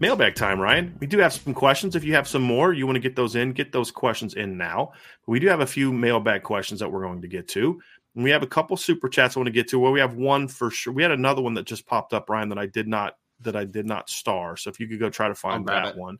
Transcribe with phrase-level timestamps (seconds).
[0.00, 0.96] Mailbag time, Ryan.
[0.98, 1.94] We do have some questions.
[1.94, 4.56] If you have some more, you want to get those in, get those questions in
[4.56, 4.92] now.
[5.26, 7.80] We do have a few mailbag questions that we're going to get to.
[8.14, 9.78] And we have a couple super chats I want to get to.
[9.78, 10.92] Where we have one for sure.
[10.92, 13.64] We had another one that just popped up, Ryan, that I did not that I
[13.64, 14.56] did not star.
[14.56, 15.96] So if you could go try to find that it.
[15.96, 16.18] one.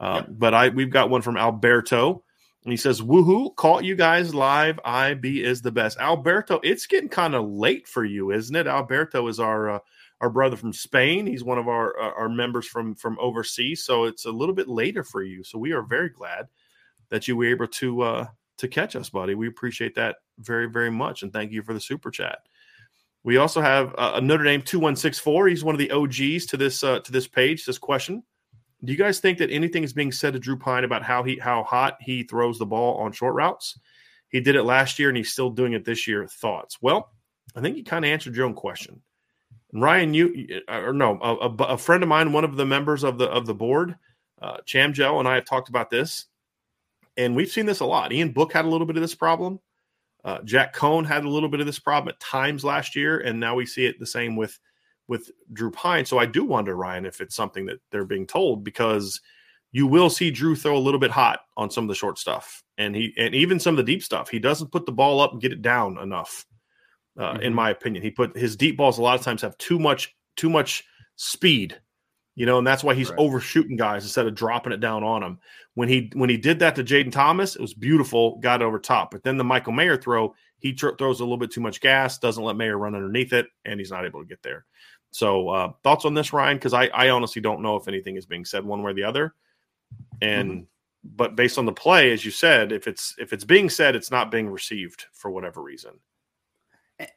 [0.00, 0.22] Uh.
[0.28, 2.22] But I we've got one from Alberto.
[2.64, 4.80] And he says, Woohoo, caught you guys live.
[4.84, 5.96] IB is the best.
[5.98, 8.66] Alberto, it's getting kind of late for you, isn't it?
[8.66, 9.78] Alberto is our uh,
[10.20, 11.26] our brother from Spain.
[11.26, 15.04] He's one of our our members from from overseas, so it's a little bit later
[15.04, 15.44] for you.
[15.44, 16.48] So we are very glad
[17.10, 18.26] that you were able to uh,
[18.58, 19.34] to catch us, buddy.
[19.34, 22.38] We appreciate that very very much, and thank you for the super chat.
[23.24, 25.48] We also have uh, a Notre Dame two one six four.
[25.48, 27.64] He's one of the OGs to this uh, to this page.
[27.64, 28.22] This question:
[28.84, 31.36] Do you guys think that anything is being said to Drew Pyne about how he
[31.36, 33.78] how hot he throws the ball on short routes?
[34.30, 36.26] He did it last year, and he's still doing it this year.
[36.26, 36.78] Thoughts?
[36.82, 37.12] Well,
[37.56, 39.02] I think you kind of answered your own question.
[39.72, 43.26] Ryan, you or no, a, a, friend of mine, one of the members of the
[43.26, 43.96] of the board,
[44.40, 46.26] uh, Chamgel, and I have talked about this,
[47.16, 48.12] and we've seen this a lot.
[48.12, 49.60] Ian Book had a little bit of this problem.
[50.24, 53.38] Uh, Jack Coan had a little bit of this problem at times last year, and
[53.38, 54.58] now we see it the same with
[55.06, 56.06] with Drew Pyne.
[56.06, 59.20] So I do wonder, Ryan, if it's something that they're being told because
[59.72, 62.62] you will see Drew throw a little bit hot on some of the short stuff,
[62.78, 64.30] and he and even some of the deep stuff.
[64.30, 66.46] He doesn't put the ball up and get it down enough
[67.18, 67.42] uh, mm-hmm.
[67.42, 68.02] in my opinion.
[68.02, 70.84] He put his deep balls a lot of times have too much too much
[71.16, 71.78] speed,
[72.36, 73.18] you know, and that's why he's right.
[73.18, 75.38] overshooting guys instead of dropping it down on them.
[75.74, 79.10] When he when he did that to Jayden Thomas, it was beautiful, got over top.
[79.10, 82.18] But then the Michael Mayer throw, he tr- throws a little bit too much gas,
[82.18, 84.64] doesn't let Mayer run underneath it, and he's not able to get there.
[85.10, 86.56] So uh, thoughts on this, Ryan?
[86.56, 89.04] Because I, I honestly don't know if anything is being said one way or the
[89.04, 89.34] other.
[90.20, 90.62] And mm-hmm.
[91.16, 94.10] but based on the play, as you said, if it's if it's being said, it's
[94.10, 95.92] not being received for whatever reason.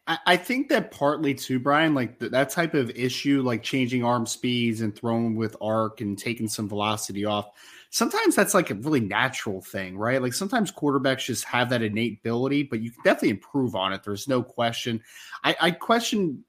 [0.08, 4.28] I think that partly too, Brian, like th- that type of issue, like changing arm
[4.28, 7.50] speeds and throwing with arc and taking some velocity off.
[7.90, 10.22] Sometimes that's like a really natural thing, right?
[10.22, 14.04] Like sometimes quarterbacks just have that innate ability, but you can definitely improve on it.
[14.04, 15.02] There's no question.
[15.44, 16.44] I, I question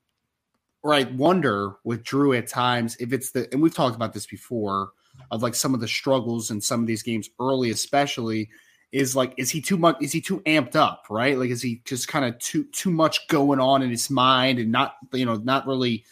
[0.82, 4.26] or I wonder with Drew at times if it's the, and we've talked about this
[4.26, 4.91] before,
[5.31, 8.50] of like some of the struggles in some of these games early, especially
[8.92, 11.38] is like is he too much is he too amped up right?
[11.38, 14.70] Like is he just kind of too too much going on in his mind and
[14.70, 16.04] not you know not really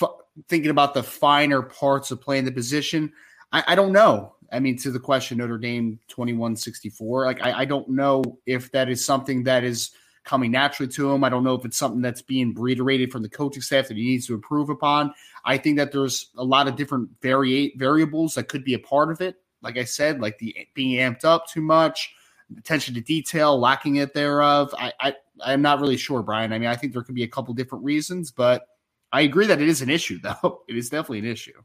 [0.00, 0.10] f-
[0.48, 3.12] thinking about the finer parts of playing the position?
[3.52, 4.34] I, I, don't know.
[4.52, 8.88] I mean to the question notre dame 2164 like I, I don't know if that
[8.88, 9.90] is something that is
[10.24, 11.22] coming naturally to him.
[11.22, 14.04] I don't know if it's something that's being reiterated from the coaching staff that he
[14.04, 15.14] needs to improve upon.
[15.44, 19.12] I think that there's a lot of different vari- variables that could be a part
[19.12, 19.36] of it
[19.66, 22.14] like I said, like the being amped up too much,
[22.56, 24.72] attention to detail, lacking it thereof.
[24.78, 25.14] I, I
[25.44, 26.52] I'm not really sure, Brian.
[26.52, 28.68] I mean, I think there could be a couple different reasons, but
[29.12, 30.62] I agree that it is an issue, though.
[30.68, 31.60] It is definitely an issue.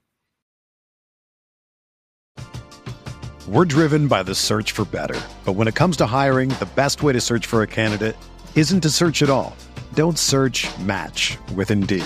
[3.47, 5.19] We're driven by the search for better.
[5.45, 8.15] But when it comes to hiring, the best way to search for a candidate
[8.55, 9.55] isn't to search at all.
[9.93, 12.05] Don't search match with Indeed.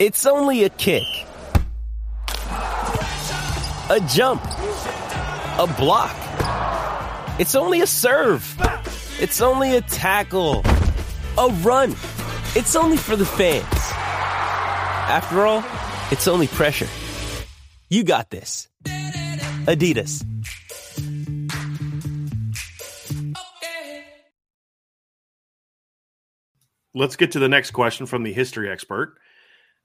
[0.00, 1.02] It's only a kick,
[2.46, 6.16] a jump, a block.
[7.38, 8.42] It's only a serve.
[9.20, 10.62] It's only a tackle,
[11.36, 11.90] a run.
[12.56, 13.66] It's only for the fans.
[15.10, 15.62] After all,
[16.10, 16.88] it's only pressure.
[17.90, 18.68] You got this.
[19.66, 20.24] Adidas.
[26.94, 29.18] Let's get to the next question from the history expert.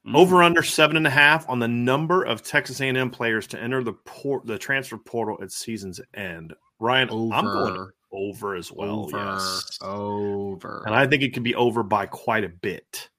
[0.07, 0.15] Mm.
[0.15, 3.83] Over under seven and a half on the number of Texas A&M players to enter
[3.83, 6.53] the port the transfer portal at season's end.
[6.79, 7.95] Ryan, I'm going Over.
[8.11, 9.05] over as well.
[9.05, 10.83] over, Yes, over.
[10.85, 13.09] and I think it could be over by quite a bit.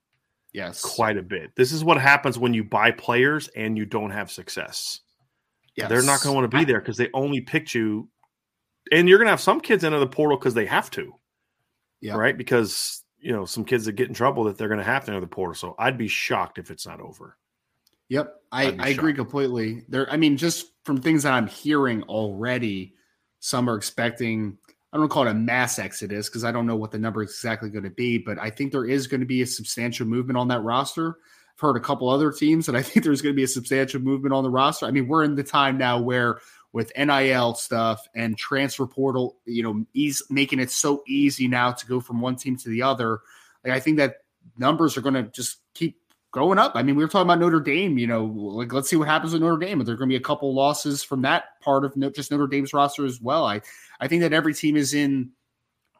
[0.52, 1.50] yes, Quite a bit.
[1.56, 5.00] This is what happens when you buy players and you don't have success.
[5.74, 5.88] Yes.
[5.90, 8.08] They're not going to want to I- be there because they only picked you.
[8.92, 11.12] And you're going to have some kids enter the portal because they have to,
[12.00, 12.14] Yeah.
[12.14, 12.36] right?
[12.38, 15.10] Because you know some kids that get in trouble that they're going to have to
[15.10, 15.54] enter the portal.
[15.54, 17.36] So I'd be shocked if it's not over.
[18.08, 19.84] Yep, I, I agree completely.
[19.88, 22.94] There, I mean, just from things that I'm hearing already,
[23.40, 24.58] some are expecting.
[24.92, 27.30] I don't call it a mass exodus because I don't know what the number is
[27.30, 30.38] exactly going to be, but I think there is going to be a substantial movement
[30.38, 31.18] on that roster.
[31.56, 34.00] I've heard a couple other teams, and I think there's going to be a substantial
[34.00, 34.86] movement on the roster.
[34.86, 36.38] I mean, we're in the time now where
[36.76, 41.86] with NIL stuff and transfer portal, you know, ease making it so easy now to
[41.86, 43.20] go from one team to the other.
[43.64, 44.16] Like I think that
[44.58, 45.98] numbers are going to just keep
[46.32, 46.72] going up.
[46.74, 47.96] I mean, we were talking about Notre Dame.
[47.96, 49.80] You know, like let's see what happens with Notre Dame.
[49.80, 52.74] Are there going to be a couple losses from that part of just Notre Dame's
[52.74, 53.46] roster as well?
[53.46, 53.62] I
[53.98, 55.30] I think that every team is in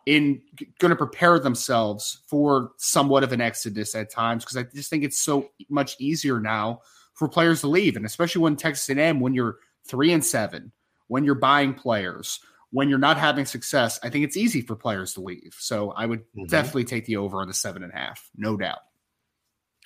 [0.05, 0.43] in
[0.79, 5.05] going to prepare themselves for somewhat of an exodus at times because I just think
[5.05, 6.83] it's so much easier now
[7.15, 9.57] for players to leave, and especially when Texas A&M when you're
[9.89, 10.73] three and seven,
[11.09, 12.41] when you're buying players.
[12.71, 15.57] When you're not having success, I think it's easy for players to leave.
[15.59, 16.49] So I would Mhm.
[16.49, 18.81] definitely take the over on the seven and a half, no doubt.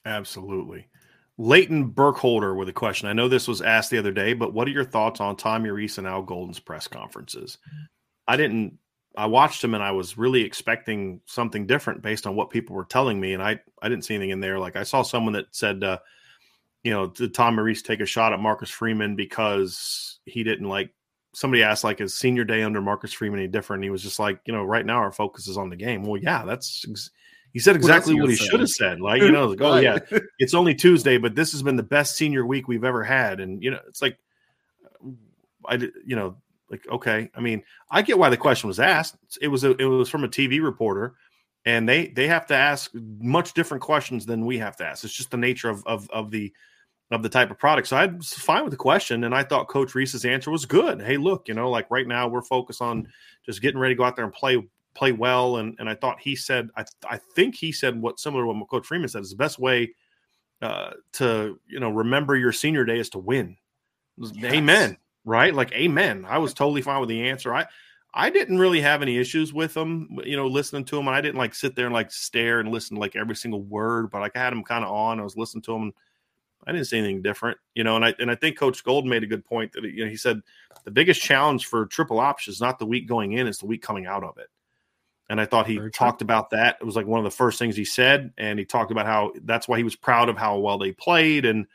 [0.05, 0.89] Absolutely.
[1.37, 3.09] Leighton Burkholder with a question.
[3.09, 5.71] I know this was asked the other day, but what are your thoughts on Tommy
[5.71, 7.59] Rees and Al Golden's press conferences?
[8.27, 8.79] I didn't.
[9.17, 12.85] I watched him and I was really expecting something different based on what people were
[12.85, 14.59] telling me, and I I didn't see anything in there.
[14.59, 15.99] Like I saw someone that said, uh,
[16.83, 20.91] you know, did Tom Rees take a shot at Marcus Freeman because he didn't like?
[21.33, 23.79] Somebody asked like his senior day under Marcus Freeman any different?
[23.79, 26.03] And he was just like, you know, right now our focus is on the game.
[26.03, 26.85] Well, yeah, that's.
[26.89, 27.11] Ex-
[27.53, 29.01] he said exactly what what he should have said.
[29.01, 29.99] Like, you know, like, oh yeah,
[30.39, 33.41] it's only Tuesday, but this has been the best senior week we've ever had.
[33.41, 34.19] And you know, it's like,
[35.67, 36.37] I, you know,
[36.71, 37.29] like okay.
[37.35, 39.17] I mean, I get why the question was asked.
[39.43, 41.15] It was a, it was from a TV reporter,
[41.65, 45.03] and they they have to ask much different questions than we have to ask.
[45.03, 46.53] It's just the nature of of of the
[47.11, 47.89] of the type of product.
[47.89, 51.03] So I was fine with the question, and I thought Coach Rees's answer was good.
[51.03, 53.09] Hey, look, you know, like right now we're focused on
[53.45, 54.63] just getting ready to go out there and play
[54.95, 55.57] play well.
[55.57, 58.69] And and I thought he said, I I think he said what similar to what
[58.69, 59.95] Coach Freeman said is the best way
[60.63, 63.57] uh, to you know remember your senior day is to win.
[64.17, 64.55] Yes.
[64.55, 64.97] Amen.
[65.25, 65.55] Right?
[65.55, 66.27] Like amen.
[66.29, 67.55] I was totally fine with the answer.
[67.55, 67.67] I
[68.13, 71.07] I didn't really have any issues with him, you know, listening to him.
[71.07, 73.63] And I didn't like sit there and like stare and listen to like every single
[73.63, 75.21] word, but like I had him kind of on.
[75.21, 75.93] I was listening to him.
[76.67, 77.97] I didn't see anything different, you know.
[77.97, 80.17] And I and I think Coach Gold made a good point that you know he
[80.17, 80.41] said
[80.85, 83.83] the biggest challenge for triple option is not the week going in; it's the week
[83.83, 84.49] coming out of it.
[85.31, 86.07] And I thought he Very true.
[86.07, 86.77] talked about that.
[86.81, 89.33] It was like one of the first things he said, and he talked about how
[89.45, 91.67] that's why he was proud of how well they played and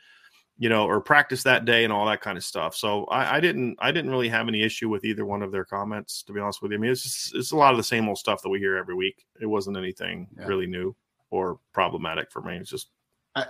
[0.58, 2.76] you know or practiced that day and all that kind of stuff.
[2.76, 5.64] So I, I didn't I didn't really have any issue with either one of their
[5.64, 6.78] comments, to be honest with you.
[6.78, 8.76] I mean, it's just it's a lot of the same old stuff that we hear
[8.76, 9.26] every week.
[9.40, 10.46] It wasn't anything Yeah.
[10.46, 10.94] really new
[11.30, 12.56] or problematic for me.
[12.56, 12.90] It's just
[13.34, 13.46] I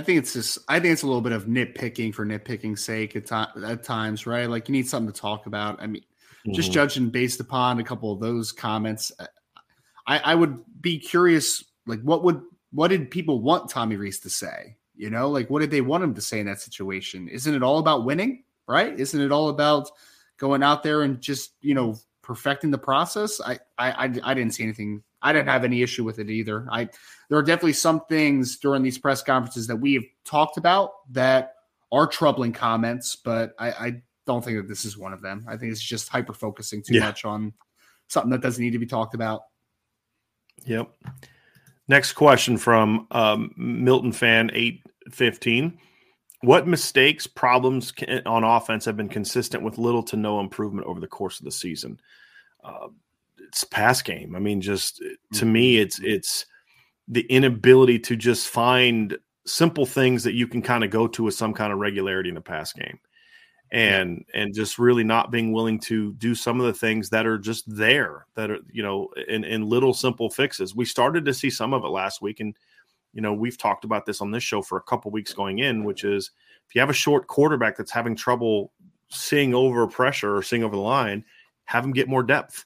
[0.00, 3.30] think it's just I think it's a little bit of nitpicking for nitpicking's sake at,
[3.30, 4.48] at times, right?
[4.48, 5.82] Like you need something to talk about.
[5.82, 6.02] I mean,
[6.52, 6.74] just mhm.
[6.74, 9.12] judging based upon a couple of those comments,
[10.06, 14.30] I, I would be curious, like what would what did people want Tommy Rees to
[14.30, 14.76] say?
[14.96, 17.28] You know, like what did they want him to say in that situation?
[17.28, 18.98] Isn't it all about winning, right?
[18.98, 19.90] Isn't it all about
[20.38, 24.54] going out there and just you know perfecting the process, I, I, I, I didn't
[24.54, 25.02] see anything.
[25.20, 26.66] I didn't have any issue with it either.
[26.70, 26.88] I
[27.28, 31.54] there are definitely some things during these press conferences that we have talked about that
[31.90, 35.44] are troubling comments, but I, I don't think that this is one of them.
[35.48, 37.06] I think it's just hyper focusing too yeah.
[37.06, 37.52] much on
[38.08, 39.42] something that doesn't need to be talked about.
[40.64, 40.90] Yep.
[41.88, 45.78] Next question from um, Milton fan eight fifteen.
[46.42, 47.92] What mistakes, problems
[48.26, 51.52] on offense have been consistent with little to no improvement over the course of the
[51.52, 52.00] season?
[52.62, 52.88] Uh,
[53.38, 54.34] it's pass game.
[54.34, 55.02] I mean, just
[55.34, 55.82] to me, mm-hmm.
[55.82, 56.46] it's it's
[57.08, 61.34] the inability to just find simple things that you can kind of go to with
[61.34, 62.98] some kind of regularity in the pass game
[63.72, 64.40] and yeah.
[64.40, 67.64] and just really not being willing to do some of the things that are just
[67.66, 71.72] there that are you know in, in little simple fixes we started to see some
[71.72, 72.54] of it last week and
[73.12, 75.84] you know we've talked about this on this show for a couple weeks going in
[75.84, 76.30] which is
[76.66, 78.72] if you have a short quarterback that's having trouble
[79.08, 81.24] seeing over pressure or seeing over the line
[81.64, 82.64] have them get more depth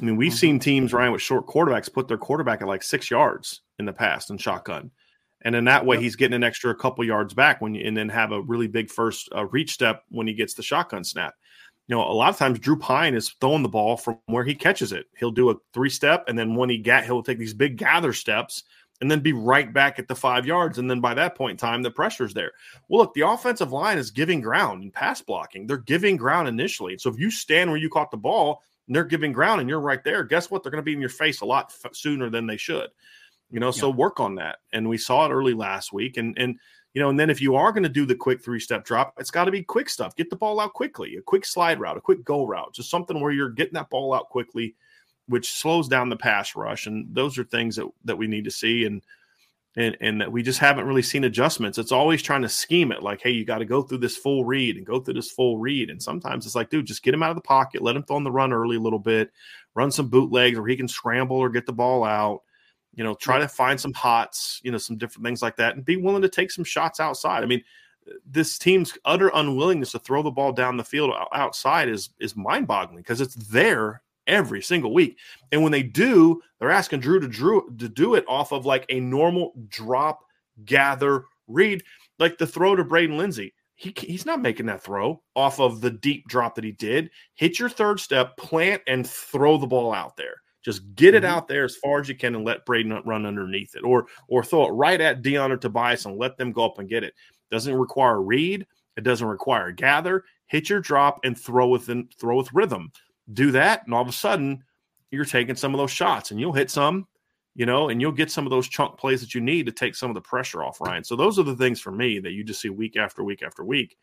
[0.00, 0.38] i mean we've mm-hmm.
[0.38, 3.92] seen teams ryan with short quarterbacks put their quarterback at like six yards in the
[3.92, 4.90] past in shotgun
[5.44, 6.02] and in that way yep.
[6.02, 8.90] he's getting an extra couple yards back when you and then have a really big
[8.90, 11.34] first uh, reach step when he gets the shotgun snap
[11.88, 14.54] you know a lot of times drew Pyne is throwing the ball from where he
[14.54, 17.54] catches it he'll do a three step and then when he get he'll take these
[17.54, 18.64] big gather steps
[19.02, 20.78] and then be right back at the five yards.
[20.78, 22.52] And then by that point in time the pressure's there.
[22.88, 25.66] Well look the offensive line is giving ground and pass blocking.
[25.66, 26.96] They're giving ground initially.
[26.96, 29.80] So if you stand where you caught the ball and they're giving ground and you're
[29.80, 30.62] right there guess what?
[30.62, 32.88] They're going to be in your face a lot f- sooner than they should.
[33.50, 34.60] You know, so work on that.
[34.72, 36.16] And we saw it early last week.
[36.16, 36.58] And and
[36.94, 39.14] you know, and then if you are going to do the quick three step drop,
[39.18, 40.14] it's got to be quick stuff.
[40.14, 43.20] Get the ball out quickly, a quick slide route, a quick go route, just something
[43.20, 44.74] where you're getting that ball out quickly,
[45.28, 46.86] which slows down the pass rush.
[46.86, 48.84] And those are things that that we need to see.
[48.84, 49.02] And
[49.76, 51.78] and and that we just haven't really seen adjustments.
[51.78, 54.44] It's always trying to scheme it like, hey, you got to go through this full
[54.44, 55.90] read and go through this full read.
[55.90, 58.16] And sometimes it's like, dude, just get him out of the pocket, let him throw
[58.16, 59.30] on the run early a little bit,
[59.74, 62.42] run some bootlegs where he can scramble or get the ball out
[62.94, 65.84] you know, try to find some hots, you know, some different things like that, and
[65.84, 67.42] be willing to take some shots outside.
[67.42, 67.62] I mean,
[68.26, 72.66] this team's utter unwillingness to throw the ball down the field outside is is mind
[72.66, 75.18] boggling because it's there every single week.
[75.50, 78.86] And when they do, they're asking Drew to Drew to do it off of like
[78.88, 80.20] a normal drop,
[80.64, 81.82] gather, read,
[82.18, 83.54] like the throw to Braden Lenzy.
[83.74, 87.10] He, he's not making that throw off of the deep drop that he did.
[87.34, 90.36] Hit your third step, plant, and throw the ball out there.
[90.64, 91.34] Just get it mm-hmm.
[91.34, 94.44] out there as far as you can and let Braden run underneath it, or or
[94.44, 97.14] throw it right at Deion or Tobias and let them go up and get it.
[97.50, 98.64] Doesn't require a read.
[98.96, 100.24] It doesn't require a gather.
[100.46, 102.92] Hit your drop and throw within throw with rhythm.
[103.32, 104.64] Do that, and all of a sudden
[105.10, 107.06] you're taking some of those shots, and you'll hit some,
[107.54, 109.94] you know, and you'll get some of those chunk plays that you need to take
[109.94, 111.04] some of the pressure off Ryan.
[111.04, 113.64] So those are the things for me that you just see week after week after
[113.64, 113.96] week.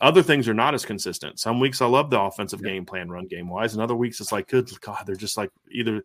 [0.00, 1.40] Other things are not as consistent.
[1.40, 2.72] Some weeks I love the offensive yeah.
[2.72, 5.50] game plan, run game wise, and other weeks it's like, good God, they're just like
[5.70, 6.02] either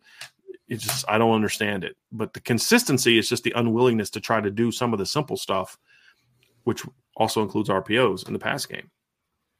[0.68, 1.96] it's just I don't understand it.
[2.12, 5.36] But the consistency is just the unwillingness to try to do some of the simple
[5.36, 5.78] stuff,
[6.64, 6.84] which
[7.16, 8.90] also includes RPOs in the pass game.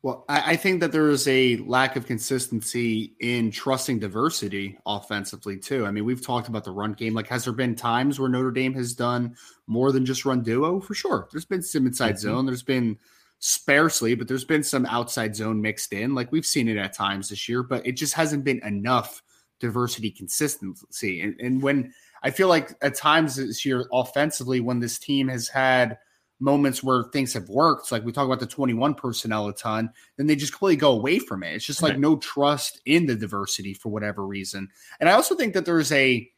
[0.04, 5.87] Well, I, think that there is a lack of consistency in trusting diversity offensively too.
[5.87, 7.14] I mean, we've talked about the run game.
[7.14, 9.34] Like, has there been times where Notre Dame has done
[9.66, 10.78] more than just run duo?
[10.78, 11.26] For sure.
[11.32, 12.28] There's been some inside mm-hmm.
[12.28, 12.44] zone.
[12.44, 12.99] There's been
[13.38, 16.14] sparsely, but there's been some outside zone mixed in.
[16.14, 19.23] Like we've seen it at times this year, but it just hasn't been enough
[19.58, 21.23] diversity consistency.
[21.23, 25.49] And, and when I feel like at times this year offensively, when this team has
[25.49, 25.96] had
[26.44, 30.26] moments where things have worked, like we talk about the 21 personnel a ton, then
[30.26, 31.54] they just completely go away from it.
[31.54, 34.68] It's just like no trust in the diversity for whatever reason.
[35.00, 36.30] And I also think that there's a,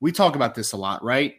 [0.00, 1.36] we talk about this a lot, right?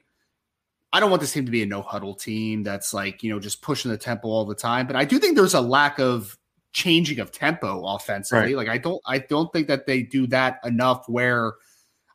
[0.94, 3.39] I don't want this team to be a no huddle team that's like, you know,
[3.39, 4.88] just pushing the tempo all the time.
[4.88, 6.38] But I do think there's a lack of
[6.72, 8.56] changing of tempo offensively.
[8.56, 8.68] Right.
[8.68, 11.53] Like I don't I don't think that they do that enough where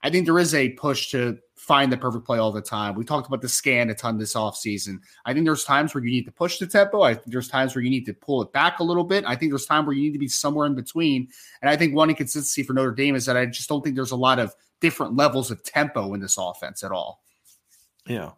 [0.03, 1.39] I think there is a push to
[1.69, 2.95] find the perfect play all the time.
[2.95, 5.01] We talked about the scan a ton this offseason.
[5.27, 7.03] I think there's times where you need to push the tempo.
[7.03, 9.25] I think there's times where you need to pull it back a little bit.
[9.27, 11.29] I think there's time where you need to be somewhere in between.
[11.61, 14.13] And I think one inconsistency for Notre Dame is that I just don't think there's
[14.13, 17.23] a lot of different levels of tempo in this offense at all.
[18.07, 18.31] Yeah.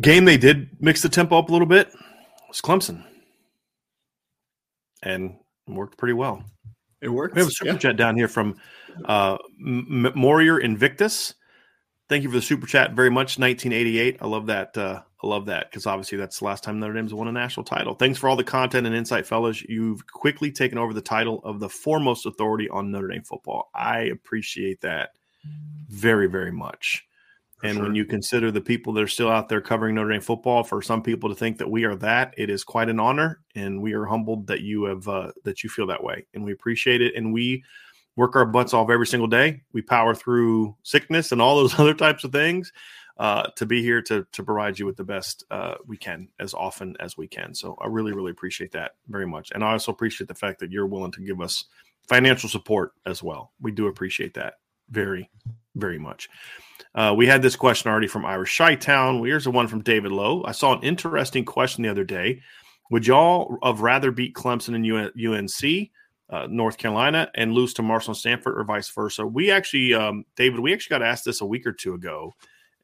[0.00, 1.92] Game they did mix the tempo up a little bit
[2.48, 3.04] was Clemson,
[5.02, 6.42] and worked pretty well.
[7.00, 7.34] It works.
[7.34, 7.78] We have a super yeah.
[7.78, 8.56] chat down here from
[9.04, 11.34] uh, M- Morier Invictus.
[12.08, 13.38] Thank you for the super chat very much.
[13.38, 14.18] 1988.
[14.20, 14.76] I love that.
[14.76, 17.64] Uh, I love that because obviously that's the last time Notre Dame's won a national
[17.64, 17.94] title.
[17.94, 19.62] Thanks for all the content and insight, fellas.
[19.62, 23.70] You've quickly taken over the title of the foremost authority on Notre Dame football.
[23.74, 25.10] I appreciate that
[25.88, 27.07] very, very much
[27.62, 27.82] and sure.
[27.82, 30.80] when you consider the people that are still out there covering Notre Dame football, for
[30.80, 33.94] some people to think that we are that, it is quite an honor, and we
[33.94, 37.14] are humbled that you have uh, that you feel that way, and we appreciate it.
[37.16, 37.64] And we
[38.16, 39.62] work our butts off every single day.
[39.72, 42.72] We power through sickness and all those other types of things
[43.18, 46.54] uh, to be here to to provide you with the best uh, we can as
[46.54, 47.54] often as we can.
[47.54, 50.70] So I really really appreciate that very much, and I also appreciate the fact that
[50.70, 51.64] you're willing to give us
[52.08, 53.52] financial support as well.
[53.60, 54.54] We do appreciate that
[54.90, 55.28] very
[55.74, 56.28] very much.
[56.94, 59.24] Uh, we had this question already from Irish Shy Town.
[59.24, 60.42] Here's the one from David Lowe.
[60.44, 62.40] I saw an interesting question the other day.
[62.90, 65.90] Would y'all have rather beat Clemson and UNC,
[66.30, 69.26] uh, North Carolina, and lose to Marshall and Stanford, or vice versa?
[69.26, 72.34] We actually, um, David, we actually got asked this a week or two ago,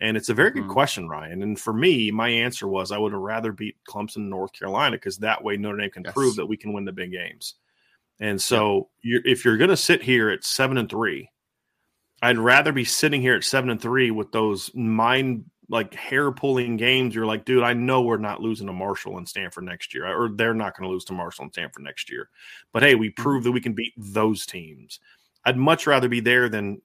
[0.00, 0.60] and it's a very mm-hmm.
[0.60, 1.42] good question, Ryan.
[1.42, 4.96] And for me, my answer was I would have rather beat Clemson and North Carolina
[4.96, 6.12] because that way Notre Dame can yes.
[6.12, 7.54] prove that we can win the big games.
[8.20, 11.30] And so, you're, if you're going to sit here at seven and three,
[12.24, 16.78] I'd rather be sitting here at seven and three with those mind like hair pulling
[16.78, 17.14] games.
[17.14, 20.30] You're like, dude, I know we're not losing to Marshall and Stanford next year, or
[20.30, 22.30] they're not going to lose to Marshall and Stanford next year.
[22.72, 23.22] But hey, we mm-hmm.
[23.22, 25.00] proved that we can beat those teams.
[25.44, 26.80] I'd much rather be there than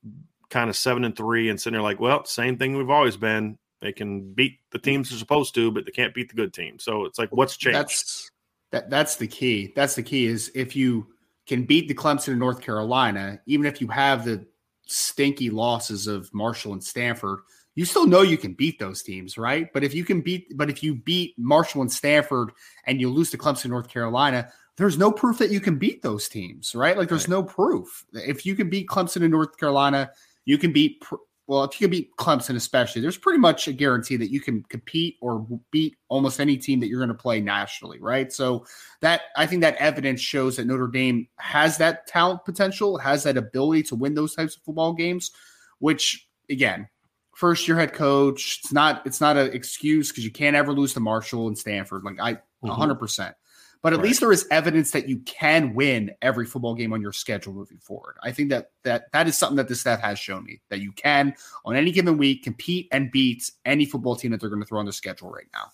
[0.50, 3.58] kind of seven and three and sitting there like, well, same thing we've always been.
[3.80, 6.80] They can beat the teams they're supposed to, but they can't beat the good team.
[6.80, 7.80] So it's like, what's changed?
[7.80, 8.30] That's
[8.72, 8.90] that.
[8.90, 9.72] That's the key.
[9.74, 10.26] That's the key.
[10.26, 11.08] Is if you
[11.48, 14.46] can beat the Clemson and North Carolina, even if you have the
[14.92, 17.40] stinky losses of Marshall and Stanford,
[17.76, 19.72] you still know you can beat those teams, right?
[19.74, 22.52] But if you can beat, but if you beat Marshall and Stanford
[22.86, 26.28] and you lose to Clemson, North Carolina, there's no proof that you can beat those
[26.30, 26.98] teams, right?
[26.98, 27.38] Like there's right.
[27.38, 28.06] no proof.
[28.14, 30.12] If you can beat Clemson and North Carolina,
[30.46, 31.04] you can beat
[31.50, 34.62] well, if you can beat Clemson, especially, there's pretty much a guarantee that you can
[34.70, 38.32] compete or beat almost any team that you're going to play nationally, right?
[38.32, 38.68] So
[39.02, 43.36] that I think that evidence shows that Notre Dame has that talent potential, has that
[43.36, 45.32] ability to win those types of football games,
[45.80, 46.88] which again,
[47.34, 50.94] first year head coach, it's not it's not an excuse because you can't ever lose
[50.94, 52.04] to Marshall and Stanford.
[52.04, 53.00] Like I, 100 mm-hmm.
[53.00, 53.36] percent.
[53.82, 54.08] But at right.
[54.08, 57.78] least there is evidence that you can win every football game on your schedule moving
[57.78, 58.18] forward.
[58.22, 60.92] I think that that that is something that the staff has shown me that you
[60.92, 61.34] can
[61.64, 64.80] on any given week compete and beat any football team that they're going to throw
[64.80, 65.72] on their schedule right now.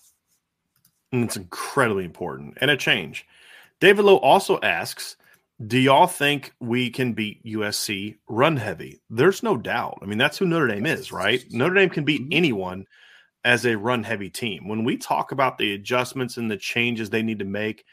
[1.12, 3.26] And it's incredibly important and a change.
[3.80, 5.16] David Lowe also asks,
[5.66, 9.00] do y'all think we can beat USC run heavy?
[9.10, 9.98] There's no doubt.
[10.02, 11.44] I mean, that's who Notre Dame is, right?
[11.50, 12.32] Notre Dame can beat mm-hmm.
[12.32, 12.86] anyone
[13.44, 14.66] as a run heavy team.
[14.66, 17.84] When we talk about the adjustments and the changes they need to make,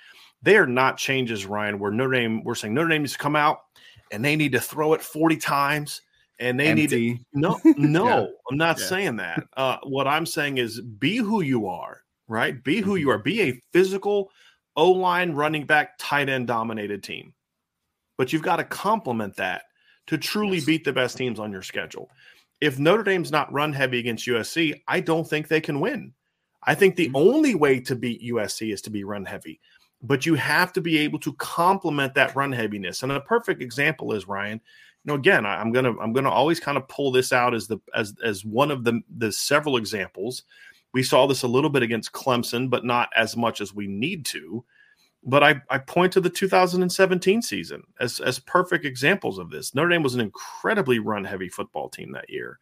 [0.43, 3.35] they are not changes, Ryan, where Notre Dame, we're saying Notre Dame needs to come
[3.35, 3.59] out
[4.11, 6.01] and they need to throw it 40 times
[6.39, 6.81] and they Empty.
[6.81, 8.25] need to no no yeah.
[8.49, 8.85] i'm not yeah.
[8.85, 13.07] saying that uh, what i'm saying is be who you are right be who you
[13.07, 13.19] mm-hmm.
[13.19, 14.31] are be a physical
[14.75, 17.33] o-line running back tight end dominated team
[18.17, 19.63] but you've got to complement that
[20.07, 20.65] to truly yes.
[20.65, 22.09] beat the best teams on your schedule
[22.61, 26.13] if Notre Dame's not run heavy against USC, I don't think they can win.
[26.65, 27.15] I think the mm-hmm.
[27.17, 29.59] only way to beat USC is to be run heavy,
[30.03, 33.01] but you have to be able to complement that run heaviness.
[33.01, 34.59] And a perfect example is Ryan.
[35.05, 37.67] You know, again, I, am gonna I'm gonna always kind of pull this out as
[37.67, 40.43] the as as one of the the several examples.
[40.93, 44.25] We saw this a little bit against Clemson, but not as much as we need
[44.27, 44.63] to.
[45.25, 49.73] But I, I point to the 2017 season as, as perfect examples of this.
[49.73, 52.59] Notre Dame was an incredibly run heavy football team that year.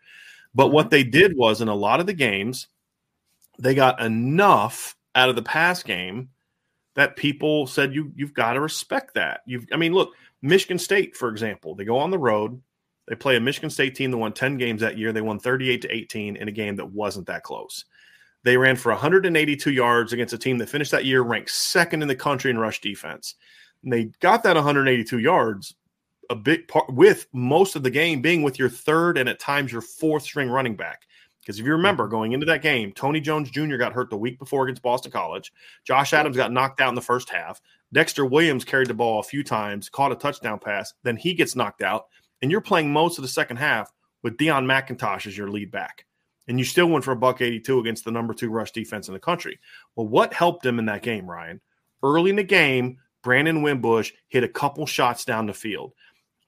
[0.54, 0.90] But what mm-hmm.
[0.92, 2.68] they did was in a lot of the games,
[3.58, 6.30] they got enough out of the pass game
[6.96, 9.42] that people said you you've got to respect that.
[9.46, 12.62] You've I mean, look, Michigan State, for example, they go on the road,
[13.08, 15.12] they play a Michigan State team that won 10 games that year.
[15.12, 17.86] They won 38 to 18 in a game that wasn't that close.
[18.44, 22.08] They ran for 182 yards against a team that finished that year ranked second in
[22.08, 23.36] the country in rush defense.
[23.84, 25.76] And they got that 182 yards
[26.32, 29.72] a big part with most of the game being with your third and at times
[29.72, 31.02] your fourth string running back.
[31.42, 32.12] Because if you remember mm-hmm.
[32.12, 33.78] going into that game, Tony Jones Jr.
[33.78, 35.52] got hurt the week before against Boston College.
[35.84, 37.62] Josh Adams got knocked out in the first half.
[37.94, 40.94] Dexter Williams carried the ball a few times, caught a touchdown pass.
[41.04, 42.08] Then he gets knocked out.
[42.42, 43.92] And you're playing most of the second half
[44.24, 46.06] with Deon McIntosh as your lead back
[46.48, 49.14] and you still went for a buck 82 against the number two rush defense in
[49.14, 49.60] the country.
[49.96, 51.62] Well, what helped him in that game, Ryan?
[52.04, 55.94] Early in the game, Brandon Wimbush hit a couple shots down the field.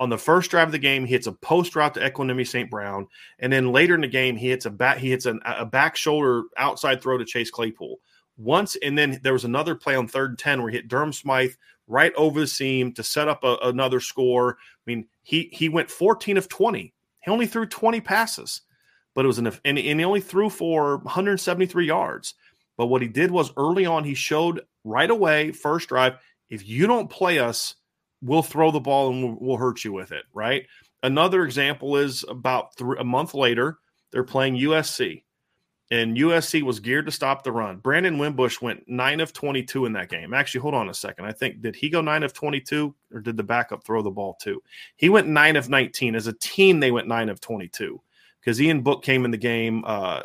[0.04, 2.70] On the first drive of the game, he hits a post route to Equanimeous St.
[2.70, 3.08] Brown,
[3.40, 5.96] and then later in the game, he hits a back he hits an, a back
[5.96, 8.02] shoulder outside throw to Chase Claypool.
[8.36, 11.14] Once and then there was another play on third and ten where he hit Durham
[11.14, 11.54] Smythe
[11.88, 14.58] right over the seam to set up a, another score.
[14.60, 16.94] I mean, he he went 14 of 20.
[17.22, 18.62] He only threw 20 passes
[19.14, 22.34] but it was an and, and he only threw for 173 yards.
[22.78, 26.16] But what he did was early on, he showed right away, first drive,
[26.50, 27.76] if you don't play us,
[28.24, 30.66] we'll throw the ball and we'll, we'll hurt you with it, right?
[31.04, 33.78] Another example is about th- a month later,
[34.12, 35.24] they're playing USC.
[35.92, 37.78] and USC was geared to stop the run.
[37.78, 40.34] Brandon Wimbush went nine of 22 in that game.
[40.34, 41.26] Actually, hold on a second.
[41.26, 44.36] I think, did he go nine of 22 or did the backup throw the ball
[44.42, 44.64] too?
[44.96, 46.16] He went nine of 19.
[46.16, 48.02] As a team, they went nine of 22
[48.40, 50.24] because Ian Book came in the game uh,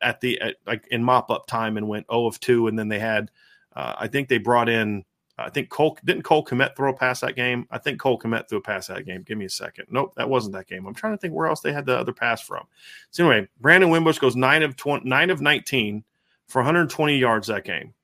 [0.00, 2.68] at the, at, like in mop up time and went 0 of 2.
[2.68, 3.30] And then they had,
[3.74, 5.04] uh, I think they brought in
[5.38, 7.66] I think Cole didn't Cole Kmet throw a pass that game.
[7.70, 9.22] I think Cole Kmet threw a pass that game.
[9.22, 9.86] Give me a second.
[9.90, 10.86] Nope, that wasn't that game.
[10.86, 12.64] I'm trying to think where else they had the other pass from.
[13.10, 16.04] So anyway, Brandon Wimbush goes nine of 20, nine of 19
[16.48, 17.94] for 120 yards that game.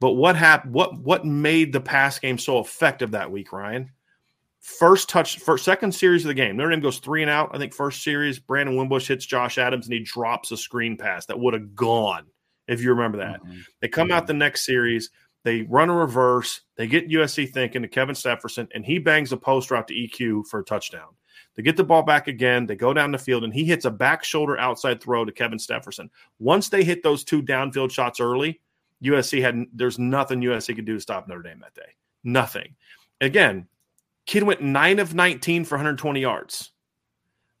[0.00, 0.74] But what happened?
[0.74, 3.90] What what made the pass game so effective that week, Ryan?
[4.60, 6.56] First touch, first second series of the game.
[6.56, 7.50] Notre Dame goes three and out.
[7.54, 11.24] I think first series, Brandon Wimbush hits Josh Adams and he drops a screen pass
[11.26, 12.26] that would have gone
[12.68, 13.42] if you remember that.
[13.42, 13.60] Mm-hmm.
[13.80, 14.16] They come mm-hmm.
[14.16, 15.10] out the next series
[15.42, 16.60] they run a reverse.
[16.76, 20.46] They get USC thinking to Kevin Stepherson, and he bangs a post route to EQ
[20.46, 21.08] for a touchdown.
[21.54, 22.66] They get the ball back again.
[22.66, 25.58] They go down the field, and he hits a back shoulder outside throw to Kevin
[25.58, 26.10] Stepherson.
[26.38, 28.60] Once they hit those two downfield shots early,
[29.02, 31.94] USC had there's nothing USC could do to stop Notre Dame that day.
[32.22, 32.76] Nothing.
[33.20, 33.66] Again,
[34.26, 36.70] kid went nine of 19 for 120 yards.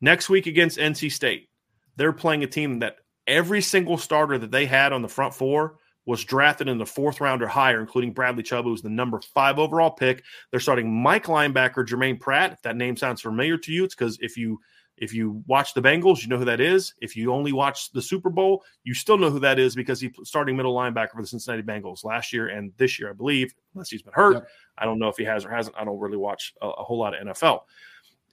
[0.00, 1.48] Next week against NC State,
[1.96, 5.78] they're playing a team that every single starter that they had on the front four
[6.06, 9.20] was drafted in the fourth round or higher, including Bradley Chubb, who was the number
[9.34, 10.24] five overall pick.
[10.50, 12.52] They're starting Mike linebacker Germaine Pratt.
[12.52, 14.60] If that name sounds familiar to you, it's because if you
[15.00, 16.94] if you watch the Bengals, you know who that is.
[17.00, 20.12] If you only watch the Super Bowl, you still know who that is because he's
[20.24, 23.88] starting middle linebacker for the Cincinnati Bengals last year and this year, I believe, unless
[23.88, 24.34] he's been hurt.
[24.34, 24.48] Yep.
[24.76, 25.76] I don't know if he has or hasn't.
[25.78, 27.62] I don't really watch a, a whole lot of NFL.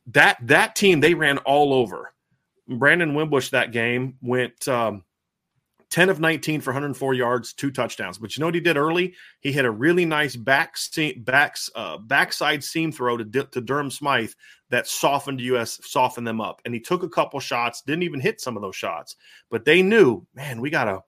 [0.08, 2.14] That that team they ran all over.
[2.68, 5.04] Brandon Wimbush that game went um,
[5.90, 8.18] 10 of 19 for 104 yards, two touchdowns.
[8.18, 9.16] But you know what he did early?
[9.40, 13.90] He had a really nice back seam, backs, uh, backside seam throw to, to Durham
[13.90, 14.32] Smythe
[14.70, 16.62] that softened US, softened them up.
[16.66, 19.16] And he took a couple shots, didn't even hit some of those shots.
[19.50, 21.04] But they knew, man, we gotta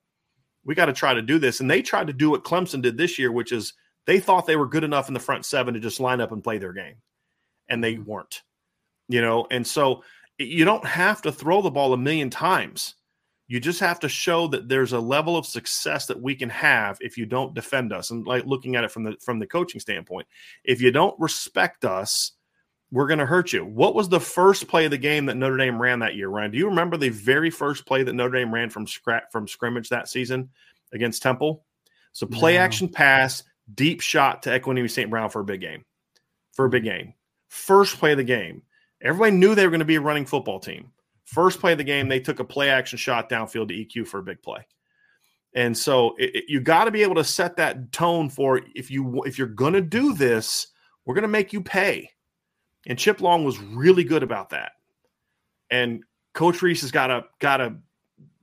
[0.63, 1.59] we gotta try to do this.
[1.59, 3.73] And they tried to do what Clemson did this year, which is
[4.05, 6.43] they thought they were good enough in the front seven to just line up and
[6.43, 6.95] play their game.
[7.67, 8.43] And they weren't.
[9.09, 10.03] You know, and so
[10.37, 12.95] you don't have to throw the ball a million times
[13.49, 16.99] you just have to show that there's a level of success that we can have
[17.01, 18.11] if you don't defend us.
[18.11, 20.27] And like looking at it from the from the coaching standpoint,
[20.63, 22.33] if you don't respect us,
[22.91, 23.65] we're going to hurt you.
[23.65, 26.51] What was the first play of the game that Notre Dame ran that year, Ryan?
[26.51, 29.89] Do you remember the very first play that Notre Dame ran from scrap from scrimmage
[29.89, 30.49] that season
[30.93, 31.65] against Temple?
[32.11, 32.59] So play no.
[32.59, 35.09] action pass, deep shot to Equanimeous St.
[35.09, 35.85] Brown for a big game.
[36.53, 36.97] For a big mm-hmm.
[36.97, 37.13] game.
[37.47, 38.61] First play of the game.
[39.01, 40.91] Everybody knew they were going to be a running football team.
[41.29, 44.19] First play of the game, they took a play action shot downfield to EQ for
[44.19, 44.65] a big play.
[45.53, 48.89] And so it, it, you got to be able to set that tone for if
[48.89, 50.67] you if you're going to do this,
[51.05, 52.09] we're going to make you pay.
[52.87, 54.71] And Chip Long was really good about that.
[55.69, 57.75] And Coach Rees has got to got to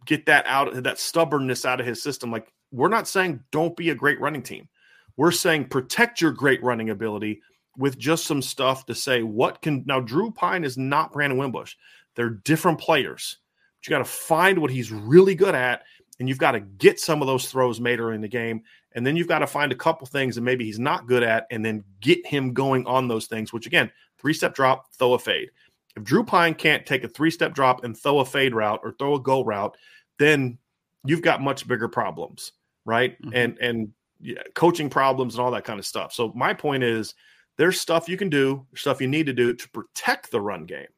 [0.04, 2.30] get that out that stubbornness out of his system.
[2.30, 4.68] Like we're not saying don't be a great running team.
[5.16, 7.42] We're saying protect your great running ability
[7.76, 11.74] with just some stuff to say what can now Drew Pyne is not Brandon Wimbush.
[12.16, 13.38] They're different players.
[13.78, 15.84] But you got to find what he's really good at,
[16.18, 18.62] and you've got to get some of those throws made early in the game.
[18.94, 21.46] And then you've got to find a couple things that maybe he's not good at,
[21.50, 25.18] and then get him going on those things, which again, three step drop, throw a
[25.18, 25.50] fade.
[25.96, 28.92] If Drew Pyne can't take a three step drop and throw a fade route or
[28.92, 29.76] throw a go route,
[30.18, 30.58] then
[31.04, 32.52] you've got much bigger problems,
[32.84, 33.20] right?
[33.22, 33.34] Mm-hmm.
[33.34, 36.12] And and yeah, coaching problems and all that kind of stuff.
[36.12, 37.14] So my point is,
[37.58, 40.88] there's stuff you can do, stuff you need to do to protect the run game,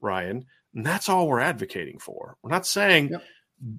[0.00, 0.46] Ryan.
[0.74, 2.36] And that's all we're advocating for.
[2.42, 3.24] We're not saying, yep.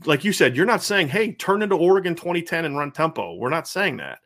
[0.06, 3.36] like you said, you're not saying, hey, turn into Oregon 2010 and run tempo.
[3.36, 4.19] We're not saying that.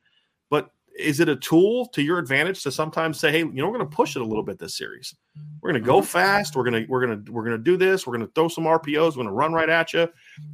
[0.50, 3.78] But is it a tool to your advantage to sometimes say, hey, you know, we're
[3.78, 5.16] going to push it a little bit this series.
[5.62, 6.06] We're going to go mm-hmm.
[6.06, 6.56] fast.
[6.56, 8.08] We're going to we're going to we're going to do this.
[8.08, 9.12] We're going to throw some RPOs.
[9.12, 10.08] We're going to run right at you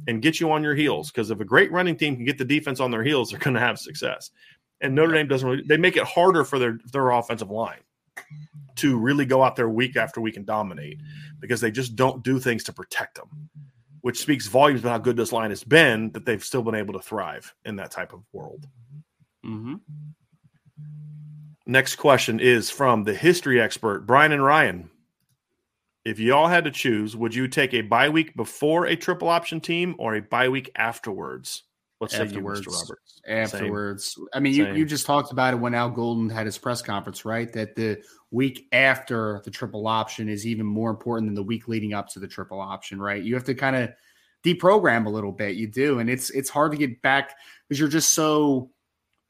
[0.08, 1.10] and get you on your heels.
[1.10, 3.54] Because if a great running team can get the defense on their heels, they're going
[3.54, 4.30] to have success.
[4.80, 5.48] And Notre Dame doesn't.
[5.48, 7.80] Really, they make it harder for their their offensive line
[8.80, 11.00] to really go out there week after week and dominate
[11.38, 13.48] because they just don't do things to protect them,
[14.00, 16.94] which speaks volumes about how good this line has been that they've still been able
[16.94, 18.66] to thrive in that type of world.
[19.44, 19.74] Mm-hmm.
[21.66, 24.90] Next question is from the history expert, Brian and Ryan.
[26.04, 29.28] If you all had to choose, would you take a bye week before a triple
[29.28, 31.64] option team or a bye week afterwards?
[31.98, 32.80] What's afterwards, you, Mr.
[32.80, 33.20] Roberts?
[33.28, 34.14] Afterwards.
[34.14, 34.26] Same.
[34.32, 37.26] I mean, you, you just talked about it when Al Golden had his press conference,
[37.26, 37.52] right?
[37.52, 41.94] That the week after the triple option is even more important than the week leading
[41.94, 43.22] up to the triple option, right?
[43.22, 43.90] You have to kind of
[44.44, 45.56] deprogram a little bit.
[45.56, 47.36] You do, and it's it's hard to get back
[47.68, 48.70] because you're just so.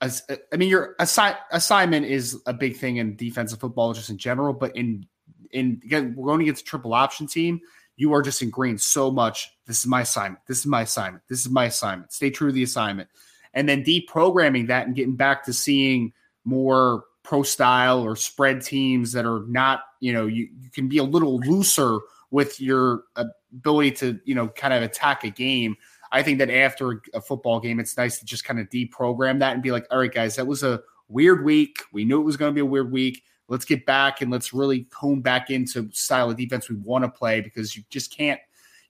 [0.03, 0.09] Uh,
[0.53, 4.55] I mean, your assi- assignment is a big thing in defensive football, just in general.
[4.55, 5.07] But in
[5.51, 7.61] in again, we're going against a triple option team
[8.01, 9.55] you are just ingrained so much.
[9.67, 10.41] This is my assignment.
[10.47, 11.23] This is my assignment.
[11.29, 12.13] This is my assignment.
[12.13, 13.11] Stay true to the assignment.
[13.53, 16.15] And then deprogramming that and getting back to seeing
[16.47, 20.99] more pro style or spread teams that are not, you know, you, you can be
[20.99, 22.01] a little looser
[22.33, 25.77] with your ability to, you know, kind of attack a game.
[26.11, 29.55] I think that after a football game, it's nice to just kind of deprogram that
[29.55, 31.79] and be like, all right, guys, that was a weird week.
[31.93, 33.23] We knew it was going to be a weird week.
[33.47, 37.09] Let's get back and let's really hone back into style of defense we want to
[37.09, 38.41] play because you just can't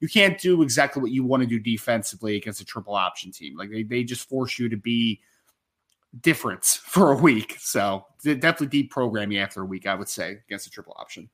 [0.01, 3.55] you can't do exactly what you want to do defensively against a triple option team.
[3.55, 5.21] Like they, they just force you to be
[6.21, 7.57] different for a week.
[7.59, 11.29] So definitely deprogram you after a week, I would say, against a triple option.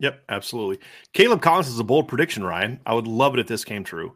[0.00, 0.78] Yep, absolutely.
[1.12, 2.80] Caleb Collins is a bold prediction, Ryan.
[2.86, 4.14] I would love it if this came true.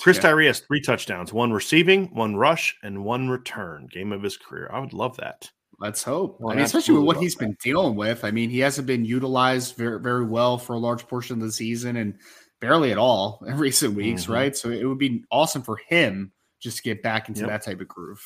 [0.00, 0.24] Chris yeah.
[0.24, 3.88] Tyree has three touchdowns, one receiving, one rush, and one return.
[3.90, 4.70] Game of his career.
[4.72, 5.50] I would love that.
[5.78, 6.40] Let's hope.
[6.40, 7.44] Well, I mean, especially with what he's that.
[7.44, 8.24] been dealing with.
[8.24, 11.52] I mean, he hasn't been utilized very, very well for a large portion of the
[11.52, 12.14] season and
[12.60, 14.32] barely at all in recent weeks, mm-hmm.
[14.32, 14.56] right?
[14.56, 17.50] So it would be awesome for him just to get back into yep.
[17.50, 18.22] that type of groove.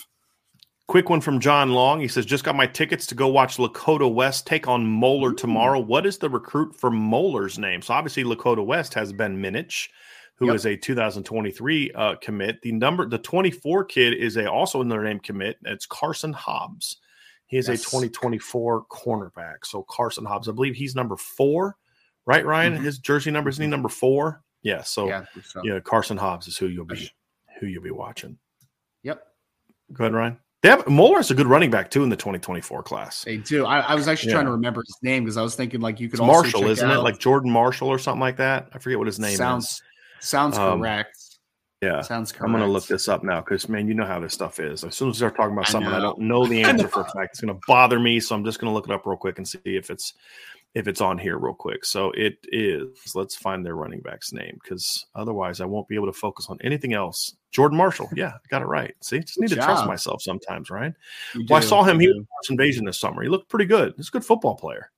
[0.91, 2.01] Quick one from John Long.
[2.01, 5.79] He says, just got my tickets to go watch Lakota West take on Moeller tomorrow.
[5.79, 7.81] What is the recruit for Moeller's name?
[7.81, 9.89] So obviously Lakota West has Ben Minich,
[10.35, 10.57] who yep.
[10.57, 12.61] is a 2023 uh, commit.
[12.63, 15.59] The number, the 24 kid is a also another name commit.
[15.63, 16.97] It's Carson Hobbs.
[17.47, 17.83] He is yes.
[17.83, 19.59] a 2024 cornerback.
[19.65, 21.77] So Carson Hobbs, I believe he's number four,
[22.27, 22.45] right?
[22.45, 22.83] Ryan, mm-hmm.
[22.83, 23.71] his jersey number isn't he mm-hmm.
[23.71, 24.43] number four?
[24.63, 24.83] Yeah.
[24.83, 25.63] So yeah, so.
[25.63, 27.09] yeah, Carson Hobbs is who you'll be
[27.61, 28.39] who you'll be watching.
[29.05, 29.23] Yep.
[29.93, 30.39] Go ahead, Ryan.
[30.63, 33.25] They have Moeller's a good running back too in the 2024 class.
[33.25, 33.65] They do.
[33.65, 34.37] I, I was actually yeah.
[34.37, 36.99] trying to remember his name because I was thinking like you could Marshall, isn't out.
[36.99, 37.03] it?
[37.03, 38.69] Like Jordan Marshall or something like that.
[38.73, 39.83] I forget what his name sounds, is.
[40.21, 41.17] Sounds um, correct.
[41.81, 42.45] Yeah, sounds correct.
[42.45, 44.85] I'm gonna look this up now because man, you know how this stuff is.
[44.85, 45.97] As soon as I start talking about I something know.
[45.97, 48.21] I don't know the answer for a fact, it's gonna bother me.
[48.21, 50.13] So I'm just gonna look it up real quick and see if it's
[50.75, 51.85] if it's on here real quick.
[51.85, 52.89] So it is.
[53.15, 56.59] Let's find their running back's name because otherwise I won't be able to focus on
[56.63, 57.35] anything else.
[57.51, 58.09] Jordan Marshall.
[58.17, 58.95] Yeah, got it right.
[59.01, 59.67] See, just need good to job.
[59.67, 60.93] trust myself sometimes, right?
[61.35, 61.67] You well, do.
[61.67, 62.01] I saw him.
[62.01, 63.23] You he was Invasion this summer.
[63.23, 63.95] He looked pretty good.
[63.97, 64.91] He's a good football player.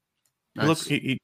[0.56, 0.64] Nice.
[0.64, 1.18] He looked he, he,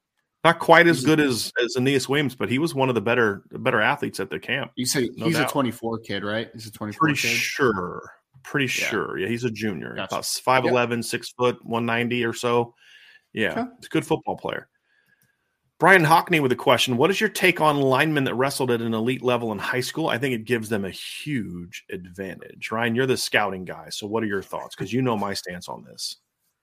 [0.45, 3.43] not quite as good as as Aneyas Williams, but he was one of the better
[3.51, 4.71] better athletes at the camp.
[4.77, 5.51] You say no he's doubt.
[5.51, 6.49] a 24 kid, right?
[6.53, 7.31] He's a 24 pretty kid?
[7.31, 8.13] sure.
[8.45, 8.89] Pretty yeah.
[8.89, 9.19] sure.
[9.19, 9.95] Yeah, he's a junior.
[9.97, 10.15] Gotcha.
[10.15, 11.05] About 5'11, yep.
[11.05, 12.75] 6 foot, 190 or so.
[13.33, 13.65] Yeah, okay.
[13.77, 14.69] he's a good football player.
[15.79, 16.97] Brian Hockney with a question.
[16.97, 20.09] What is your take on linemen that wrestled at an elite level in high school?
[20.09, 22.73] I think it gives them a huge advantage.
[22.73, 23.89] Ryan, you're the scouting guy.
[23.91, 24.75] So what are your thoughts?
[24.75, 26.17] Because you know my stance on this.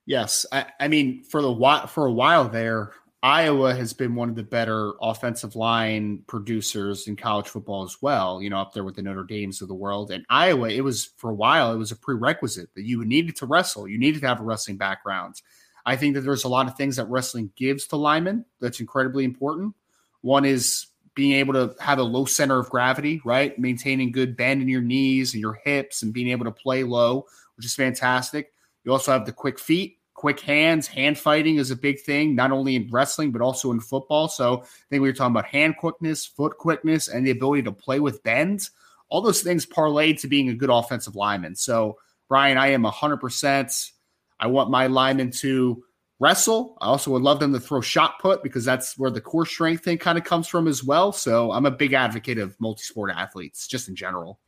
[0.06, 0.46] Yes.
[0.52, 2.92] I, I mean, for the for a while there,
[3.24, 8.40] Iowa has been one of the better offensive line producers in college football as well,
[8.42, 10.12] you know, up there with the Notre Dames of the world.
[10.12, 13.46] And Iowa, it was for a while, it was a prerequisite that you needed to
[13.46, 13.88] wrestle.
[13.88, 15.42] You needed to have a wrestling background.
[15.86, 19.24] I think that there's a lot of things that wrestling gives to linemen that's incredibly
[19.24, 19.76] important.
[20.22, 23.58] One is being able to have a low center of gravity, right?
[23.58, 27.26] Maintaining good bend in your knees and your hips and being able to play low,
[27.56, 28.52] which is fantastic.
[28.84, 30.88] You also have the quick feet, quick hands.
[30.88, 34.28] Hand fighting is a big thing, not only in wrestling, but also in football.
[34.28, 37.72] So I think we were talking about hand quickness, foot quickness, and the ability to
[37.72, 38.72] play with bends.
[39.10, 41.56] All those things parlayed to being a good offensive lineman.
[41.56, 43.92] So, Brian, I am 100%
[44.40, 45.84] I want my linemen to
[46.20, 46.78] wrestle.
[46.82, 49.84] I also would love them to throw shot put because that's where the core strength
[49.84, 51.12] thing kind of comes from as well.
[51.12, 54.40] So I'm a big advocate of multi sport athletes just in general.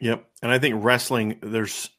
[0.00, 0.24] Yep.
[0.42, 1.90] And I think wrestling, there's,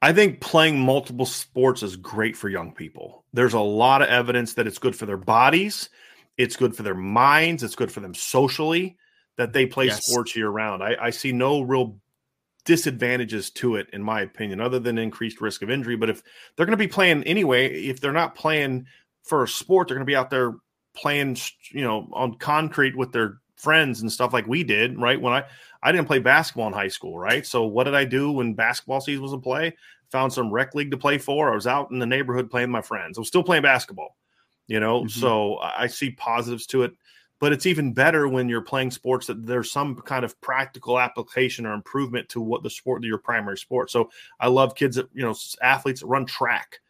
[0.00, 3.24] I think playing multiple sports is great for young people.
[3.32, 5.90] There's a lot of evidence that it's good for their bodies,
[6.38, 8.96] it's good for their minds, it's good for them socially
[9.36, 10.06] that they play yes.
[10.06, 10.82] sports year round.
[10.82, 11.98] I, I see no real
[12.68, 15.96] disadvantages to it, in my opinion, other than increased risk of injury.
[15.96, 16.22] But if
[16.54, 18.84] they're going to be playing anyway, if they're not playing
[19.22, 20.56] for a sport, they're going to be out there
[20.94, 21.38] playing,
[21.70, 25.18] you know, on concrete with their friends and stuff like we did, right?
[25.18, 25.44] When I
[25.82, 27.46] I didn't play basketball in high school, right?
[27.46, 29.74] So what did I do when basketball season was in play?
[30.10, 31.50] Found some rec league to play for.
[31.50, 33.16] I was out in the neighborhood playing with my friends.
[33.16, 34.14] I was still playing basketball,
[34.66, 35.04] you know.
[35.04, 35.20] Mm-hmm.
[35.20, 36.92] So I see positives to it
[37.40, 41.66] but it's even better when you're playing sports that there's some kind of practical application
[41.66, 43.90] or improvement to what the sport your primary sport.
[43.90, 46.80] So i love kids that you know athletes that run track.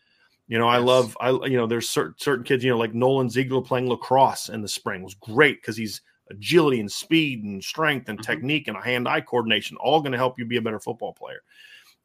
[0.49, 3.29] You know i love i you know there's certain certain kids you know like nolan
[3.29, 8.09] ziegler playing lacrosse in the spring was great because he's agility and speed and strength
[8.09, 8.33] and mm-hmm.
[8.33, 11.43] technique and hand-eye coordination all going to help you be a better football player.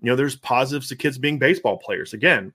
[0.02, 2.14] You know there's positives to kids being baseball players.
[2.14, 2.54] Again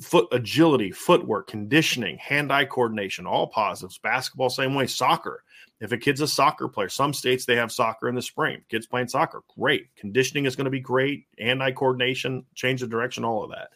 [0.00, 3.98] foot agility, footwork, conditioning, hand-eye coordination, all positives.
[3.98, 4.86] Basketball, same way.
[4.86, 5.42] Soccer.
[5.80, 8.62] If a kid's a soccer player, some states they have soccer in the spring.
[8.68, 9.94] Kids playing soccer, great.
[9.96, 11.26] Conditioning is going to be great.
[11.38, 13.70] Hand-eye coordination, change of direction, all of that.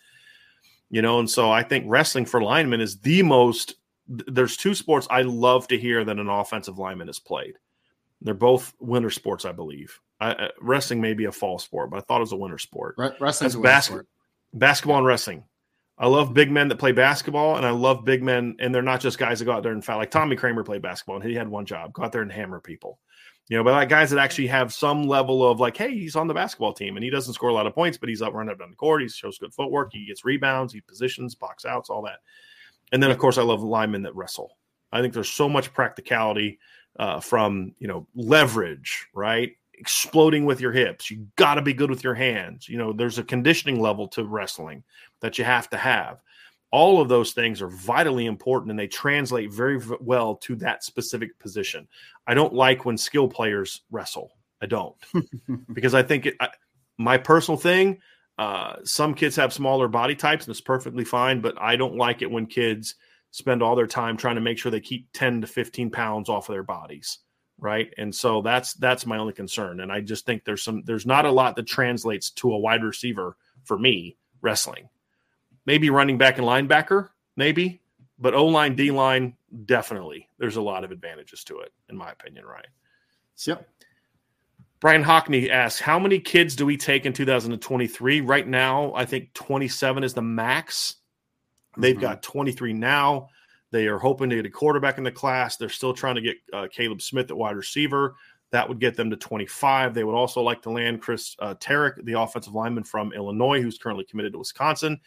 [0.90, 3.74] You know, and so I think wrestling for linemen is the most.
[4.06, 7.58] There's two sports I love to hear that an offensive lineman has played.
[8.22, 10.00] They're both winter sports, I believe.
[10.20, 12.58] I, uh, wrestling may be a fall sport, but I thought it was a winter
[12.58, 12.94] sport.
[13.20, 13.92] wrestling, bas-
[14.54, 15.44] basketball and wrestling.
[15.98, 19.00] I love big men that play basketball, and I love big men, and they're not
[19.00, 19.96] just guys that go out there and fight.
[19.96, 22.60] Like Tommy Kraemer played basketball, and he had one job: go out there and hammer
[22.60, 23.00] people.
[23.48, 26.28] You know, but like guys that actually have some level of like, hey, he's on
[26.28, 28.52] the basketball team, and he doesn't score a lot of points, but he's up running
[28.52, 29.02] up down the court.
[29.02, 29.90] He shows good footwork.
[29.92, 30.72] He gets rebounds.
[30.72, 32.18] He positions, box outs, all that.
[32.92, 34.56] And then, of course, I love linemen that wrestle.
[34.92, 36.58] I think there's so much practicality
[36.98, 39.56] uh, from you know leverage, right?
[39.78, 41.10] Exploding with your hips.
[41.10, 42.68] You got to be good with your hands.
[42.68, 44.82] You know, there's a conditioning level to wrestling
[45.20, 46.20] that you have to have.
[46.70, 51.38] All of those things are vitally important and they translate very well to that specific
[51.38, 51.88] position.
[52.26, 54.32] I don't like when skill players wrestle.
[54.60, 54.96] I don't
[55.72, 56.48] because I think it, I,
[56.98, 58.00] my personal thing.
[58.36, 62.22] Uh, some kids have smaller body types and it's perfectly fine, but I don't like
[62.22, 62.94] it when kids
[63.30, 66.48] spend all their time trying to make sure they keep 10 to 15 pounds off
[66.48, 67.18] of their bodies
[67.58, 67.92] right?
[67.98, 69.80] And so that's that's my only concern.
[69.80, 72.84] And i just think there's some there's not a lot that translates to a wide
[72.84, 74.88] receiver for me wrestling.
[75.66, 77.80] Maybe running back and linebacker maybe
[78.18, 80.28] but o line d line definitely.
[80.38, 82.66] There's a lot of advantages to it in my opinion right
[83.44, 83.68] yep.
[84.80, 89.32] Brian hockney asks how many kids do we take in 2023 right now i think
[89.34, 90.96] 27 is the max.
[91.76, 92.02] They've mm-hmm.
[92.02, 93.28] got 23 now.
[93.70, 95.56] They are hoping to get a quarterback in the class.
[95.56, 98.14] They're still trying to get uh, Caleb Smith at wide receiver.
[98.50, 99.92] That would get them to 25.
[99.92, 103.76] They would also like to land Chris uh, Terek, the offensive lineman from Illinois, who's
[103.76, 104.98] currently committed to Wisconsin.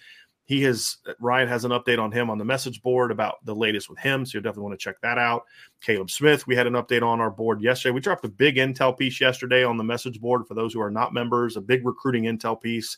[0.46, 3.90] He has Ryan has an update on him on the message board about the latest
[3.90, 5.44] with him, so you definitely want to check that out.
[5.82, 7.94] Caleb Smith, we had an update on our board yesterday.
[7.94, 10.92] We dropped a big intel piece yesterday on the message board for those who are
[10.92, 12.98] not members, a big recruiting intel piece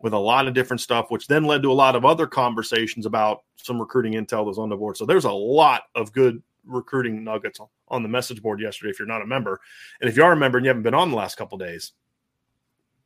[0.00, 3.06] with a lot of different stuff, which then led to a lot of other conversations
[3.06, 4.96] about some recruiting intel that's on the board.
[4.96, 9.08] So there's a lot of good recruiting nuggets on the message board yesterday if you're
[9.08, 9.60] not a member.
[10.00, 11.92] And if you are a member and you haven't been on the last couple days,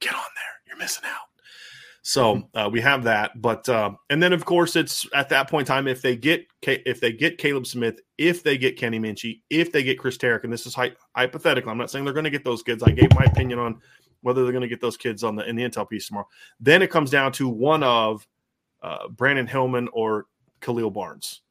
[0.01, 0.61] get on there.
[0.67, 1.31] You're missing out.
[2.03, 2.59] So mm-hmm.
[2.59, 5.75] uh, we have that, but uh, and then of course it's at that point in
[5.75, 9.71] time if they get if they get Caleb Smith, if they get Kenny Minchey, if
[9.71, 11.71] they get Chris Terek, and this is hy- hypothetical.
[11.71, 12.83] I'm not saying they're going to get those kids.
[12.83, 13.81] I gave my opinion on
[14.23, 16.29] whether they're going to get those kids on the in the intel piece tomorrow.
[16.59, 18.27] Then it comes down to one of
[18.83, 20.27] uh, Brandyn Hillman or
[20.61, 21.43] Khalil Barnes,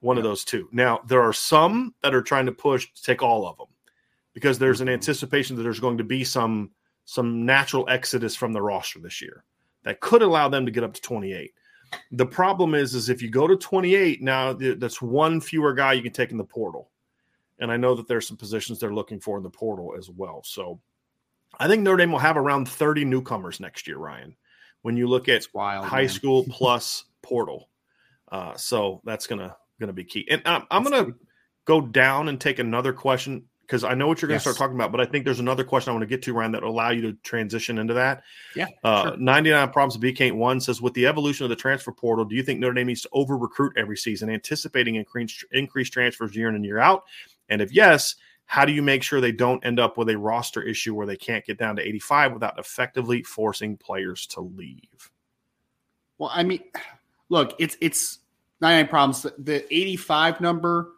[0.00, 0.20] one yeah.
[0.20, 0.68] of those two.
[0.72, 3.68] Now there are some that are trying to push to take all of them
[4.34, 4.94] because there's an mm-hmm.
[4.94, 6.70] anticipation that there's going to be some
[7.04, 9.44] some natural exodus from the roster this year
[9.84, 11.52] that could allow them to get up to 28.
[12.12, 16.02] The problem is, is if you go to 28 now, that's one fewer guy you
[16.02, 16.90] can take in the portal,
[17.58, 20.42] and I know that there's some positions they're looking for in the portal as well.
[20.44, 20.78] So
[21.58, 24.36] I think Notre Dame will have around 30 newcomers next year, Ryan,
[24.82, 26.08] when you look at wild, high man.
[26.08, 27.68] school plus portal.
[28.30, 30.26] Uh, so that's gonna gonna be key.
[30.30, 31.14] And um, I'm gonna
[31.64, 34.54] go down and take another question because I know what you're going to yes.
[34.54, 36.52] start talking about, but I think there's another question I want to get to, Ryan,
[36.52, 38.22] that will allow you to transition into that.
[38.56, 38.68] Yeah.
[38.82, 39.16] Uh, sure.
[39.18, 42.60] 99 Problems of BK1 says, with the evolution of the transfer portal, do you think
[42.60, 46.64] Notre Dame needs to over recruit every season, anticipating increased, increased transfers year in and
[46.64, 47.04] year out?
[47.50, 48.14] And if yes,
[48.48, 51.18] how do you make sure they don't end up with a roster issue where they
[51.18, 55.10] can't get down to 85 without effectively forcing players to leave?
[56.16, 56.62] Well, I mean,
[57.28, 58.20] look, it's it's
[58.62, 59.26] 99 problems.
[59.36, 60.92] The 85 number,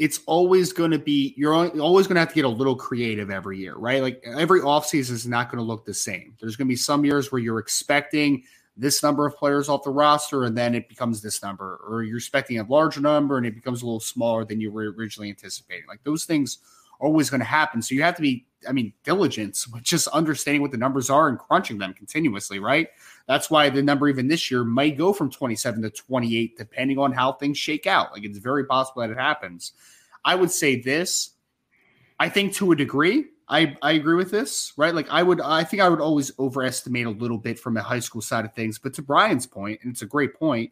[0.00, 3.30] it's always going to be you're always going to have to get a little creative
[3.30, 4.02] every year, right?
[4.02, 6.34] Like every offseason is not going to look the same.
[6.40, 8.42] There's going to be some years where you're expecting
[8.76, 12.16] this number of players off the roster and then it becomes this number or you're
[12.16, 15.86] expecting a larger number and it becomes a little smaller than you were originally anticipating.
[15.86, 16.58] Like those things
[17.00, 17.82] always going to happen.
[17.82, 21.28] So you have to be, I mean, diligence with just understanding what the numbers are
[21.28, 22.88] and crunching them continuously, right?
[23.26, 27.12] That's why the number even this year might go from 27 to 28, depending on
[27.12, 28.12] how things shake out.
[28.12, 29.72] Like it's very possible that it happens.
[30.24, 31.30] I would say this.
[32.18, 34.94] I think to a degree, I, I agree with this, right?
[34.94, 37.98] Like I would, I think I would always overestimate a little bit from a high
[37.98, 38.78] school side of things.
[38.78, 40.70] But to Brian's point, and it's a great point,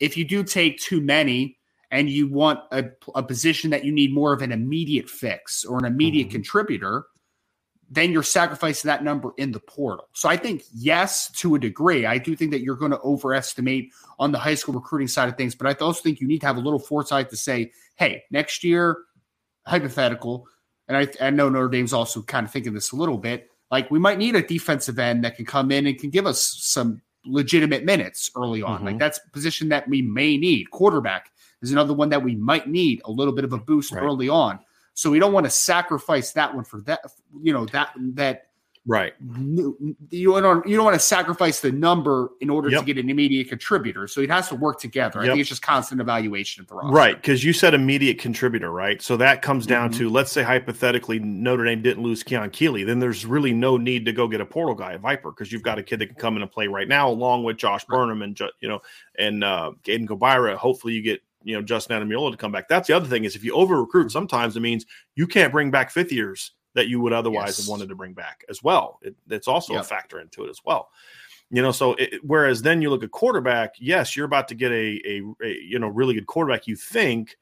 [0.00, 1.58] if you do take too many,
[1.94, 5.78] and you want a, a position that you need more of an immediate fix or
[5.78, 6.32] an immediate mm-hmm.
[6.32, 7.04] contributor,
[7.88, 10.08] then you're sacrificing that number in the portal.
[10.12, 13.92] So I think, yes, to a degree, I do think that you're going to overestimate
[14.18, 15.54] on the high school recruiting side of things.
[15.54, 18.64] But I also think you need to have a little foresight to say, hey, next
[18.64, 18.98] year,
[19.64, 20.48] hypothetical,
[20.88, 23.88] and I, I know Notre Dame's also kind of thinking this a little bit, like
[23.88, 27.00] we might need a defensive end that can come in and can give us some
[27.24, 28.78] legitimate minutes early on.
[28.78, 28.86] Mm-hmm.
[28.86, 30.72] Like that's a position that we may need.
[30.72, 31.30] Quarterback
[31.64, 34.02] is another one that we might need a little bit of a boost right.
[34.02, 34.58] early on.
[34.94, 37.00] So we don't want to sacrifice that one for that,
[37.42, 38.46] you know, that that
[38.86, 39.14] Right.
[40.10, 42.80] You don't you don't want to sacrifice the number in order Yep.
[42.80, 44.06] to get an immediate contributor.
[44.06, 45.20] So it has to work together.
[45.20, 46.92] I think it's just constant evaluation of the roster.
[46.92, 49.00] Right, because you said immediate contributor, right?
[49.00, 49.96] So that comes down Mhm.
[49.98, 54.04] to let's say hypothetically Notre Dame didn't lose Keon Keeley, then there's really no need
[54.04, 56.16] to go get a portal guy, a Viper, because you've got a kid that can
[56.16, 58.80] come in and play right now, along with Josh Burnham and you know
[59.18, 60.56] and uh, Gaden Gobira.
[60.56, 62.68] Hopefully, you get you know Justin Ademilola to come back.
[62.68, 65.70] That's the other thing is if you over recruit, sometimes it means you can't bring
[65.70, 67.58] back fifth years that you would otherwise Yes.
[67.58, 68.98] have wanted to bring back as well.
[69.02, 70.90] It, it's also a factor into it as well.
[71.50, 74.72] You know, so it, whereas then you look at quarterback, yes, you're about to get
[74.72, 76.66] a, a, a you know really good quarterback.
[76.66, 77.36] You think,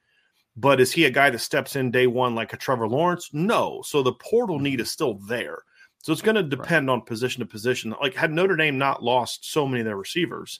[0.55, 3.29] but is he a guy that steps in day one like a Trevor Lawrence?
[3.33, 3.81] No.
[3.85, 4.81] So the portal need mm-hmm.
[4.81, 5.63] is still there.
[5.99, 7.95] So it's going to depend on position to position.
[8.01, 10.59] Like had Notre Dame not lost so many of their receivers,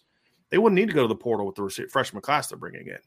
[0.49, 2.99] they wouldn't need to go to the portal with the freshman class they're bringing in.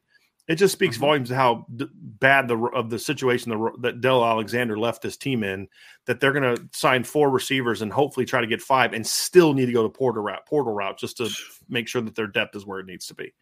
[0.48, 1.00] It just speaks Mhm.
[1.00, 5.16] volumes of how d- bad the of the situation the, that Del Alexander left this
[5.16, 5.68] team in.
[6.04, 9.54] That they're going to sign four receivers and hopefully try to get five, and still
[9.54, 11.28] need to go to portal route, portal route, just to
[11.68, 13.34] make sure that their depth is where it needs to be,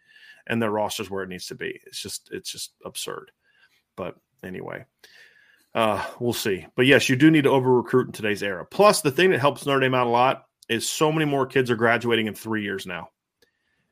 [0.46, 1.78] and their roster is where it needs to be.
[1.86, 3.30] It's just it's just absurd.
[3.96, 4.86] But anyway,
[5.74, 6.66] uh, we'll see.
[6.74, 8.64] But yes, you do need to over recruit in today's era.
[8.64, 11.70] Plus, the thing that helps Notre Dame out a lot is so many more kids
[11.70, 13.11] are graduating in three years now.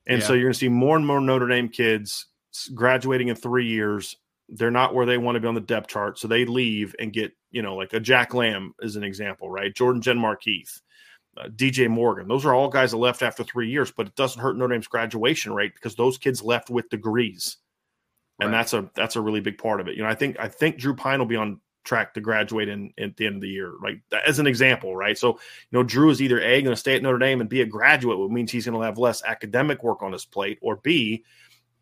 [0.06, 2.26] And so you're going to see more and more Notre Dame kids
[2.74, 4.16] graduating in three years.
[4.48, 6.18] They're not where they want to be on the depth chart.
[6.18, 9.74] So they leave and get, you know, like a Jack Lamb is an example, right?
[9.74, 10.80] Jordan Genmark Heath,
[11.38, 12.28] uh, DJ Morgan.
[12.28, 14.88] Those are all guys that left after three years, but it doesn't hurt Notre Dame's
[14.88, 17.56] graduation rate because those kids left with degrees.
[18.40, 18.58] And Right.
[18.58, 19.96] that's a that's a really big part of it.
[19.96, 22.92] You know, I think I think Drew Pyne will be on track to graduate in,
[22.96, 24.00] in at the end of the year, right?
[24.26, 25.18] As an example, right?
[25.18, 25.38] So, you
[25.78, 28.18] know, Drew is either A, going to stay at Notre Dame and be a graduate,
[28.18, 31.24] which means he's going to have less academic work on his plate, or B,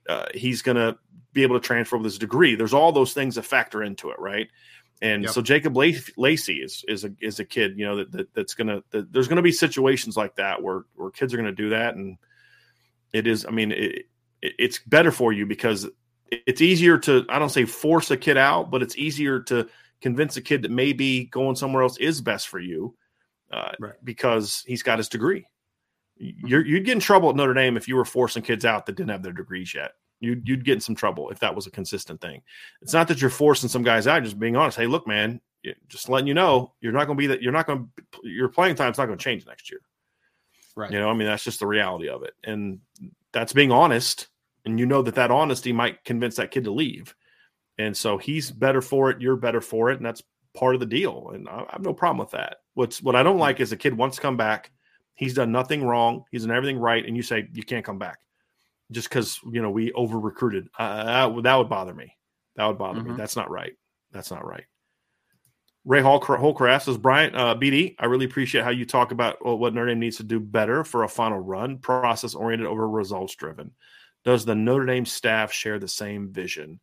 [0.09, 0.97] uh, he's going to
[1.33, 2.55] be able to transfer with his degree.
[2.55, 4.49] There's all those things that factor into it, right?
[5.03, 5.33] And Yep.
[5.33, 8.55] so Jacob La- Lacey is is a is a kid, you know, that, that that's
[8.55, 11.95] gonna that there's gonna be situations like that where where kids are gonna do that,
[11.95, 12.19] and
[13.13, 13.47] it is.
[13.47, 14.07] I mean, it,
[14.43, 15.89] it it's better for you because
[16.31, 19.69] it's easier to I don't say force a kid out, but it's easier to
[20.03, 22.95] convince a kid that maybe going somewhere else is best for you
[23.53, 23.95] uh, Right.
[24.05, 25.47] because he's got his degree.
[26.21, 28.95] You're, you'd get in trouble at Notre Dame if you were forcing kids out that
[28.95, 29.93] didn't have their degrees yet.
[30.21, 32.43] You'd, you'd get in some trouble if that was a consistent thing.
[32.83, 34.77] It's not that you're forcing some guys out, just being honest.
[34.77, 35.41] Hey, look, man,
[35.89, 37.43] just letting you know, you're not going to be that.
[37.43, 39.81] You're not going to your playing time's not going to change next year.
[40.77, 40.91] Right.
[40.91, 42.81] You know, I mean, that's just the reality of it, and
[43.33, 44.29] that's being honest.
[44.65, 47.15] And you know that that honesty might convince that kid to leave,
[47.79, 49.21] and so he's better for it.
[49.21, 50.23] You're better for it, and that's
[50.55, 51.31] part of the deal.
[51.35, 52.59] And I, I have no problem with that.
[52.75, 53.41] What's what I don't hmm.
[53.41, 54.71] like is a kid wants to come back.
[55.21, 56.25] He's done nothing wrong.
[56.31, 58.19] He's done everything right, and you say you can't come back
[58.91, 60.69] just because you know we over recruited.
[60.79, 62.17] Uh, that, would- that would bother me.
[62.57, 63.11] That would bother me.
[63.11, 63.17] Mhm.
[63.19, 63.75] That's not right.
[64.13, 64.65] That's not right.
[65.85, 69.55] Ray Hall Holcraft says, Brian, uh, BD, I really appreciate how you talk about uh,
[69.55, 73.35] what Notre Dame needs to do better for a final run, process oriented over results
[73.35, 73.71] driven.
[74.25, 76.81] Does the Notre Dame staff share the same vision?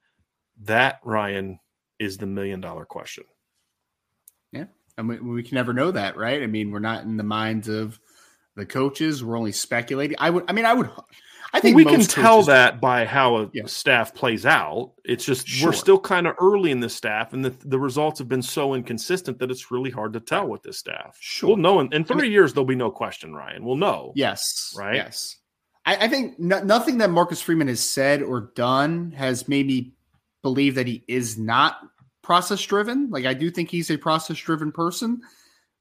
[0.63, 1.59] That, Ryan,
[1.99, 3.25] is the million dollar question.
[4.51, 4.65] Yeah.
[4.97, 6.41] And we, we can never know that, right?
[6.41, 7.99] I mean, we're not in the minds of
[8.57, 9.23] the coaches.
[9.23, 10.17] We're only speculating.
[10.19, 10.43] I would.
[10.49, 10.89] I mean, I would.
[11.53, 13.63] I think we can tell coaches- that by how a Yeah.
[13.67, 14.91] staff plays out.
[15.05, 15.69] It's just Sure.
[15.69, 18.73] we're still kind of early in the staff, and the, the results have been so
[18.73, 21.15] inconsistent that it's really hard to tell with this staff.
[21.21, 21.47] Sure.
[21.47, 23.63] We'll know in, in I three mean- years, there'll be no question, Ryan.
[23.63, 24.11] We'll know.
[24.15, 24.73] Yes.
[24.77, 24.95] Right?
[24.95, 25.37] Yes.
[25.85, 29.93] I, I think no, nothing that Marcus Freeman has said or done has made me
[30.43, 31.77] believe that he is not
[32.23, 33.09] process driven.
[33.09, 35.21] Like I do think he's a process driven person.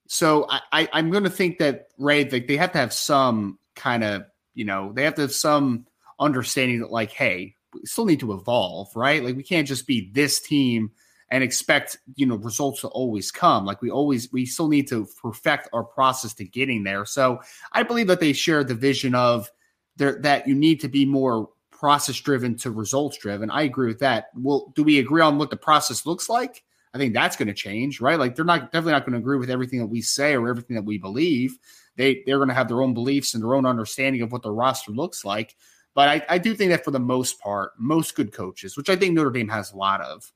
[0.09, 3.59] So I, I, I'm going to think that Ray, like they have to have some
[3.75, 5.87] kind of, you know, they have to have some
[6.19, 9.23] understanding that, like, hey, we still need to evolve, right?
[9.23, 10.91] Like we can't just be this team
[11.31, 13.65] and expect you know results to always come.
[13.65, 17.05] Like we always we still need to perfect our process to getting there.
[17.05, 17.41] So
[17.73, 19.51] i believe that they share the vision of
[19.97, 23.99] there that you need to be more process driven to results driven i agree with
[24.01, 24.29] that.
[24.35, 26.63] Well do we agree on what the process looks like
[26.97, 29.39] i think that's going to change right like they're not definitely not going to agree
[29.39, 31.57] with everything that we say or everything that we believe
[31.97, 34.51] they they're going to have their own beliefs and their own understanding of what the
[34.51, 35.55] roster looks like
[35.95, 38.97] but I, I do think that for the most part most good coaches which i
[38.97, 40.33] think notre dame has a lot of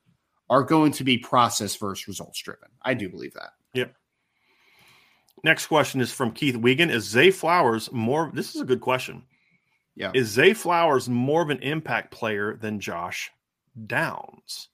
[0.51, 2.69] are going to be process versus results driven.
[2.83, 3.53] I do believe that.
[3.73, 3.95] Yep.
[5.45, 6.91] Next question is from Keith Wiegand.
[6.91, 8.31] Is Zay Flowers more?
[8.35, 9.23] This is a good question.
[9.95, 10.11] Yeah.
[10.13, 13.31] Is Zay Flowers more of an impact player than Josh
[13.87, 14.69] Downs?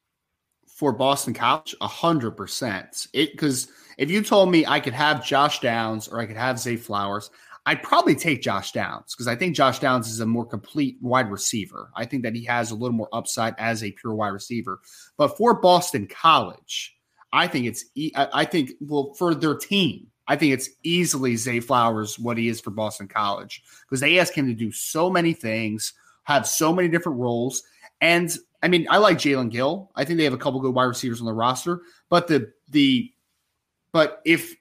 [0.77, 3.07] For Boston College, a hundred percent.
[3.14, 6.59] It because if you told me I could have Josh Downs or I could have
[6.59, 7.31] Zay Flowers,
[7.64, 11.31] I'd probably take Josh Downs because I think Josh Downs is a more complete wide
[11.31, 11.91] receiver.
[11.97, 14.81] I think that he has a little more upside as a pure wide receiver.
[15.16, 16.95] But for Boston College,
[17.33, 22.18] I think it's I think well for their team, I think it's easily Zay Flowers
[22.18, 25.95] what he is for Boston College because they ask him to do so many things,
[26.24, 27.62] have so many different roles.
[28.03, 29.92] And I mean, I like Jaelen Gill.
[29.94, 33.12] I think they have a couple good wide receivers on the roster, but the the
[33.92, 34.56] but if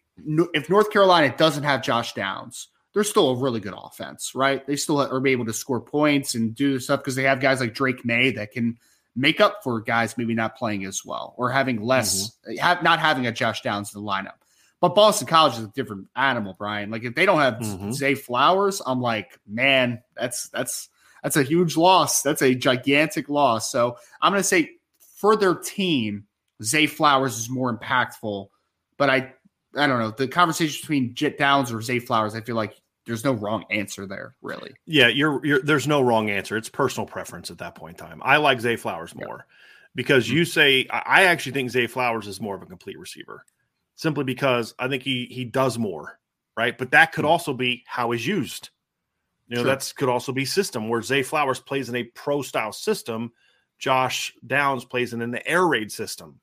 [0.53, 4.63] if North Carolina doesn't have Josh Downs, they're still a really good offense, right?
[4.67, 7.73] They still are able to score points and do stuff because they have guys like
[7.73, 8.77] Drake Maye that can
[9.15, 12.57] make up for guys maybe not playing as well or having less, mm-hmm.
[12.57, 14.35] have, not having a Josh Downs in the lineup.
[14.81, 16.91] But Boston College is a different animal, Brian.
[16.91, 17.91] Like if they don't have mm-hmm.
[17.91, 20.89] Zay Flowers, I'm like, man, that's that's
[21.25, 22.21] that's a huge loss.
[22.21, 23.71] That's a gigantic loss.
[23.71, 24.73] So I'm going to say
[25.17, 26.27] for their team,
[26.61, 28.49] Zay Flowers is more impactful.
[28.99, 29.33] But I,
[29.75, 32.35] I don't know the conversation between Jet Downs or Zay Flowers.
[32.35, 34.73] I feel like there's no wrong answer there, really.
[34.85, 36.57] Yeah, you're, you're there's no wrong answer.
[36.57, 38.21] It's personal preference at that point in time.
[38.23, 39.55] I like Zay Flowers more yeah.
[39.95, 40.37] because mm-hmm.
[40.37, 43.43] you say I actually think Zay Flowers is more of a complete receiver
[43.95, 46.19] simply because I think he he does more,
[46.55, 46.77] right?
[46.77, 47.31] But that could hmm.
[47.31, 48.69] also be how he's used.
[49.47, 49.67] You know, sure.
[49.67, 53.31] that's could also be system where Zay Flowers plays in a pro style system,
[53.77, 56.39] Josh Downs plays in an air raid system.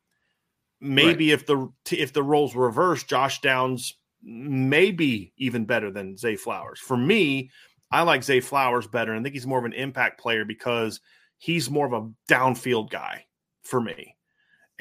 [0.80, 1.40] Maybe right.
[1.40, 6.36] if the if the roles were reversed, Josh Downs may be even better than Zay
[6.36, 6.78] Flowers.
[6.78, 7.50] For me,
[7.90, 9.12] I like Zay Flowers better.
[9.12, 11.00] And I think he's more of an impact player because
[11.38, 13.26] he's more of a downfield guy
[13.62, 14.16] for me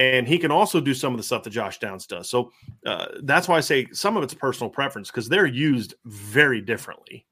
[0.02, 2.28] and he can also do some of the stuff that Josh Downs does.
[2.28, 2.52] So
[2.88, 7.28] uh, that's why I say some of it's personal preference because they're used very differently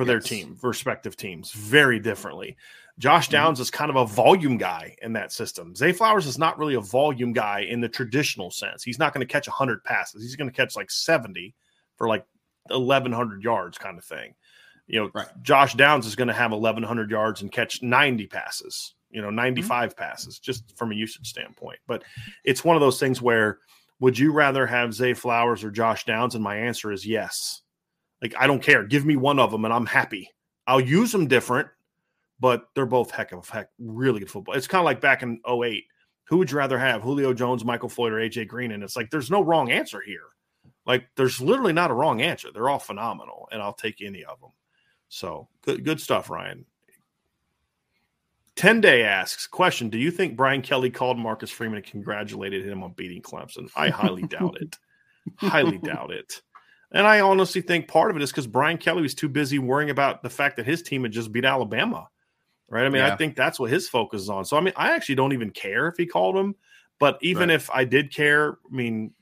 [0.00, 0.08] for yes.
[0.08, 2.56] their team, respective teams, very differently.
[2.98, 3.32] Josh mm-hmm.
[3.32, 3.62] Downs mm-hmm.
[3.62, 5.74] is kind of a volume guy in that system.
[5.74, 8.82] Zay Flowers is not really a volume guy in the traditional sense.
[8.82, 10.22] He's not going to catch 100 passes.
[10.22, 11.54] He's going to catch like 70
[11.96, 12.24] for like
[12.68, 14.34] 1,100 yards kind of thing.
[14.86, 15.28] You know, right.
[15.42, 19.36] Josh Downs is going to have 1,100 yards and catch 90 passes you know, mm-hmm.
[19.36, 19.98] 95 mm-hmm.
[19.98, 21.78] passes just from a usage standpoint.
[21.86, 22.04] But
[22.44, 23.58] it's one of those things where
[23.98, 26.34] would you rather have Zay Flowers or Josh Downs?
[26.34, 27.62] And my answer is yes.
[28.22, 28.84] Like, I don't care.
[28.84, 30.30] Give me one of them and I'm happy.
[30.66, 31.68] I'll use them different,
[32.38, 34.54] but they're both heck of a heck, really good football.
[34.54, 35.84] It's kind of like back in 08.
[36.24, 38.70] Who would you rather have, Julio Jones, Michael Floyd, or AJ Green?
[38.70, 40.26] And it's like, there's no wrong answer here.
[40.86, 42.50] Like, there's literally not a wrong answer.
[42.52, 44.50] They're all phenomenal, and I'll take any of them.
[45.08, 46.64] So good, good stuff, Ryan.
[48.56, 52.82] 10 Day asks, question Do you think Brian Kelly called Marcus Freeman and congratulated him
[52.82, 53.68] on beating Clemson?
[53.74, 54.78] I highly doubt it.
[55.36, 56.42] highly doubt it.
[56.92, 59.90] And I honestly think part of it is because Brian Kelly was too busy worrying
[59.90, 62.08] about the fact that his team had just beat Alabama.
[62.68, 62.84] Right.
[62.84, 63.12] I mean, yeah.
[63.12, 64.44] I think that's what his focus is on.
[64.44, 66.54] So, I mean, I actually don't even care if he called him.
[67.00, 67.54] But even right.
[67.54, 69.12] if I did care, I mean,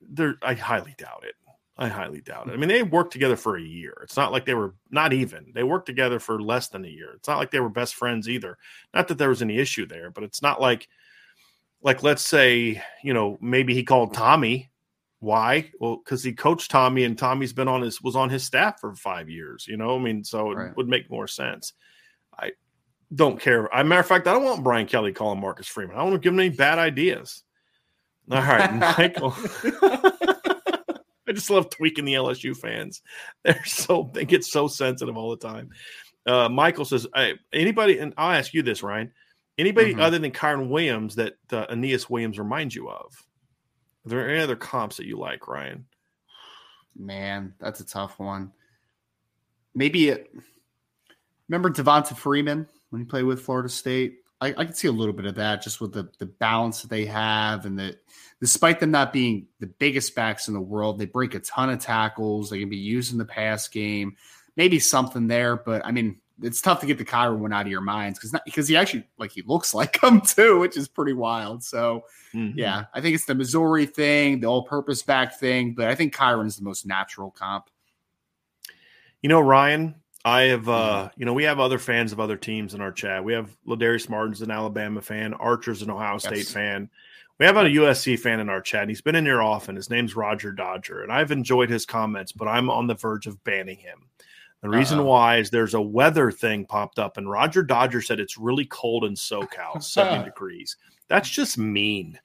[0.00, 1.34] there, I highly doubt it.
[1.80, 2.54] I highly doubt it.
[2.54, 3.96] I mean, they worked together for a year.
[4.02, 5.52] It's not like they were not even.
[5.54, 7.12] They worked together for less than a year.
[7.14, 8.58] It's not like they were best friends either.
[8.92, 10.88] Not that there was any issue there, but it's not like
[11.80, 14.67] like let's say, you know, maybe he called Tommy.
[15.20, 15.70] Why?
[15.80, 18.94] Well, because he coached Tommy and Tommy's been on his was on his staff for
[18.94, 19.96] five years, you know.
[19.96, 20.70] I mean, so right.
[20.70, 21.72] it would make more sense.
[22.38, 22.52] I
[23.14, 23.66] don't care.
[23.66, 25.96] A matter of fact, I don't want Brian Kelly calling Marcus Freeman.
[25.96, 27.42] I don't want to give him any bad ideas.
[28.30, 29.34] All right, Michael.
[31.28, 33.02] I just love tweaking the LSU fans.
[33.44, 35.70] They're so they get so sensitive all the time.
[36.26, 39.12] Uh, Michael says, hey, anybody, and I'll ask you this, Ryan.
[39.56, 40.00] Anybody mm-hmm.
[40.00, 43.12] other than Kyren Williams that uh, Aneyas Williams reminds you of?
[44.12, 45.84] Are there any other comps that you like, Ryan?
[46.96, 48.52] Man, that's a tough one.
[49.74, 50.30] Maybe it.
[51.48, 54.18] Remember Devonta Freeman when he played with Florida State?
[54.40, 56.90] I, I can see a little bit of that just with the the balance that
[56.90, 57.96] they have and that
[58.40, 61.80] despite them not being the biggest backs in the world, they break a ton of
[61.80, 62.50] tackles.
[62.50, 64.16] They can be used in the pass game.
[64.56, 67.70] Maybe something there, but I mean, it's tough to get the Kyren one out of
[67.70, 71.12] your minds because because he actually like he looks like him too, which is pretty
[71.12, 71.62] wild.
[71.62, 72.58] So mm-hmm.
[72.58, 76.46] yeah, I think it's the Missouri thing, the all-purpose back thing, but I think Kyren
[76.46, 77.70] is the most natural comp.
[79.22, 82.74] You know, Ryan, I have, uh, you know, we have other fans of other teams
[82.74, 83.24] in our chat.
[83.24, 86.52] We have Ladarius Martin's an Alabama fan, Archer's an Ohio State yes.
[86.52, 86.90] fan.
[87.38, 88.82] We have a USC fan in our chat.
[88.82, 89.76] And He's been in here often.
[89.76, 93.42] His name's Roger Dodger, and I've enjoyed his comments, but I'm on the verge of
[93.44, 94.08] banning him.
[94.62, 98.18] The reason uh why is there's a weather thing popped up, and Roger Dodger said
[98.18, 100.76] it's really cold in SoCal, 70 degrees.
[101.08, 102.18] That's just mean.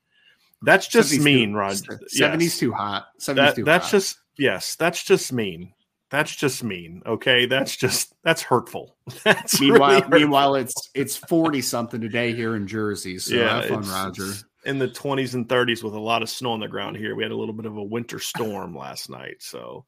[0.63, 1.99] That's just mean, too, Roger.
[2.13, 2.59] 70's yes.
[2.59, 3.07] too hot.
[3.19, 3.91] 70's that, too that's hot.
[3.91, 5.73] just yes, that's just mean.
[6.09, 7.01] That's just mean.
[7.05, 8.95] Okay, that's just that's hurtful.
[9.23, 10.19] That's meanwhile, really hurtful.
[10.19, 13.17] meanwhile, it's it's forty something today here in Jersey.
[13.17, 14.31] So yeah, have fun, Roger.
[14.63, 17.15] In the twenties and thirties with a lot of snow on the ground here.
[17.15, 19.37] We had a little bit of a winter storm last night.
[19.39, 19.85] So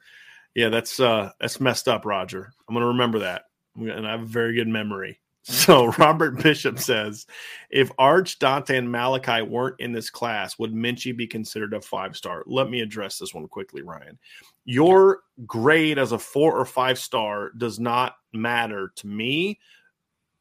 [0.56, 2.52] yeah, that's uh that's messed up, Roger.
[2.68, 3.44] I'm gonna remember that,
[3.76, 5.20] and I have a very good memory.
[5.48, 7.28] So Robert Bishop says,
[7.70, 12.18] if Arch, Dante, and Malachi weren't in this class, would Minchey be considered a five
[12.18, 12.44] star?
[12.48, 14.18] Let me address this one quickly, Ryan.
[14.64, 19.60] Your grade as a four or five star does not matter to me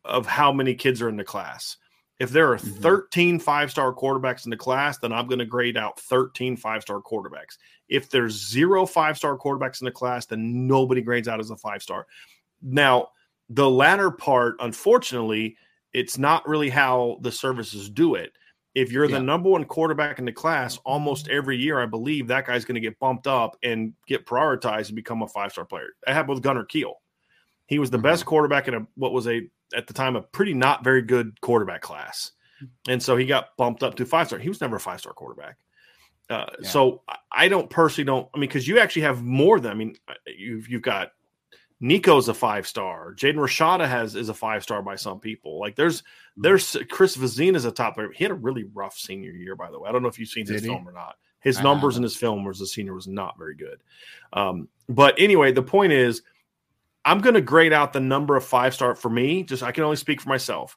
[0.07, 1.77] of how many kids are in the class.
[2.21, 2.81] If there are Mhm.
[2.81, 6.83] 13 five star quarterbacks in the class, then I'm going to grade out 13 five
[6.83, 7.59] star quarterbacks.
[7.89, 11.57] If there's zero five star quarterbacks in the class, then nobody grades out as a
[11.57, 12.07] five star.
[12.63, 13.09] Now,
[13.51, 15.57] the latter part, unfortunately,
[15.93, 18.33] it's not really how the services do it.
[18.75, 19.19] If you're Yeah.
[19.19, 22.75] the number one quarterback in the class, almost every year, I believe that guy's going
[22.77, 25.91] to get bumped up and get prioritized and become a five star player.
[26.07, 27.01] I happened with Gunner Kiel.
[27.67, 28.03] He was the Mhm.
[28.03, 31.41] best quarterback in a what was a at the time a pretty not very good
[31.41, 32.33] quarterback class,
[32.89, 34.39] and so he got bumped up to five star.
[34.39, 35.57] He was never a five star quarterback.
[36.31, 36.69] Uh, Yeah.
[36.69, 37.03] So
[37.33, 38.29] I- don't personally don't.
[38.35, 39.71] I mean, because you actually have more than.
[39.71, 41.13] I mean, uh, you've you've got
[41.81, 43.15] Nico's a five star.
[43.15, 45.59] Jaden Rashada has is a five star by some people.
[45.59, 46.43] Like there's Mm-hmm.
[46.43, 48.11] there's Chris Vizzina is a top player.
[48.13, 49.89] He had a really rough senior year, by the way.
[49.89, 50.69] I don't know if you've seen his he?
[50.69, 51.17] film or not.
[51.41, 53.83] His I numbers in his film as a senior was not very good.
[54.33, 56.23] Um, but anyway, the point is,
[57.05, 59.43] I'm going to grade out the number of five star for me.
[59.43, 60.77] Just I can only speak for myself,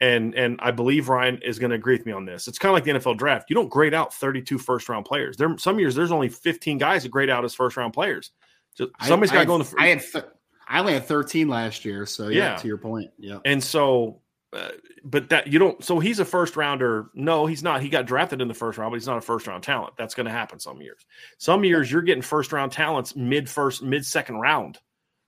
[0.00, 2.46] and and I believe Ryan is going to agree with me on this.
[2.48, 3.50] It's kind of like the NFL draft.
[3.50, 5.36] You don't grade out 32 first round players.
[5.36, 8.30] There some years there's only 15 guys that grade out as first round players.
[9.02, 9.64] Somebody's got to go in the.
[9.64, 10.24] fir- I had th-
[10.66, 12.56] I only had 13 last year, so yeah, Yeah.
[12.56, 13.10] to your point.
[13.18, 13.38] Yeah.
[13.44, 14.20] And so,
[14.52, 14.68] uh,
[15.04, 15.82] but that you don't.
[15.84, 17.06] So he's a first rounder.
[17.14, 17.82] No, he's not.
[17.82, 19.94] He got drafted in the first round, but he's not a first round talent.
[19.98, 21.04] That's going to happen some years.
[21.38, 24.78] Some years you're getting first round talents mid first, mid second round,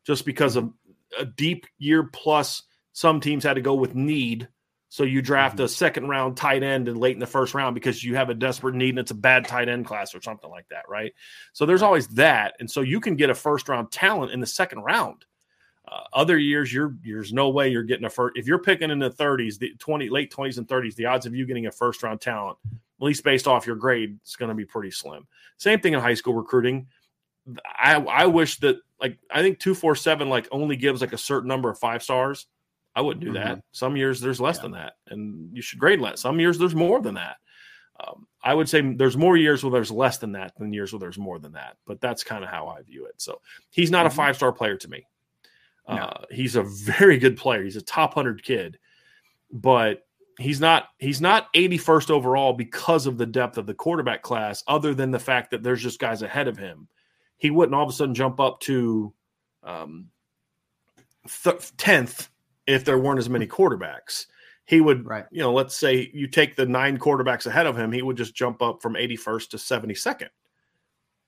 [0.07, 0.73] just because of
[1.19, 2.63] a deep year plus.
[2.93, 4.49] Some teams had to go with need.
[4.89, 8.03] So you draft a second round tight end and late in the first round because
[8.03, 10.69] you have a desperate need and it's a bad tight end class or something like
[10.71, 11.13] that, right?
[11.53, 14.47] So there's always that, and so you can get a first round talent in the
[14.47, 15.27] second round.
[15.87, 18.39] Uh, other years, you're there's no way you're getting a first.
[18.39, 21.35] If you're picking in the 30s, the 20 late 20s and 30s, the odds of
[21.35, 24.55] you getting a first round talent, at least based off your grade, is going to
[24.55, 25.27] be pretty slim.
[25.59, 26.87] Same thing in high school recruiting.
[27.65, 31.19] I I wish that like I think two four seven like only gives like a
[31.19, 32.47] certain number of five stars.
[32.95, 33.63] I wouldn't do that.
[33.73, 34.63] Some years there's less Yeah.
[34.63, 36.21] than that, and you should grade less.
[36.23, 37.37] Some years there's more than that.
[38.01, 41.01] Um, I would say there's more years where there's less than that than years where
[41.01, 41.77] there's more than that.
[41.87, 43.15] But that's kind of how I view it.
[43.21, 43.41] So
[43.71, 44.11] he's not Mhm.
[44.11, 45.07] a five star player to me.
[45.89, 45.97] No.
[45.97, 47.63] Uh, he's a very good player.
[47.63, 48.79] He's a top hundred kid,
[49.53, 50.07] but
[50.39, 54.63] he's not he's not 81st overall because of the depth of the quarterback class.
[54.67, 56.89] Other than the fact that there's just guys ahead of him,
[57.39, 59.13] he wouldn't all of a sudden jump up to
[59.63, 60.09] um,
[61.25, 62.29] th- 10th
[62.67, 64.27] if there weren't as many quarterbacks.
[64.65, 65.25] He would, Right.
[65.31, 68.35] you know, let's say you take the nine quarterbacks ahead of him, he would just
[68.35, 70.29] jump up from 81st to 72nd.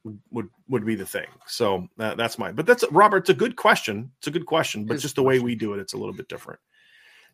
[0.04, 1.26] Would would, would be the thing.
[1.46, 2.52] So uh, that's my.
[2.52, 3.18] But that's Robert.
[3.18, 4.10] It's a good question.
[4.18, 4.84] It's a good question.
[4.84, 6.60] But It's just the way we do it, it's a little bit different.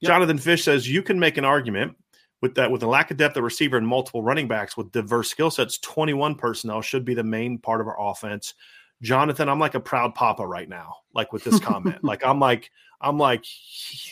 [0.01, 0.09] Yep.
[0.09, 1.97] Jonathan Fish says you can make an argument
[2.45, 5.31] with that with the lack of depth at receiver and multiple running backs with diverse
[5.31, 5.79] skill sets.
[5.79, 8.53] Twenty one personnel should be the main part of our offense.
[9.01, 10.97] Jonathan, I'm like a proud papa right now.
[11.15, 12.71] Like with this comment, like I'm like
[13.01, 13.47] I'm like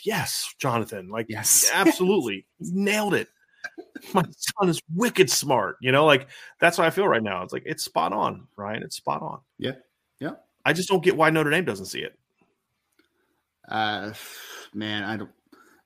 [0.02, 1.10] yes, Jonathan.
[1.10, 1.70] Like Yes.
[1.74, 3.28] absolutely nailed it.
[4.14, 5.76] My son is wicked smart.
[5.82, 6.28] You know, like
[6.58, 7.42] that's how I feel right now.
[7.42, 8.82] It's like it's spot on, Ryan.
[8.82, 9.40] It's spot on.
[9.58, 9.72] Yeah.
[10.20, 10.36] Yeah.
[10.64, 12.18] I just don't get why Notre Dame doesn't see it.
[13.68, 14.14] Uh,
[14.72, 15.30] man, I don't.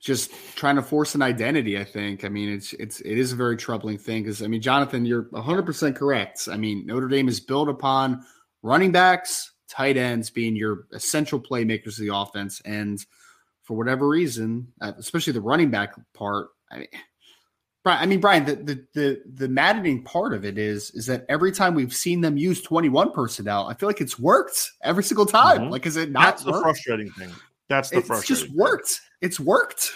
[0.06, 1.76] Just trying to force an identity.
[1.76, 2.24] I think.
[2.24, 5.26] I mean, it's it's it is a very troubling thing because I mean, Jonathan, you're
[5.30, 6.48] 100 percent correct.
[6.48, 8.24] I mean, Notre Dame is built upon
[8.62, 13.04] running backs, tight ends being your essential playmakers of the offense, and
[13.64, 16.88] for whatever reason, uh, especially the running back part, I mean.
[17.82, 21.24] Brian, I mean, Brian, the, the the the maddening part of it is is that
[21.28, 25.26] every time we've seen them use 21 personnel, I feel like it's worked every single
[25.26, 25.62] time.
[25.62, 25.70] Mhm.
[25.70, 27.30] Like, is it not That's the frustrating thing.
[27.68, 29.00] That's the it's just worked.
[29.20, 29.92] It's worked.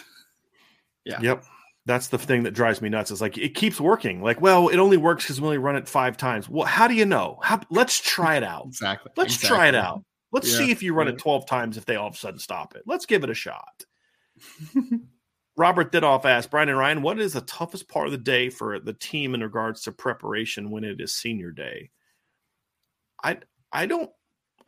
[1.04, 1.20] Yeah.
[1.20, 1.44] Yep.
[1.86, 3.10] That's the thing that drives me nuts.
[3.10, 4.22] It's like it keeps working.
[4.22, 6.48] Like, well, it only works because we only run it five times.
[6.48, 7.38] Well, how do you know?
[7.42, 8.66] How, let's try it out.
[8.66, 9.12] Exactly.
[9.16, 10.04] Let's try it out.
[10.32, 10.58] Let's Yeah.
[10.58, 12.82] see if you run it 12 times if they all of a sudden stop it.
[12.86, 13.84] Let's give it a shot.
[15.56, 18.78] Robert Didoff asked Brian and Ryan, what is the toughest part of the day for
[18.78, 21.90] the team in regards to preparation when it is senior day?
[23.22, 23.38] I
[23.72, 24.10] I don't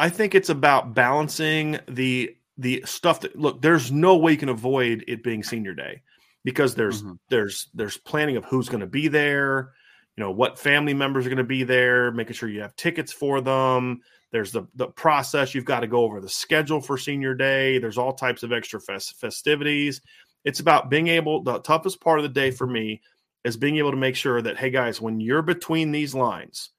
[0.01, 4.49] I think it's about balancing the the stuff that look, there's no way you can
[4.49, 6.03] avoid it being senior day
[6.45, 7.19] because there's Mhm.
[7.31, 9.73] there's there's planning of who's going to be there,
[10.17, 13.13] you know, what family members are going to be there, making sure you have tickets
[13.13, 14.01] for them.
[14.33, 17.79] There's the the process you've got to go over the schedule for senior day.
[17.79, 20.01] There's all types of extra fest, festivities.
[20.45, 23.01] It's about being able the toughest part of the day for me
[23.45, 26.71] is being able to make sure that hey guys, when you're between these lines,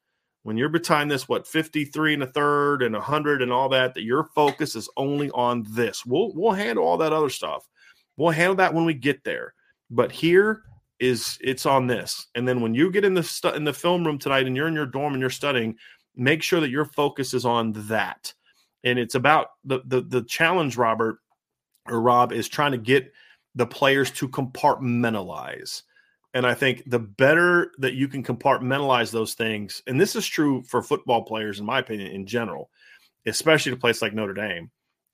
[0.43, 4.03] when you're behind this what 53 and a third and 100 and all that that
[4.03, 6.05] your focus is only on this.
[6.05, 7.67] We'll we'll handle all that other stuff.
[8.17, 9.53] We'll handle that when we get there.
[9.89, 10.63] But here
[10.99, 12.27] is it's on this.
[12.35, 14.67] And then when you get in the stu- in the film room tonight and you're
[14.67, 15.75] in your dorm and you're studying,
[16.15, 18.33] make sure that your focus is on that.
[18.83, 21.17] And it's about the the the challenge, Robert
[21.87, 23.11] or Rob, is trying to get
[23.55, 25.83] the players to compartmentalize.
[26.33, 30.63] And I think the better that you can compartmentalize those things, and this is true
[30.63, 32.71] for football players, in my opinion, in general,
[33.25, 34.71] especially to place like Notre Dame,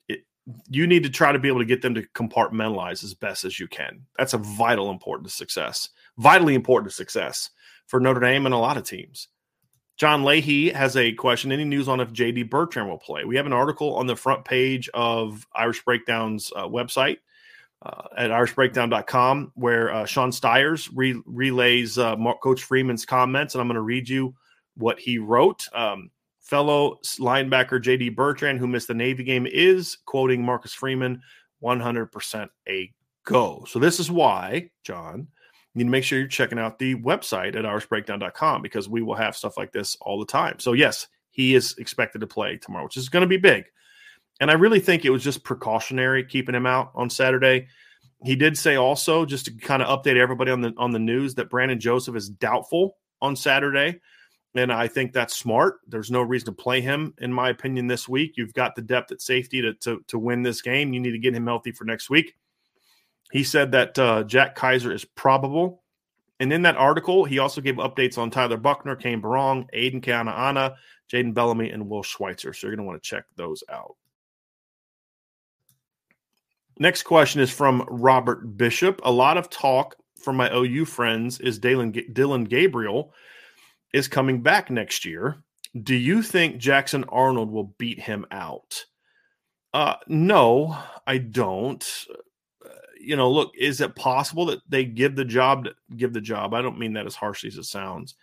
[0.08, 0.22] it,
[0.70, 3.60] you need to try to be able to get them to compartmentalize as best as
[3.60, 4.06] you can.
[4.18, 7.50] That's a vital important to success, vitally important to success
[7.88, 9.28] for Notre Dame and a lot of teams.
[9.98, 11.52] John Leahy has a question.
[11.52, 13.26] Any news on if JD Bertrand will play?
[13.26, 17.18] We have an article on the front page of Irish Breakdown's uh, website
[17.82, 23.68] uh, at irishbreakdown.com where uh, Sean Stires re- relays uh, Coach Freeman's comments, and I'm
[23.68, 24.36] going to read you
[24.76, 25.66] what he wrote.
[25.74, 26.12] Um,
[26.42, 31.22] fellow linebacker JD Bertrand, who missed the Navy game, is quoting Marcus Freeman
[31.64, 32.92] 100% a
[33.26, 33.64] go.
[33.68, 35.28] So, this is why, John,
[35.74, 39.16] you need to make sure you're checking out the website at irishbreakdown.com because we will
[39.16, 40.60] have stuff like this all the time.
[40.60, 43.66] So, yes, he is expected to play tomorrow, which is going to be big.
[44.40, 47.68] And I really think it was just precautionary keeping him out on Saturday.
[48.24, 51.36] He did say also, just to kind of update everybody on the on the news,
[51.36, 54.00] that Brandon Joseph is doubtful on Saturday.
[54.56, 55.80] And I think that's smart.
[55.88, 58.34] There's no reason to play him, in my opinion, this week.
[58.36, 60.92] You've got the depth at safety to, to, to win this game.
[60.92, 62.36] You need to get him healthy for next week.
[63.32, 65.84] He said that uh, Jack Kaiser is probable.
[66.40, 70.74] And in that article, he also gave updates on Tyler Buchner, Cane Berrong, Aidan Keanaaina,
[71.12, 72.54] Jaden Bellamy, and Will Schweitzer.
[72.54, 73.96] So you're going to want to check those out.
[76.80, 79.02] Next question is from Robert Bishop.
[79.04, 83.14] A lot of talk from my OU friends is Dylan, Dillon Gabriel
[83.94, 85.44] is coming back next year.
[85.84, 88.86] Do you think Jackson Arnold will beat him out?
[89.74, 91.86] Uh, no, I don't.
[92.66, 92.70] Uh,
[93.00, 96.54] you know, look, is it possible that they give the job to, give the job?
[96.54, 98.16] I don't mean that as harshly as it sounds.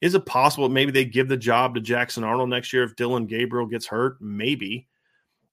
[0.00, 3.26] Is it possible maybe they give the job to Jackson Arnold next year if Dillon
[3.26, 4.20] Gabriel gets hurt?
[4.20, 4.87] Maybe.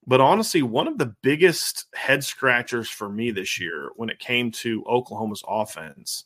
[0.06, 4.52] But honestly, one of the biggest head scratchers for me this year when it came
[4.52, 6.24] to Oklahoma's offense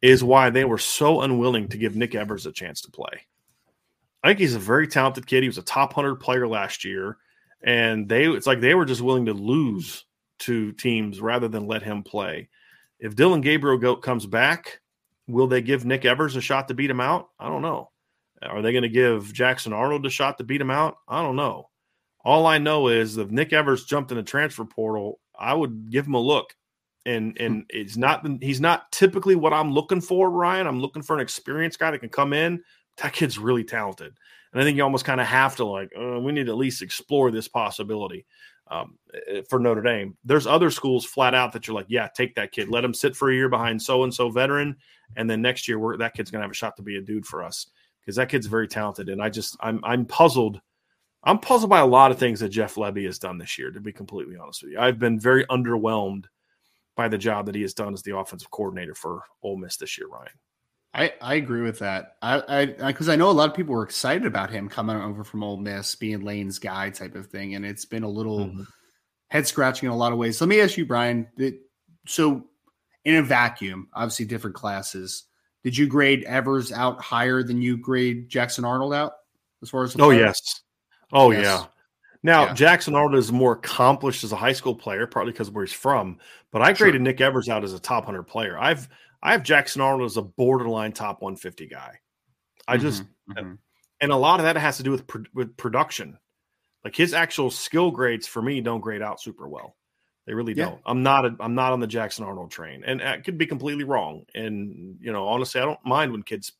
[0.00, 3.26] is why they were so unwilling to give Nick Evers a chance to play.
[4.22, 5.42] I think he's a very talented kid.
[5.42, 7.16] He was a top 100 player last year.
[7.62, 10.04] And they it's like they were just willing to lose
[10.40, 12.48] to teams rather than let him play.
[13.00, 14.80] If Dillon Gabriel Goat comes back,
[15.26, 17.28] will they give Nick Evers a shot to beat him out?
[17.38, 17.90] I don't know.
[18.42, 20.98] Are they going to give Jackson Arnold a shot to beat him out?
[21.08, 21.70] I don't know.
[22.24, 26.06] All I know is if Nick Evers jumped in the transfer portal, I would give
[26.06, 26.54] him a look.
[27.06, 27.44] And hmm.
[27.44, 30.66] and it's not he's not typically what I'm looking for, Ryan.
[30.66, 32.62] I'm looking for an experienced guy that can come in.
[32.98, 34.12] That kid's really talented,
[34.52, 36.58] and I think you almost kind of have to like uh, we need to at
[36.58, 38.26] least explore this possibility
[38.66, 38.98] um,
[39.28, 40.16] eh, for Notre Dame.
[40.24, 43.14] There's other schools flat out that you're like, yeah, take that kid, let him sit
[43.14, 44.76] for a year behind so and so veteran,
[45.14, 47.44] and then next year that kid's gonna have a shot to be a dude for
[47.44, 47.68] us
[48.00, 49.08] because that kid's very talented.
[49.08, 50.60] And I just I'm I'm puzzled
[51.24, 53.80] I'm puzzled by a lot of things that Jeff Lebby has done this year, to
[53.80, 54.78] be completely honest with you.
[54.78, 56.26] I've been very underwhelmed
[56.96, 59.98] by the job that he has done as the offensive coordinator for Ole Miss this
[59.98, 60.32] year, Ryan.
[60.94, 62.16] I, I agree with that.
[62.22, 65.22] I because I, I, know a lot of people were excited about him coming over
[65.22, 68.62] from Ole Miss, being Lane's guy type of thing, and it's been a little mm-hmm.
[69.28, 70.38] head scratching in a lot of ways.
[70.38, 71.28] So let me ask you, Brian.
[71.36, 71.58] That,
[72.06, 72.46] so
[73.04, 75.24] in a vacuum, obviously different classes.
[75.62, 79.12] Did you grade Evers out higher than you grade Jackson Arnold out
[79.62, 79.94] as far as?
[80.00, 80.62] oh yes,
[81.12, 81.44] Oh yes.
[81.44, 81.64] yeah.
[82.22, 82.54] Now yeah.
[82.54, 85.72] Jackson Arnold is more accomplished as a high school player, partly because of where he's
[85.72, 86.18] from.
[86.50, 87.04] But I graded sure.
[87.04, 88.58] Nick Evers out as a top hundred player.
[88.58, 88.88] I've
[89.22, 92.00] I have Jackson Arnold as a borderline top one fifty guy.
[92.66, 93.54] I mm-hmm, just mm-hmm.
[94.00, 95.04] and a lot of that has to do with
[95.34, 96.18] with production.
[96.84, 99.76] Like his actual skill grades for me don't grade out super well.
[100.26, 100.66] They really yeah.
[100.66, 100.80] don't.
[100.84, 103.84] I'm not a, I'm not on the Jackson Arnold train, and I could be completely
[103.84, 104.24] wrong.
[104.34, 106.52] And you know, honestly, I don't mind when kids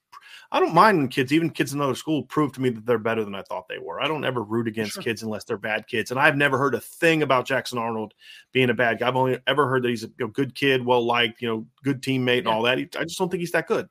[0.50, 2.98] I don't mind when kids, even kids in another school, prove to me that they're
[2.98, 4.00] better than I thought they were.
[4.00, 5.02] I don't ever root against sure.
[5.02, 6.10] kids unless they're bad kids.
[6.10, 8.14] And I've never heard a thing about Jackson Arnold
[8.52, 9.08] being a bad guy.
[9.08, 12.38] I've only ever heard that he's a good kid, well liked, you know, good teammate
[12.38, 12.52] and yeah.
[12.52, 12.78] all that.
[12.78, 13.88] I just don't think he's that good,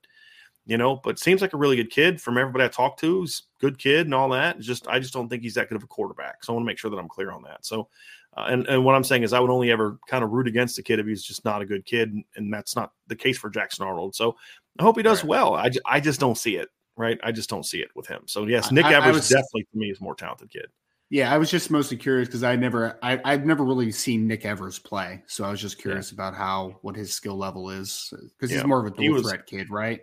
[0.65, 0.95] you know.
[0.95, 3.21] But seems like a really good kid from everybody I talked to.
[3.21, 4.57] He's good kid and all that.
[4.57, 6.43] It's just I just don't think he's that good of a quarterback.
[6.43, 7.65] So I want to make sure that I'm clear on that.
[7.65, 7.89] So.
[8.35, 10.77] Uh, and, and what I'm saying is, I would only ever kind of root against
[10.77, 13.35] a kid if he's just not a good kid, and, and that's not the case
[13.35, 14.13] for Jackson Arnold.
[14.13, 14.35] So
[14.79, 15.29] I hope he does right.
[15.29, 15.55] well.
[15.55, 17.19] I, I just don't see it right?
[17.23, 18.23] I just don't see it with him.
[18.25, 20.67] So yes, Nick I, Evers I was, definitely for me is more talented kid.
[21.09, 24.43] Yeah, I was just mostly curious because I never, I, I've never really seen Nick
[24.43, 26.15] Evers play, so I was just curious yeah.
[26.15, 28.65] about how what his skill level is because he's yeah.
[28.65, 30.01] more of a dual was, threat kid, right?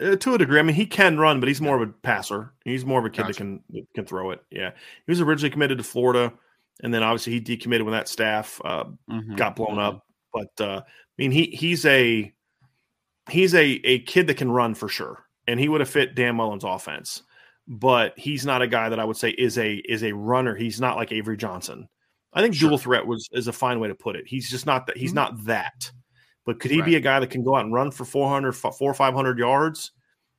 [0.00, 2.52] Uh, to a degree, I mean, he can run, but he's more of a passer.
[2.64, 3.32] He's more of a kid gotcha.
[3.32, 4.40] that can that can throw it.
[4.50, 6.32] Yeah, he was originally committed to Florida,
[6.84, 9.34] and then obviously he decommitted when that staff uh, mm-hmm.
[9.34, 9.80] got blown mm-hmm.
[9.80, 12.32] up But uh, I mean, he he's a
[13.30, 16.36] he's a a kid that can run for sure, and he would have fit Dan
[16.36, 17.22] Mullen's offense.
[17.68, 20.54] But he's not a guy that I would say is a is a runner.
[20.56, 21.88] He's not like Avery Johnson.
[22.32, 22.68] I think sure.
[22.68, 24.24] dual threat was is a fine way to put it.
[24.26, 24.96] He's just not that.
[24.96, 25.16] He's mm-hmm.
[25.16, 25.90] not that.
[26.46, 26.86] But could he right.
[26.86, 29.92] be a guy that can go out and run for 400, 400 500 yards?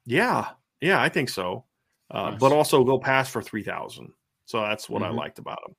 [0.06, 0.48] Yeah.
[0.82, 1.66] Yeah, I think so.
[2.10, 2.40] Uh, nice.
[2.40, 4.12] But also go pass for 3,000.
[4.46, 5.14] So that's what mm-hmm.
[5.14, 5.76] I liked about him.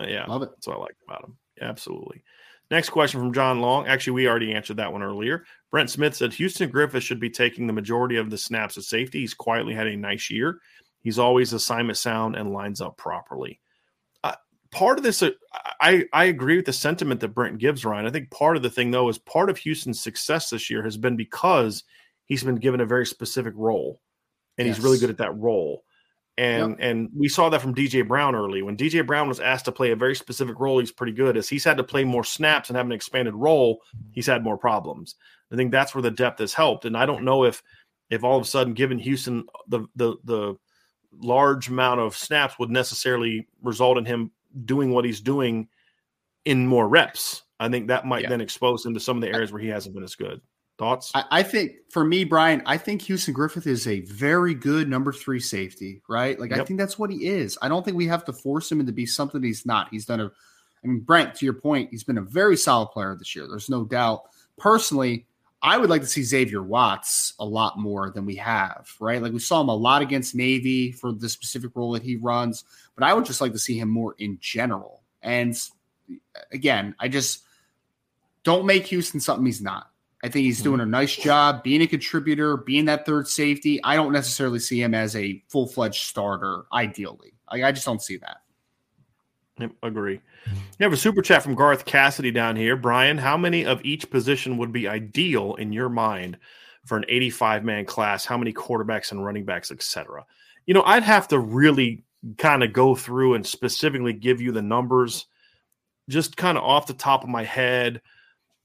[0.00, 0.24] Uh, yeah.
[0.26, 0.50] Love it.
[0.50, 1.36] That's what I liked about him.
[1.58, 2.22] Yeah, absolutely.
[2.70, 3.86] Next question from John Long.
[3.86, 5.44] Actually, we already answered that one earlier.
[5.74, 9.20] Brent Smith said Houston Griffith should be taking the majority of the snaps at safety.
[9.20, 10.60] He's quietly had a nice year.
[11.00, 13.60] He's always assignment sound and lines up properly
[14.74, 15.30] part of this, uh,
[15.80, 18.06] I, I agree with the sentiment that Brent gives, Ryan.
[18.06, 20.96] I think part of the thing, though, is part of Houston's success this year has
[20.96, 21.84] been because
[22.26, 24.00] he's been given a very specific role
[24.58, 24.76] and yes.
[24.76, 25.84] he's really good at that role.
[26.36, 26.78] And yep.
[26.80, 28.60] and we saw that from DJ Brown early.
[28.60, 31.36] When DJ Brown was asked to play a very specific role, he's pretty good.
[31.36, 33.78] As he's had to play more snaps and have an expanded role,
[34.10, 35.14] he's had more problems.
[35.54, 36.84] I think that's where the depth has helped.
[36.84, 37.62] And I don't know if
[38.10, 40.56] if all of a sudden given Houston the the the
[41.12, 44.32] large amount of snaps would necessarily result in him
[44.64, 45.68] doing what he's doing
[46.44, 47.42] in more reps.
[47.60, 48.30] I think that might yeah.
[48.30, 50.40] then expose him to some of the areas where he hasn't been as good.
[50.76, 51.12] Thoughts?
[51.14, 55.12] I, I, think for me, Brian, I think Houston Griffith is a very good number
[55.12, 56.38] three safety, right?
[56.38, 56.60] Like yep.
[56.60, 57.56] I think that's what he is.
[57.62, 59.86] I don't think we have to force him into be something he's not.
[59.92, 60.32] He's done a
[60.84, 63.46] I mean, Brent, to your point, he's been a very solid player this year.
[63.48, 64.24] There's no doubt.
[64.58, 65.26] Personally,
[65.64, 69.22] I would like to see Xavier Watts a lot more than we have, right?
[69.22, 72.64] Like we saw him a lot against Navy for the specific role that he runs,
[72.94, 75.02] but I would just like to see him more in general.
[75.22, 75.58] And
[76.52, 77.44] again, I just
[78.42, 79.90] don't make Houston something he's not.
[80.22, 80.64] I think he's hmm.
[80.64, 83.82] doing a nice job being a contributor, being that third safety.
[83.82, 87.32] I don't necessarily see him as a full fledged starter, ideally.
[87.48, 88.42] I, I just don't see that.
[89.58, 90.20] Yep, agree.
[90.46, 92.76] You have a super chat from Garth Cassidy down here.
[92.76, 96.38] Brian, how many of each position would be ideal in your mind
[96.84, 98.24] for an 85 man class?
[98.24, 100.24] How many quarterbacks and running backs, etc.?
[100.66, 102.02] You know, I'd have to really
[102.38, 105.26] kind of go through and specifically give you the numbers
[106.08, 108.00] just kind of off the top of my head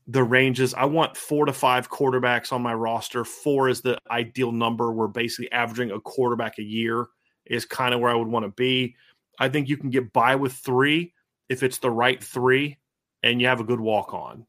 [0.09, 0.73] the ranges.
[0.73, 3.23] I want four to five quarterbacks on my roster.
[3.23, 4.91] Four is the ideal number.
[4.91, 7.05] We're basically averaging a quarterback a year,
[7.45, 8.95] is kind of where I would want to be.
[9.39, 11.13] I think you can get by with three
[11.47, 12.77] if it's the right three
[13.23, 14.45] and you have a good walk on.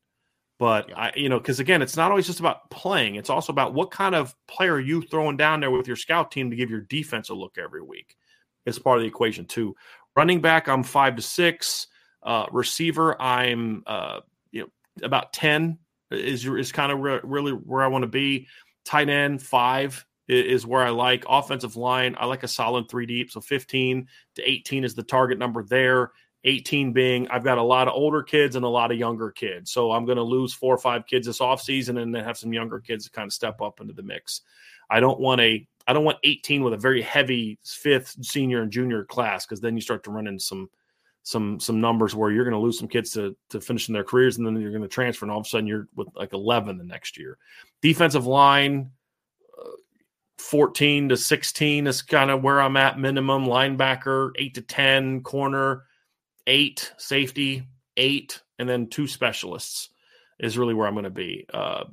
[0.59, 3.15] But I, you know, because again, it's not always just about playing.
[3.15, 6.31] It's also about what kind of player are you throwing down there with your scout
[6.31, 8.15] team to give your defense a look every week.
[8.67, 9.75] It's part of the equation too.
[10.17, 11.87] Running back, I'm five to six.
[12.23, 14.21] Uh, receiver, I'm uh,
[14.53, 14.69] you know
[15.03, 15.79] about ten
[16.11, 18.47] is is kind of re- really where I want to be.
[18.85, 21.25] Tight end five is where I like.
[21.29, 23.31] Offensive line, I like a solid three deep.
[23.31, 26.13] So 15 to 18 is the target number there.
[26.45, 29.71] 18 being I've got a lot of older kids and a lot of younger kids.
[29.71, 32.53] So I'm going to lose four or five kids this offseason and then have some
[32.53, 34.41] younger kids to kind of step up into the mix.
[34.89, 38.71] I don't want a I don't want 18 with a very heavy fifth senior and
[38.71, 40.71] junior class because then you start to run into some
[41.23, 44.39] some some numbers where you're going to lose some kids to to finishing their careers
[44.39, 46.79] and then you're going to transfer and all of a sudden you're with like 11
[46.79, 47.37] the next year.
[47.83, 48.91] Defensive line
[50.41, 55.85] 14 to 16 is kind of where I'm at minimum linebacker, 8 to 10 corner,
[56.47, 59.89] 8 safety, 8 and then two specialists
[60.39, 61.47] is really where I'm going to be.
[61.53, 61.85] Uh,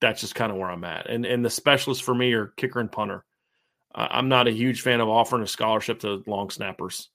[0.00, 1.08] that's just kind of where I'm at.
[1.08, 3.24] And and the specialists for me are kicker and punter.
[3.94, 7.10] Uh, I'm not a huge fan of offering a scholarship to long snappers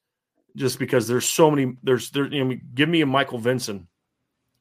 [0.56, 3.88] just because there's so many there's there you know give me a Michael Vinson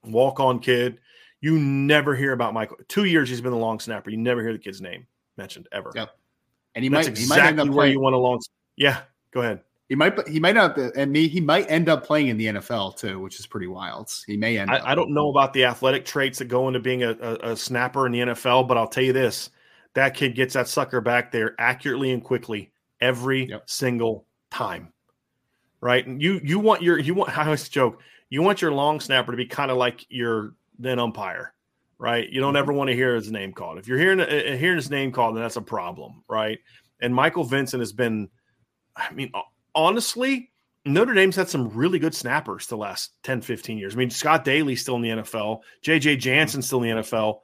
[0.04, 0.98] walk on kid.
[1.42, 2.78] You never hear about Michael.
[2.88, 4.10] 2 years he's been the long snapper.
[4.10, 5.06] You never hear the kid's name
[5.40, 5.90] mentioned ever.
[5.94, 6.16] Yep.
[6.74, 7.92] And he That's might exactly he might end up where playing.
[7.94, 8.44] you want to launch.
[8.76, 9.00] Yeah,
[9.32, 9.62] go ahead.
[9.88, 12.96] He might he might not and me he might end up playing in the NFL
[12.96, 14.12] too, which is pretty wild.
[14.26, 14.70] He may end.
[14.70, 17.56] I, I don't know about the athletic traits that go into being a, a, a
[17.56, 19.50] snapper in the NFL, but I'll tell you this:
[19.94, 22.70] that kid gets that sucker back there accurately and quickly
[23.00, 23.68] every yep.
[23.68, 24.92] single time.
[25.80, 26.06] Right?
[26.06, 29.32] And you you want your you want I always joke you want your long snapper
[29.32, 31.52] to be kind of like your then umpire
[32.00, 32.28] right?
[32.30, 32.62] You don't mm-hmm.
[32.62, 33.78] ever want to hear his name called.
[33.78, 36.58] If you're hearing uh, uh, hearing his name called, then that's a problem, right?
[37.00, 38.28] And Michael Vinson has been,
[38.96, 39.30] I mean,
[39.74, 40.50] honestly,
[40.86, 43.94] Notre Dame's had some really good snappers the last 10, 15 years.
[43.94, 47.40] I mean, Scott Daly's still in the NFL, JJ Jansen's still in the NFL.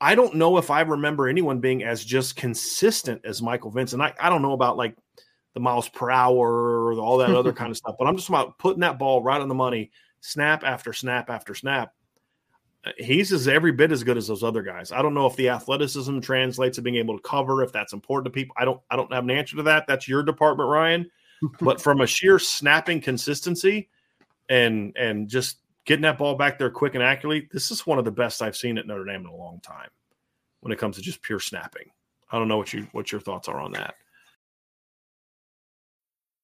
[0.00, 4.00] I don't know if I remember anyone being as just consistent as Michael Vincent.
[4.00, 4.96] I, I don't know about like
[5.54, 8.58] the miles per hour or all that other kind of stuff, but I'm just about
[8.58, 9.90] putting that ball right on the money,
[10.20, 11.92] snap after snap after snap
[12.96, 14.92] he's as every bit as good as those other guys.
[14.92, 18.26] I don't know if the athleticism translates to being able to cover, if that's important
[18.26, 18.54] to people.
[18.58, 19.86] I don't I don't have an answer to that.
[19.86, 21.10] That's your department, Ryan.
[21.60, 23.88] but from a sheer snapping consistency
[24.48, 27.48] and and just getting that ball back there quick and accurately.
[27.52, 29.88] This is one of the best I've seen at Notre Dame in a long time
[30.60, 31.90] when it comes to just pure snapping.
[32.30, 33.94] I don't know what you what your thoughts are on that.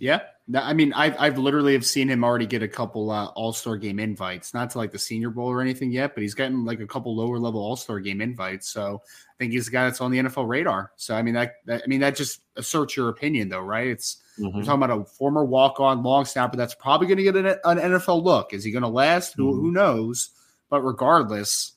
[0.00, 0.20] Yeah,
[0.54, 3.78] I mean, I've I've literally have seen him already get a couple uh, All Star
[3.78, 6.80] game invites, not to like the Senior Bowl or anything yet, but he's gotten like
[6.80, 8.68] a couple lower level All Star game invites.
[8.68, 10.92] So I think he's a guy that's on the NFL radar.
[10.96, 13.86] So I mean that, that I mean that just asserts your opinion, though, right?
[13.86, 14.58] It's mm-hmm.
[14.58, 17.46] we're talking about a former walk on long snapper that's probably going to get an,
[17.46, 18.52] an, NFL look.
[18.52, 19.32] Is he going to last?
[19.32, 19.42] Mm-hmm.
[19.42, 20.28] Who who knows?
[20.68, 21.72] But regardless,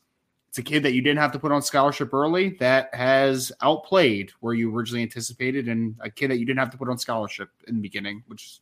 [0.58, 4.32] it's a kid that you didn't have to put on scholarship early that has outplayed
[4.40, 7.50] where you originally anticipated, and a kid that you didn't have to put on scholarship
[7.68, 8.60] in the beginning, which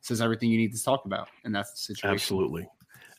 [0.00, 1.28] says everything you need to talk about.
[1.44, 2.14] That's the situation.
[2.14, 2.68] Absolutely.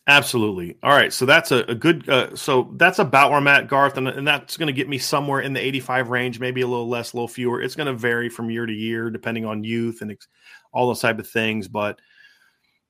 [0.08, 0.78] Absolutely.
[0.84, 1.14] All right.
[1.14, 3.98] So that's a, a good, uh, so that's about where I'm at, Garth.
[3.98, 6.88] And, and that's going to get me somewhere in the 85 range, maybe a little
[6.88, 7.62] less, a little fewer.
[7.62, 10.28] It's going to vary from year to year, depending on youth and ex-
[10.74, 11.70] all those type of things.
[11.70, 12.00] But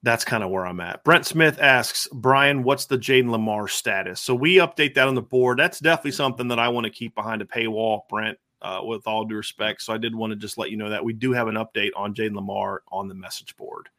[0.03, 1.03] that's kind of where I'm at.
[1.03, 4.21] Brent Smith asks, Brian, what's the Jayden Lamar status?
[4.21, 5.59] So we update that on the board.
[5.59, 9.25] That's definitely something that I want to keep behind a paywall, Brent, uh, with all
[9.25, 9.81] due respect.
[9.81, 11.91] So I did want to just let you know that we do have an update
[11.95, 13.89] on Jayden Lamar on the message board.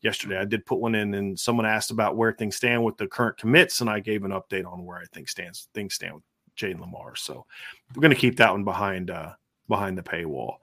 [0.00, 3.08] Yesterday, I did put one in, and someone asked about where things stand with the
[3.08, 6.22] current commits, and I gave an update on where I think stands things stand with
[6.56, 7.16] Jayden Lamar.
[7.16, 7.46] So
[7.96, 9.32] we're going to keep that one behind uh,
[9.66, 10.56] behind the paywall.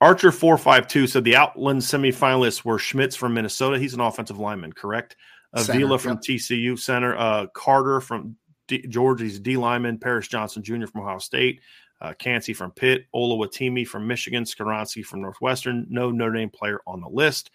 [0.00, 3.78] Archer four five two said the Outland semifinalists were Schmitz from Minnesota.
[3.78, 5.16] He's an offensive lineman, correct?
[5.52, 6.20] Avila from yep.
[6.20, 8.36] TCU center, uh, Carter from
[8.68, 10.86] D- Georgie's D lineman, Paris Johnson Jr.
[10.86, 11.60] from Ohio State,
[12.00, 15.86] uh, Kancey from Pitt, Oluwatimi from Michigan, Skoronski from Northwestern.
[15.88, 17.50] No Notre Dame player on the list.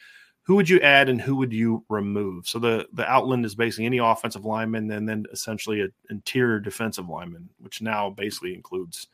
[0.45, 2.47] Who would you add and who would you remove?
[2.47, 7.07] So the the Outland is basically any offensive lineman and then essentially an interior defensive
[7.07, 9.07] lineman, which now basically includes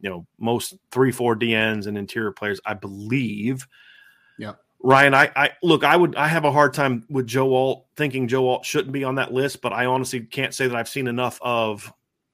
[0.00, 3.66] you know most three four DNs and interior players, I believe.
[4.38, 4.54] Yeah.
[4.82, 8.28] Ryan, I, I look, I would, I have a hard time with Joe Alt thinking
[8.28, 11.06] Joe Alt shouldn't be on that list, but I honestly can't say that I've seen
[11.06, 11.92] enough of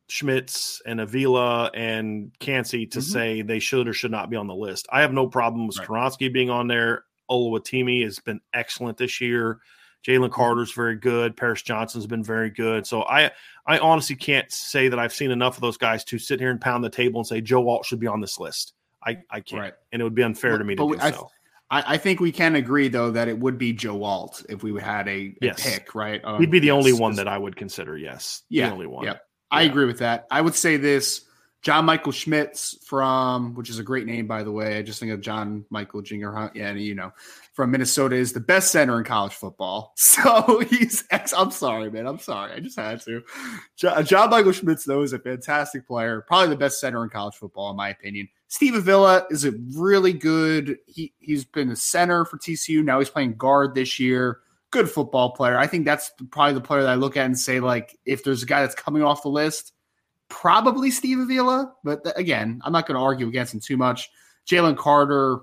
[0.08, 3.12] Schmitz and Avila and Kancey to mm-hmm.
[3.12, 4.86] say they should or should not be on the list.
[4.92, 6.32] I have no problem with right.
[6.32, 7.04] being on there.
[7.28, 9.58] Oluwatimi has been excellent this year.
[10.06, 11.36] Jalen Carter's very good.
[11.36, 12.86] Paris Johnson's been very good.
[12.86, 13.32] So I
[13.66, 16.60] I honestly can't say that I've seen enough of those guys to sit here and
[16.60, 18.74] pound the table and say Joe Alt should be on this list.
[19.04, 19.60] I, I can't.
[19.60, 19.74] Right.
[19.92, 21.30] And it would be unfair but, to me to do I, so.
[21.70, 24.80] I, I, think we can agree though that it would be Joe Alt if we
[24.80, 25.62] had a, a yes.
[25.62, 26.20] pick, right?
[26.24, 28.42] Um, He'd be the yes, only one that I would consider, yes.
[28.48, 28.66] Yeah.
[28.66, 29.04] The only one.
[29.04, 29.18] Yeah.
[29.50, 30.26] I agree with that.
[30.30, 31.24] I would say this
[31.66, 34.78] John Michael Schmitz from, which is a great name, by the way.
[34.78, 36.52] I just think of John Michael Jinger.
[36.54, 37.12] Yeah, you know,
[37.54, 39.92] from Minnesota is the best center in college football.
[40.16, 41.34] So he's ex.
[41.36, 42.06] I'm sorry, man.
[42.06, 42.52] I'm sorry.
[42.52, 43.20] I just had to.
[43.74, 46.20] John, John Michael Schmitz, though, is a fantastic player.
[46.20, 48.28] Probably the best center in college football, in my opinion.
[48.46, 50.78] Steve Avila is a really good.
[50.86, 52.84] He he's been a center for TCU.
[52.84, 54.38] Now he's playing guard this year.
[54.70, 55.58] Good football player.
[55.58, 58.44] I think that's probably the player that I look at and say, like, if there's
[58.44, 59.72] a guy that's coming off the list
[60.28, 64.10] probably Steve Avila, but th- again, I'm not going to argue against him too much.
[64.46, 65.40] Jalen Carter,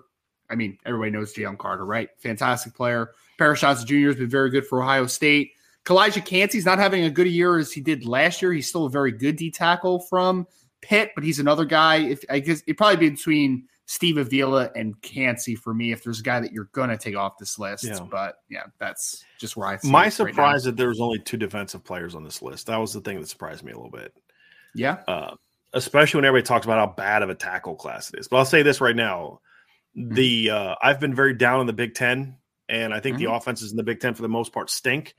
[0.50, 2.10] I mean, everybody knows Jalen Carter, right?
[2.20, 3.12] Fantastic player.
[3.38, 4.08] Paris Johnson Jr.
[4.08, 5.52] has been very good for Ohio State.
[5.86, 8.54] Calijah Kancey's not having a good year as he did last year.
[8.54, 10.48] He's still a very good D tackle from
[10.82, 11.98] Pitt, but he's another guy.
[11.98, 16.22] If I guess it'd probably be between Steve Avila and Kancey for me if there's
[16.22, 17.84] a guy that you're gonna take off this list.
[17.84, 18.00] Yeah.
[18.00, 19.80] But yeah, that's just where I.
[19.84, 22.68] My surprise right that there was only two defensive players on this list.
[22.68, 24.14] That was the thing that surprised me a little bit.
[24.76, 24.98] Yeah.
[25.08, 25.36] Uh,
[25.74, 28.28] especially when everybody talks about how bad of a tackle class it is.
[28.28, 29.40] But I'll say this right now:
[29.98, 30.14] mm-hmm.
[30.14, 32.38] the uh, I've been very down in the Big Ten,
[32.70, 33.26] and I think mm-hmm.
[33.26, 35.16] the offenses in the Big Ten for the most part stink.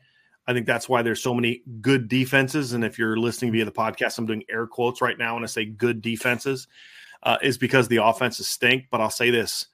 [0.46, 2.74] I think that's why there's so many good defenses.
[2.74, 5.46] And if you're listening via the podcast, I'm doing air quotes right now when I
[5.46, 6.68] say good defenses,
[7.22, 8.86] uh, is because the offenses stink.
[8.90, 9.66] But I'll say this: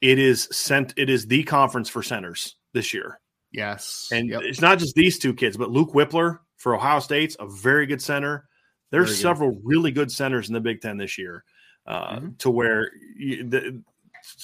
[0.00, 0.94] it is sent.
[0.96, 3.20] It is the conference for centers this year.
[3.52, 4.08] Yes.
[4.12, 4.42] And Yep.
[4.44, 8.00] it's not just these two kids, but Luke Wypler for Ohio State's a very good
[8.00, 8.48] center.
[8.90, 9.22] There's Very good.
[9.22, 11.44] several really good centers in the Big Ten this year,
[11.86, 12.38] uh, Mhm.
[12.38, 13.82] to where you, the,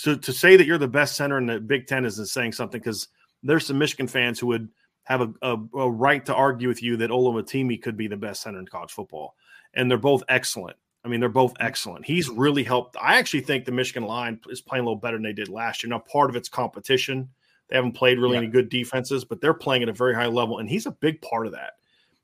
[0.02, 2.80] to, to say that you're the best center in the Big Ten isn't saying something
[2.80, 3.08] because
[3.42, 4.68] there's some Michigan fans who would
[5.04, 8.42] have a, a, a right to argue with you that Oluwatimi could be the best
[8.42, 9.36] center in college football,
[9.74, 10.76] and they're both excellent.
[11.04, 12.04] I mean, they're both excellent.
[12.04, 12.96] He's really helped.
[13.00, 15.82] I actually think the Michigan line is playing a little better than they did last
[15.84, 15.90] year.
[15.90, 17.28] Now, part of it's competition.
[17.68, 18.38] They haven't played really Yeah.
[18.42, 21.20] any good defenses, but they're playing at a very high level, and he's a big
[21.22, 21.74] part of that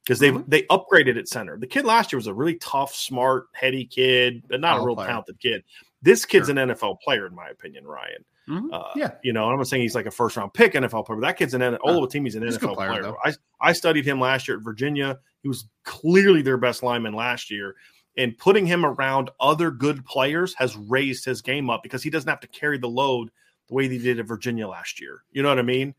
[0.05, 0.45] because they Mhm.
[0.49, 1.57] they upgraded at center.
[1.59, 4.95] The kid last year was a really tough, smart, heady kid, but not a real
[4.97, 5.09] player.
[5.09, 5.65] talented kid.
[6.03, 6.59] This kid's Sure.
[6.59, 8.25] an NFL player, in my opinion, Ryan.
[8.49, 8.73] Mhm.
[8.73, 9.13] Uh, Yeah.
[9.23, 11.37] you know, I'm not saying he's like a first round pick NFL player, but that
[11.37, 13.15] kid's an N- Oluwatimi's an he's a good NFL player, player.
[13.25, 15.21] I I studied him last year at Virginia.
[15.43, 17.77] He was clearly their best lineman last year.
[18.17, 22.29] And putting him around other good players has raised his game up because he doesn't
[22.29, 23.31] have to carry the load
[23.69, 25.23] the way he did at Virginia last year.
[25.31, 25.95] You know what I mean?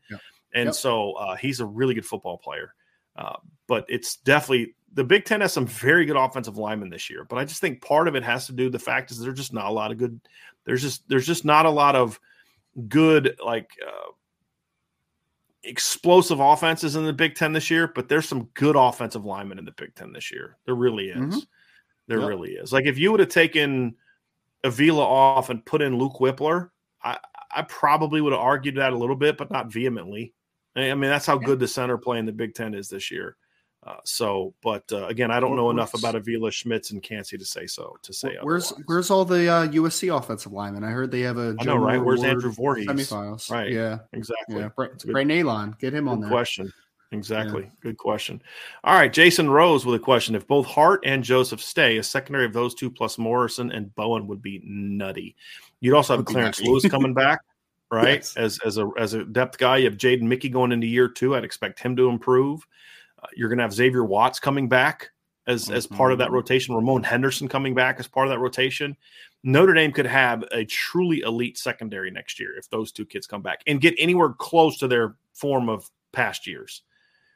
[0.54, 0.74] And Yep.
[0.74, 2.74] so uh, he's a really good football player.
[3.16, 3.36] Uh,
[3.66, 7.24] but it's definitely the Big Ten has some very good offensive linemen this year.
[7.24, 9.52] But I just think part of it has to do the fact is there's just
[9.52, 10.20] not a lot of good.
[10.64, 12.18] There's just there's just not a lot of
[12.88, 14.10] good like uh,
[15.62, 17.88] explosive offenses in the Big Ten this year.
[17.88, 20.56] But there's some good offensive linemen in the Big Ten this year.
[20.66, 21.16] There really is.
[21.16, 21.46] Mhm.
[22.06, 22.28] There Yep.
[22.28, 22.72] really is.
[22.72, 23.96] Like if you would have taken
[24.62, 26.70] Avila off and put in Luke Wypler,
[27.02, 27.18] I
[27.56, 30.34] I probably would have argued that a little bit, but not vehemently.
[30.76, 31.46] I mean, that's how Yeah.
[31.46, 33.36] good the center play in the Big Ten is this year.
[33.86, 37.44] Uh, so, but uh, again, I don't know enough about Avila, Schmitz, and Kancey to
[37.44, 37.94] say so.
[38.02, 38.84] To say Where's otherwise.
[38.86, 40.84] where's all the uh, USC offensive linemen?
[40.84, 42.02] I heard they have a I know, right?
[42.02, 42.86] Where's Andrew Voorhees?
[42.88, 43.50] semifinals.
[43.50, 43.70] Right.
[43.70, 43.98] Yeah.
[44.14, 44.56] exactly?
[44.60, 44.68] Yeah.
[44.74, 46.30] Bra- That's a good- Brett Neilon, get him on there.
[46.30, 46.72] question.
[47.12, 47.70] Exactly.
[47.80, 48.42] Good question.
[48.84, 49.12] All right.
[49.12, 50.34] Jason Rose with a question.
[50.34, 54.26] If both Hart and Joseph stay, a secondary of those two plus Morrison and Bowen
[54.26, 55.36] would be nutty.
[55.80, 56.60] You'd also have Clarence.
[56.62, 57.40] Lewis coming back,
[57.94, 58.16] right?
[58.16, 58.36] Yes.
[58.36, 59.78] As as a as a depth guy.
[59.78, 61.34] You have Jaden Mickey going into year two.
[61.36, 62.66] I'd expect him to improve.
[63.22, 65.10] Uh, you're going to have Xavier Watts coming back
[65.46, 66.34] as as part of that Mhm.
[66.34, 66.74] rotation.
[66.74, 68.96] Ramon Henderson coming back as part of that rotation.
[69.42, 73.42] Notre Dame could have a truly elite secondary next year if those two kids come
[73.42, 76.82] back and get anywhere close to their form of past years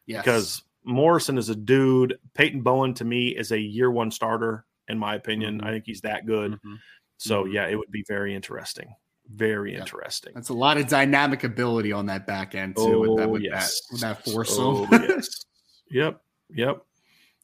[0.06, 0.24] Yes.
[0.24, 2.18] because Morrison is a dude.
[2.32, 5.61] Peyton Bowen to me is a year one starter, in my opinion.
[5.61, 5.64] Mhm.
[5.66, 6.52] I think he's that good.
[6.52, 6.78] Mhm.
[7.18, 7.52] So Mhm.
[7.52, 8.94] yeah, it would be very interesting.
[9.35, 9.81] Very Yeah.
[9.81, 10.33] interesting.
[10.35, 13.01] that's a lot of dynamic ability on that back end too.
[13.01, 14.64] with that, with that, with that foursome.
[14.66, 15.45] Oh, yes.
[15.91, 16.20] Yep.
[16.51, 16.83] Yep.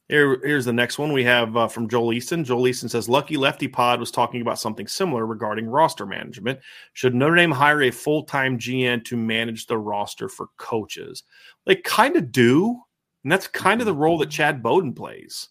[0.07, 2.43] Here, here's the next one we have uh, from Joel Easton.
[2.43, 6.59] Joel Easton says, Lucky Lefty Pod was talking about something similar regarding roster management.
[6.93, 11.23] Should Notre Dame hire a full time GM to manage the roster for coaches?
[11.65, 12.79] They kind of do.
[13.23, 15.49] And that's kind of the role that Chad Bowden plays.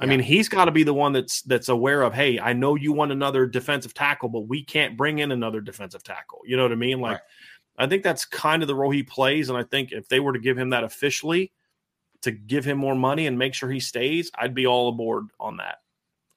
[0.00, 0.10] I Yeah.
[0.10, 2.92] mean, he's got to be the one that's that's aware of, hey, I know you
[2.92, 6.40] want another defensive tackle, but we can't bring in another defensive tackle.
[6.44, 7.00] You know what I mean?
[7.00, 7.20] Like, Right.
[7.78, 9.48] I think that's kind of the role he plays.
[9.48, 11.52] And I think if they were to give him that officially,
[12.22, 15.56] to give him more money and make sure he stays, I'd be all aboard on
[15.58, 15.78] that.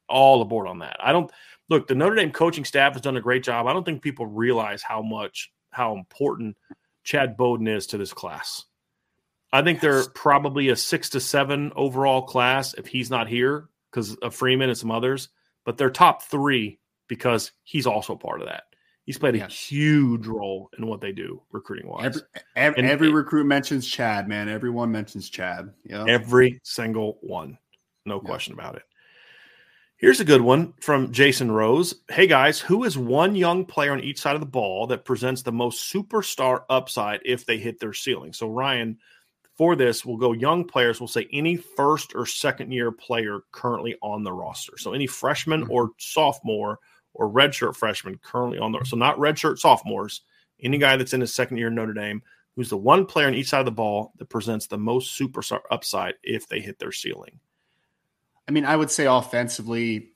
[0.08, 0.96] All aboard on that.
[1.02, 1.30] I don't
[1.70, 3.68] look, the Notre Dame coaching staff has done a great job.
[3.68, 6.56] I don't think people realize how much, how important
[7.04, 8.66] Chad Bowden is to this class.
[9.54, 14.16] I think they're probably a six to seven overall class if he's not here because
[14.16, 15.30] of Freeman and some others,
[15.64, 18.64] but they're top three because he's also part of that.
[19.06, 19.54] He's played a Yes.
[19.56, 22.06] huge role in what they do recruiting wise.
[22.06, 22.22] Every,
[22.56, 24.50] every, And every it- recruit mentions Chad, man.
[24.50, 25.72] Everyone mentions Chad.
[25.86, 26.06] Yeah.
[26.08, 27.58] Every single one.
[28.06, 28.28] No Yeah.
[28.28, 28.84] question about it.
[29.98, 31.96] Here's a good one from Jason Rose.
[32.10, 35.44] Hey guys, who is one young player on each side of the ball that presents
[35.44, 38.34] the most superstar upside if they hit their ceiling?
[38.34, 38.98] So, Ryan,
[39.56, 41.00] for this, we'll go young players.
[41.00, 44.78] We'll say any first or second year player currently on the roster.
[44.78, 45.70] So, any freshman Mhm.
[45.70, 46.80] or sophomore
[47.14, 50.22] or redshirt freshman currently on the so not redshirt sophomores,
[50.62, 52.22] any guy that's in his second year in Notre Dame
[52.56, 55.62] who's the one player on each side of the ball that presents the most superstar
[55.72, 57.40] upside if they hit their ceiling.
[58.48, 60.12] I mean, I would say offensively,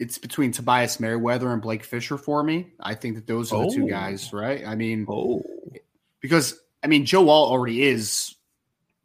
[0.00, 2.72] it's between Tobias Merriweather and Blake Fisher for me.
[2.80, 4.66] I think that those are the two guys, right?
[4.66, 5.44] I mean, Oh,
[6.20, 8.34] because I mean, Joe Alt already is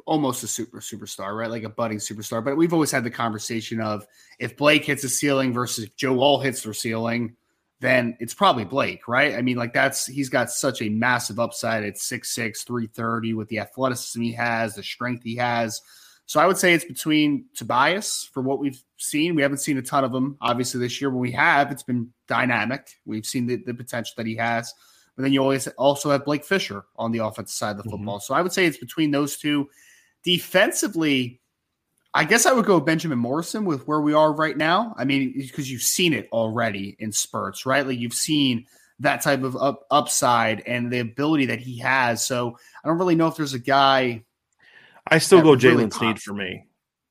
[0.07, 1.51] almost a super superstar, right?
[1.51, 2.43] Like a budding superstar.
[2.43, 4.07] But we've always had the conversation of
[4.39, 7.35] if Blake hits a ceiling versus if Joe Alt hits their ceiling,
[7.81, 9.35] then it's probably Blake, right?
[9.35, 13.59] I mean, like that's he's got such a massive upside at 6'6, 330 with the
[13.59, 15.81] athleticism he has, the strength he has.
[16.25, 19.35] So I would say it's between Tobias for what we've seen.
[19.35, 21.09] We haven't seen a ton of them, obviously, this year.
[21.09, 22.89] When we have, it's been dynamic.
[23.05, 24.73] We've seen the, the potential that he has.
[25.15, 27.91] But then you always also have Blake Fisher on the offensive side of the Mhm.
[27.91, 28.19] football.
[28.19, 29.69] So I would say it's between those two.
[30.27, 31.39] Defensively,
[32.13, 34.93] I guess I would go Benjamin Morrison with where we are right now.
[34.97, 37.87] I mean, because you've seen it already in spurts, right?
[37.87, 38.65] Like you've seen
[38.99, 42.25] that type of up, upside and the ability that he has.
[42.25, 44.25] So I don't really know if there's a guy.
[45.07, 46.65] I still go Jaylen really Sneed for me.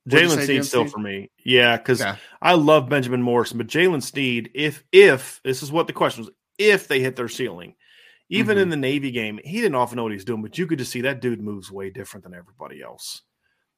[0.07, 1.31] Jaylen Sneed still for me.
[1.43, 2.19] Yeah, because okay.
[2.43, 6.35] I love Benjamin Morrison, but Jaylen Sneed, if if this is what the question was,
[6.59, 7.77] if they hit their ceiling,
[8.29, 8.63] even mm-hmm.
[8.63, 10.91] in the Navy game, he didn't often know what he's doing, but you could just
[10.91, 13.23] see that dude moves way different than everybody else.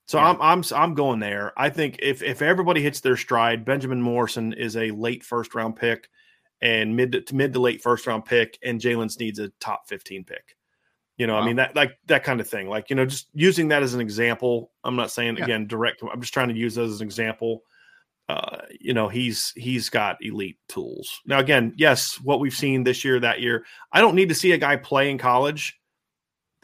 [0.06, 0.30] So yeah.
[0.30, 1.52] I'm I'm I'm going there.
[1.56, 5.76] I think if if everybody hits their stride, Benjamin Morrison is a late first round
[5.76, 6.08] pick
[6.62, 10.24] and mid to mid to late first round pick, and Jaylen Sneed's a top 15
[10.24, 10.56] pick.
[11.18, 11.42] You know, wow.
[11.42, 12.68] I mean that like that kind of thing.
[12.68, 14.70] Like, you know, just using that as an example.
[14.82, 15.44] I'm not saying yeah.
[15.44, 17.64] again direct, I'm just trying to use that as an example.
[18.28, 21.20] Uh, you know, he's he's got elite tools.
[21.24, 24.52] Now, again, yes, what we've seen this year, that year, I don't need to see
[24.52, 25.78] a guy play in college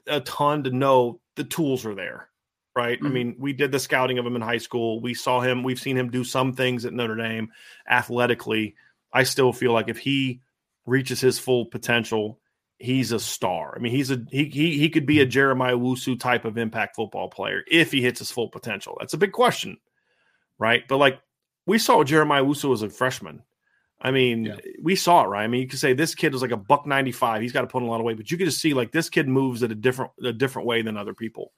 [0.06, 2.28] a ton to know the tools are there
[2.76, 2.98] right?
[2.98, 3.06] Mm-hmm.
[3.06, 5.00] I mean, we did the scouting of him in high school.
[5.00, 7.50] We saw him, we've seen him do some things at Notre Dame
[7.88, 8.74] athletically.
[9.12, 10.40] I still feel like if he
[10.86, 12.40] reaches his full potential,
[12.78, 13.74] he's a star.
[13.76, 16.96] I mean, he's a he he he could be a Jeremiah Owusu type of impact
[16.96, 18.96] football player if he hits his full potential.
[18.98, 19.78] That's a big question,
[20.58, 20.82] right?
[20.88, 21.20] But like
[21.66, 23.42] we saw Jeremiah Owusu as a freshman.
[24.00, 24.56] I mean, yeah.
[24.82, 25.44] we saw it, right?
[25.44, 27.40] I mean, you could say this kid was like a buck ninety five.
[27.40, 28.92] He's got to put on a lot of weight, but you could just see like
[28.92, 31.52] this kid moves at a different a different way than other people.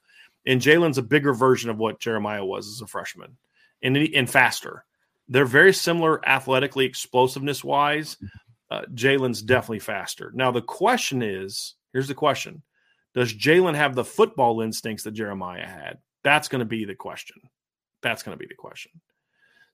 [0.45, 3.35] And Jaylen's a bigger version of what Jeremiah was as a freshman,
[3.81, 4.85] and and faster.
[5.27, 8.15] They're very similar athletically, explosiveness wise.
[8.71, 10.31] Uh, Jaylen's definitely faster.
[10.33, 12.61] Now the question is, here's the question:
[13.13, 15.97] Does Jaylen have the football instincts that Jeremiah had?
[16.23, 17.41] That's going to be the question.
[18.01, 18.91] That's going to be the question.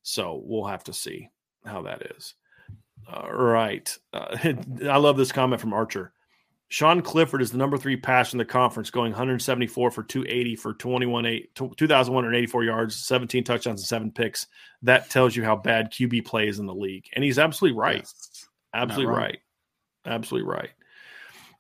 [0.03, 1.29] So we'll have to see
[1.65, 2.35] how that is.
[3.11, 3.97] All right.
[4.13, 4.37] Uh,
[4.89, 6.13] I love this comment from Archer.
[6.69, 10.73] Sean Clifford is the number three passer in the conference, going 174 for 280 for
[10.73, 14.47] 21 8, 2,184 yards, 17 touchdowns, and seven picks.
[14.81, 17.05] That tells you how bad QB play is in the league.
[17.13, 17.97] And he's absolutely right.
[17.97, 18.47] Yes.
[18.73, 19.37] Absolutely right.
[20.05, 20.69] Absolutely right.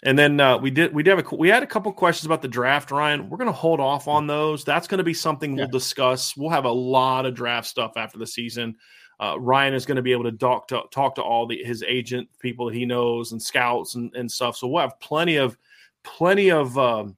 [0.05, 2.41] And then uh, we did we did have a, we had a couple questions about
[2.41, 3.29] the draft, Ryan.
[3.29, 4.65] We're going to hold off on those.
[4.65, 5.63] That's going to be something yeah.
[5.63, 6.35] we'll discuss.
[6.35, 8.75] We'll have a lot of draft stuff after the season.
[9.19, 11.83] Uh, Ryan is going to be able to talk to talk to all the his
[11.83, 14.57] agent people that he knows and scouts and, and stuff.
[14.57, 15.57] So we'll have plenty of
[16.03, 17.15] plenty of um,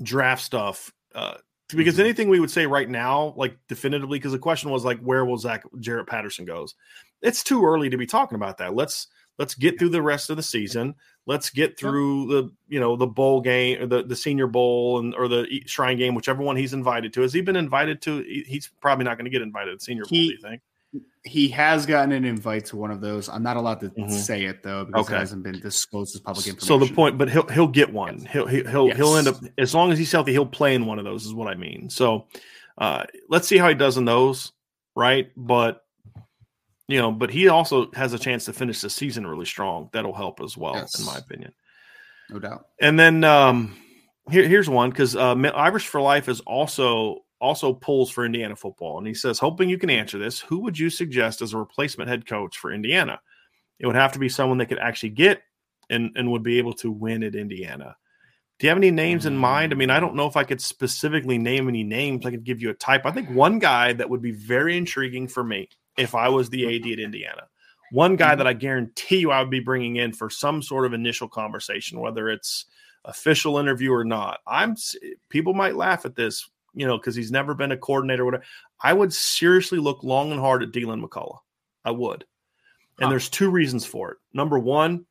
[0.00, 0.92] draft stuff.
[1.12, 1.34] Uh,
[1.68, 2.02] because mm-hmm.
[2.02, 5.38] anything we would say right now, like definitively, because the question was like, where will
[5.38, 6.76] Zach Jarrett Patterson goes?
[7.22, 8.74] It's too early to be talking about that.
[8.74, 9.08] Let's
[9.38, 10.94] let's get through the rest of the season.
[11.26, 15.14] Let's get through the you know the bowl game or the the Senior Bowl and
[15.14, 17.22] or the Shrine game, whichever one he's invited to.
[17.22, 18.22] Has he been invited to?
[18.22, 20.10] He's probably not going to get invited to the Senior Bowl.
[20.10, 20.60] He, do you think?
[21.24, 23.28] he has gotten an invite to one of those.
[23.28, 24.10] I'm not allowed to mm-hmm.
[24.10, 25.16] say it though because okay.
[25.16, 26.66] it hasn't been disclosed as public information.
[26.66, 28.20] So the point, but he'll he'll get one.
[28.20, 28.32] Yes.
[28.32, 28.96] He'll he'll yes.
[28.96, 31.24] he'll end up as long as he's healthy, he'll play in one of those.
[31.24, 31.88] Is what I mean.
[31.90, 32.26] So
[32.76, 34.52] uh, let's see how he does in those,
[34.94, 35.30] right?
[35.36, 35.83] But
[36.88, 39.88] you know, but he also has a chance to finish the season really strong.
[39.92, 40.98] That'll help as well, yes.
[40.98, 41.52] in my opinion.
[42.30, 42.66] No doubt.
[42.80, 43.76] And then um,
[44.30, 48.98] here, here's one because uh, Irish for Life is also also pulls for Indiana football.
[48.98, 52.08] And he says, hoping you can answer this, who would you suggest as a replacement
[52.08, 53.20] head coach for Indiana?
[53.78, 55.42] It would have to be someone that could actually get
[55.90, 57.96] and, and would be able to win at Indiana.
[58.58, 59.72] Do you have any names in mind?
[59.72, 62.24] I mean, I don't know if I could specifically name any names.
[62.24, 63.04] I could give you a type.
[63.04, 66.76] I think one guy that would be very intriguing for me if I was the
[66.76, 67.48] AD at Indiana.
[67.92, 68.38] One guy mm-hmm.
[68.38, 72.00] that I guarantee you I would be bringing in for some sort of initial conversation,
[72.00, 72.66] whether it's
[73.04, 74.40] official interview or not.
[74.46, 74.76] I'm
[75.28, 78.44] people might laugh at this you know, because he's never been a coordinator or whatever.
[78.82, 81.38] I would seriously look long and hard at Deland McCullough.
[81.84, 82.24] I would.
[82.98, 83.10] And huh.
[83.10, 84.18] there's two reasons for it.
[84.32, 85.06] Number one,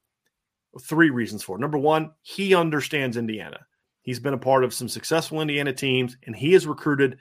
[0.81, 1.61] three reasons for it.
[1.61, 3.65] Number one, he understands Indiana.
[4.01, 7.17] He's been a part of some successful Indiana teams, and he has recruited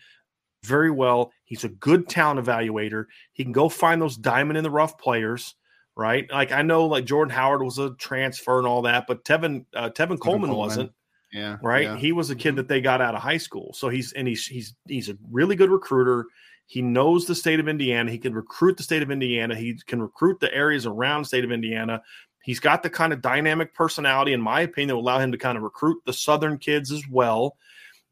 [0.65, 1.33] very well.
[1.45, 3.07] He's a good talent evaluator.
[3.33, 5.55] He can go find those diamond in the rough players,
[5.97, 6.31] right?
[6.31, 9.91] Like I know, like Jordan Howard was a transfer and all that, but Tevin uh,
[9.91, 10.93] Tevin, Tevin Coleman, Coleman, wasn't.
[11.33, 11.57] Yeah.
[11.63, 11.85] Right.
[11.85, 11.97] Yeah.
[11.97, 12.57] He was a kid mm-hmm.
[12.59, 13.73] that they got out of high school.
[13.73, 16.27] So he's and he's he's he's a really good recruiter.
[16.67, 18.11] He knows the state of Indiana.
[18.11, 19.55] He can recruit the state of Indiana.
[19.55, 22.03] He can recruit the areas around the state of Indiana.
[22.45, 25.39] He's got the kind of dynamic personality, in my opinion, that will allow him to
[25.39, 27.57] kind of recruit the Southern kids as well.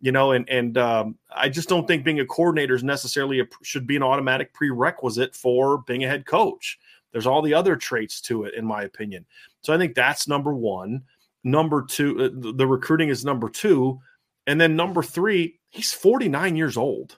[0.00, 3.44] You know, and and um, I just don't think being a coordinator is necessarily a,
[3.62, 6.78] should be an automatic prerequisite for being a head coach.
[7.12, 9.26] There's all the other traits to it, in my opinion.
[9.60, 11.02] So I think that's number one
[11.44, 14.00] number two, uh, the recruiting is number two.
[14.46, 17.16] And then number three, he's 49 years old.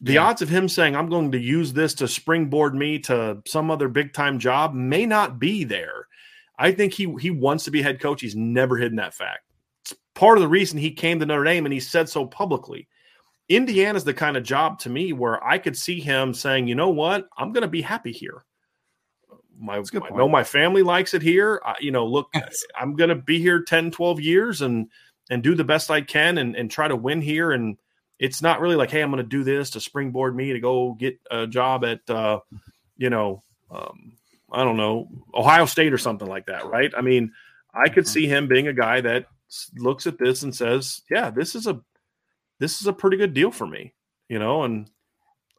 [0.00, 0.24] The yeah.
[0.24, 3.88] odds of him saying, I'm going to use this to springboard me to some other
[3.88, 6.08] big time job may not be there.
[6.58, 8.20] I think he he wants to be head coach.
[8.20, 9.42] He's never hidden that fact.
[10.14, 12.88] Part of the reason he came to Notre Dame and he said so publicly.
[13.48, 16.90] Indiana's the kind of job to me where I could see him saying, you know
[16.90, 18.44] what, I'm going to be happy here.
[19.58, 21.60] my I know my family likes it here.
[21.64, 22.64] I, you know, look, yes.
[22.78, 24.88] I'm going to be here 10, 12 years and
[25.30, 27.52] and do the best I can and and try to win here.
[27.52, 27.76] And
[28.18, 30.94] it's not really like, hey, I'm going to do this to springboard me to go
[30.94, 32.40] get a job at, uh,
[32.96, 34.12] you know, um,
[34.52, 36.92] I don't know, Ohio State or something like that, right?
[36.96, 37.32] I mean,
[37.74, 38.12] I could mm-hmm.
[38.12, 39.26] see him being a guy that
[39.76, 41.80] looks at this and says, yeah, this is a
[42.60, 43.94] this is a pretty good deal for me,
[44.28, 44.88] you know, and,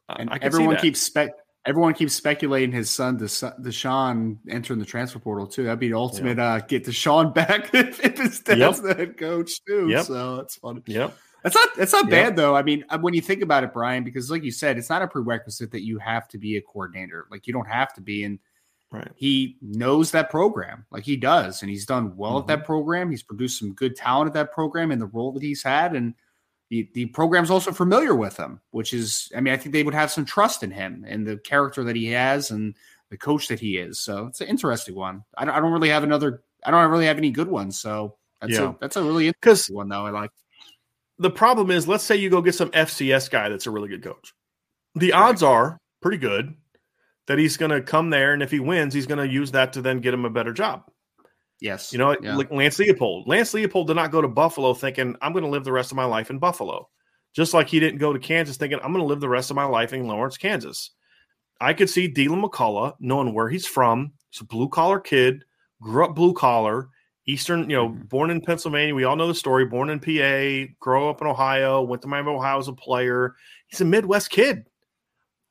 [0.08, 1.30] and everyone keeps spec
[1.66, 5.64] everyone keeps speculating his son Deshaun entering the transfer portal too.
[5.64, 8.76] That'd be the ultimate uh, get Deshaun back if, his dad's yep.
[8.76, 9.88] the head coach too.
[9.88, 10.06] Yep.
[10.06, 10.82] So it's fun.
[10.86, 11.14] Yep.
[11.42, 12.10] That's not that's not yep.
[12.10, 12.56] bad though.
[12.56, 15.02] I mean, uh, when you think about it, Brian, because like you said, it's not
[15.02, 17.26] a prerequisite that you have to be a coordinator.
[17.30, 18.38] Like you don't have to be, and
[18.90, 19.10] right.
[19.16, 22.38] he knows that program, like he does, and he's done well mm-hmm.
[22.40, 22.66] at that mm-hmm.
[22.66, 23.10] program.
[23.10, 26.14] He's produced some good talent at that program in the role that he's had, and
[26.68, 29.94] the, the program's also familiar with him, which is, I mean, I think they would
[29.94, 32.74] have some trust in him and the character that he has and
[33.10, 34.00] the coach that he is.
[34.00, 35.24] So it's an interesting one.
[35.36, 37.78] I don't, I don't really have another, I don't really have any good ones.
[37.78, 38.70] So that's yeah.
[38.70, 40.06] a, that's a really interesting one though.
[40.06, 40.30] I like.
[41.18, 44.02] The problem is, let's say you go get some FCS guy that's a really good
[44.02, 44.34] coach.
[44.96, 45.48] The odds right.
[45.48, 46.54] are pretty good
[47.26, 49.72] that he's going to come there, and if he wins, he's going to use that
[49.74, 50.84] to then get him a better job.
[51.60, 51.92] Yes.
[51.92, 52.36] You know, yeah.
[52.36, 53.26] like Lance Leipold.
[53.26, 55.96] Lance Leipold did not go to Buffalo thinking, I'm going to live the rest of
[55.96, 56.88] my life in Buffalo.
[57.34, 59.56] Just like he didn't go to Kansas thinking, I'm going to live the rest of
[59.56, 60.90] my life in Lawrence, Kansas.
[61.60, 64.12] I could see Deland McCullough knowing where he's from.
[64.30, 65.44] He's a blue collar kid,
[65.80, 66.88] grew up blue collar,
[67.26, 68.02] Eastern, you know, mm-hmm.
[68.06, 68.94] born in Pennsylvania.
[68.94, 69.64] We all know the story.
[69.64, 73.34] Born in PA, grow up in Ohio, went to Miami, Ohio as a player.
[73.66, 74.66] He's a Midwest kid.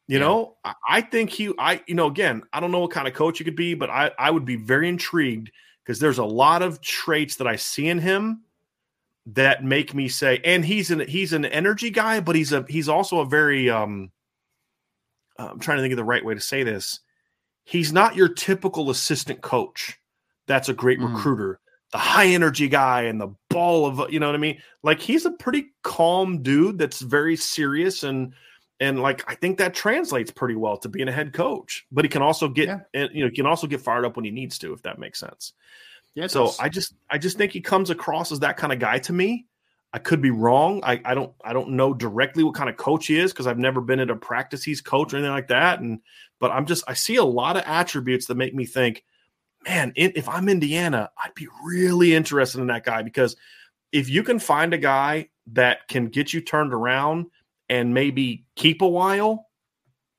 [0.07, 0.25] You yeah.
[0.25, 3.13] know, I, I think he, I, you know, again, I don't know what kind of
[3.13, 5.51] coach he could be, but I, I would be very intrigued
[5.83, 8.43] because there's a lot of traits that I see in him
[9.27, 12.89] that make me say, and he's an he's an energy guy, but he's a he's
[12.89, 14.11] also a very um
[15.37, 16.99] I'm trying to think of the right way to say this.
[17.63, 19.97] He's not your typical assistant coach.
[20.47, 21.13] That's a great mm.
[21.13, 21.59] recruiter,
[21.91, 24.61] the high energy guy and the ball of you know what I mean.
[24.83, 28.33] Like he's a pretty calm dude that's very serious and
[28.79, 31.85] and like I think that translates pretty well to being a head coach.
[31.91, 33.07] But he can also get yeah.
[33.11, 35.19] you know he can also get fired up when he needs to, if that makes
[35.19, 35.53] sense.
[36.13, 36.59] Yeah, so does.
[36.59, 39.45] I just I just think he comes across as that kind of guy to me.
[39.93, 40.81] I could be wrong.
[40.83, 43.59] I, I don't I don't know directly what kind of coach he is because I've
[43.59, 45.79] never been at a practice he's coach or anything like that.
[45.79, 46.01] And
[46.39, 49.05] but I'm just I see a lot of attributes that make me think,
[49.65, 53.37] man, if I'm Indiana, I'd be really interested in that guy because
[53.93, 57.27] if you can find a guy that can get you turned around
[57.69, 59.47] and maybe keep a while.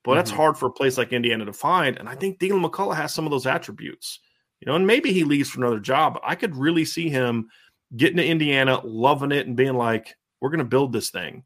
[0.03, 0.17] But mm-hmm.
[0.17, 1.97] that's hard for a place like Indiana to find.
[1.97, 4.19] And I think Deland McCullough has some of those attributes.
[4.59, 6.19] You know, and maybe he leaves for another job.
[6.23, 7.49] I could really see him
[7.95, 11.43] getting to Indiana, loving it, and being like, we're going to build this thing.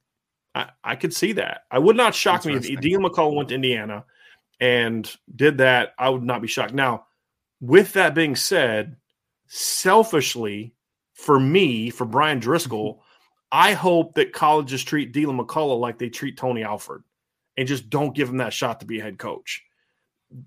[0.56, 1.62] I, I could see that.
[1.70, 4.06] I would not shock me if Deland McCullough went to Indiana
[4.60, 5.94] and did that.
[6.00, 6.74] I would not be shocked.
[6.74, 7.06] Now,
[7.60, 8.96] with that being said,
[9.48, 10.74] selfishly,
[11.14, 13.00] for me, for Bryan Driskell,
[13.52, 17.04] I hope that colleges treat Deland McCullough like they treat Tony Alford
[17.58, 19.64] and just don't give him that shot to be a head coach.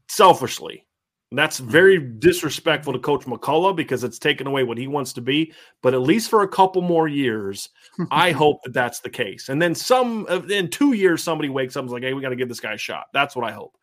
[0.09, 0.87] Selfishly.
[1.33, 1.71] That's mm-hmm.
[1.71, 5.53] very disrespectful to Coach McCullough because it's taken away what he wants to be.
[5.83, 7.71] But at least for a couple more years,
[8.11, 9.49] I hope that that's the case.
[9.49, 12.23] And then some uh, in two years, somebody wakes up and is like, "Hey, we
[12.23, 13.77] got to give this guy a shot." That's what I hope.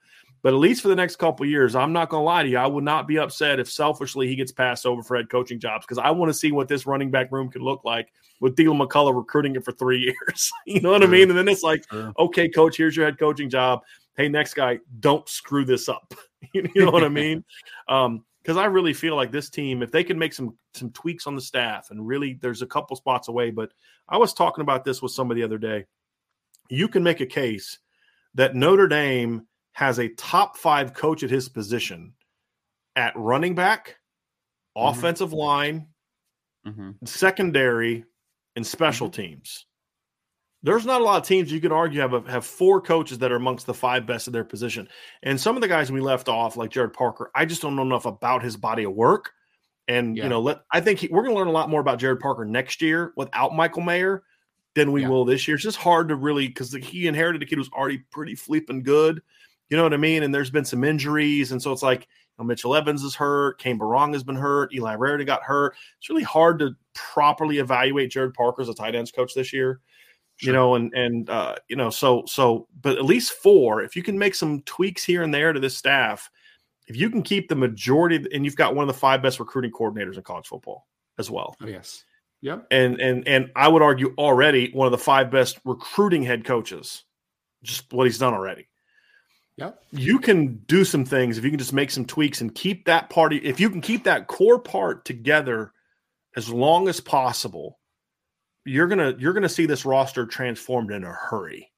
[0.44, 2.58] But at least for the next couple years, I'm not going to lie to you.
[2.58, 5.86] I would not be upset if selfishly he gets passed over for head coaching jobs
[5.86, 8.12] because I want to see what this running back room can look like
[8.42, 10.52] with Deland McCullough recruiting it for three years.
[10.66, 11.08] you know what sure.
[11.08, 11.30] I mean?
[11.30, 12.12] And then it's like, sure.
[12.20, 13.82] okay, coach, here's your head coaching job.
[14.18, 16.14] Hey, next guy, don't screw this up.
[16.54, 17.46] you know what I mean?
[17.88, 21.28] Um, because I really feel like this team, if they can make some some tweaks
[21.28, 23.52] on the staff, and really, there's a couple spots away.
[23.52, 23.72] But
[24.10, 25.86] I was talking about this with somebody the other day.
[26.68, 27.78] You can make a case
[28.34, 32.14] that Notre Dame has a top five coach at his position
[32.96, 33.98] at running back,
[34.76, 34.88] mm-hmm.
[34.88, 35.88] offensive line,
[36.66, 36.92] mm-hmm.
[37.06, 38.06] secondary,
[38.56, 39.22] and special mm-hmm.
[39.22, 39.66] teams.
[40.64, 43.38] There's not a lot of teams you could argue have have four coaches that are
[43.38, 44.88] amongst the five best of their position.
[45.24, 47.82] And some of the guys we left off, like Gerad Parker, I just don't know
[47.82, 49.32] enough about his body of work.
[49.88, 50.24] And yeah.
[50.24, 52.20] you know, let I think he, we're going to learn a lot more about Gerad
[52.20, 54.24] Parker next year without Michael Mayer
[54.76, 55.10] than we yeah.
[55.10, 55.56] will this year.
[55.56, 59.22] It's just hard to really because he inherited a kid who's already pretty flipping good.
[59.70, 60.24] You know what I mean?
[60.24, 62.08] And there's been some injuries, and so it's like
[62.38, 65.76] know, Mitchell Evans is hurt, Cane Berrong has been hurt, Eli Raridon got hurt.
[66.00, 69.80] It's really hard to properly evaluate Gerad Parker as a tight ends coach this year.
[70.38, 70.48] Sure.
[70.48, 73.84] You know, and and uh, you know, so so, but at least four.
[73.84, 76.30] If you can make some tweaks here and there to this staff,
[76.88, 79.72] if you can keep the majority, and you've got one of the five best recruiting
[79.72, 80.88] coordinators in college football
[81.20, 81.56] as well.
[81.62, 82.06] Oh, yes.
[82.42, 82.66] Yep.
[82.72, 87.04] And and and I would argue already one of the five best recruiting head coaches.
[87.62, 88.68] Just what he's done already
[89.58, 89.84] Yep.
[89.92, 93.10] You can do some things if you can just make some tweaks and keep that
[93.10, 93.38] party.
[93.38, 95.74] If you can keep that core part together
[96.36, 97.80] as long as possible,
[98.66, 101.72] you're gonna you're gonna see this roster transformed in a hurry.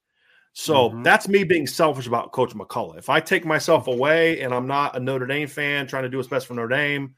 [0.54, 1.04] So mm-hmm.
[1.04, 2.98] that's me being selfish about Coach McCullough.
[2.98, 6.18] If I take myself away and I'm not a Notre Dame fan trying to do
[6.18, 7.16] what's best for Notre Dame,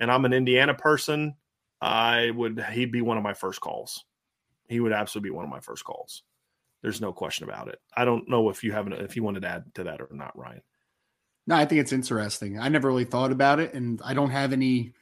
[0.00, 1.34] and I'm an Indiana person,
[1.80, 4.04] I would he'd be one of my first calls.
[4.68, 6.24] He would absolutely be one of my first calls.
[6.82, 7.80] There's no question about it.
[7.96, 10.36] I don't know if you haven't if you wanted to add to that or not,
[10.36, 10.62] Ryan.
[11.46, 12.58] No, I think it's interesting.
[12.58, 14.92] I never really thought about it, and I don't have any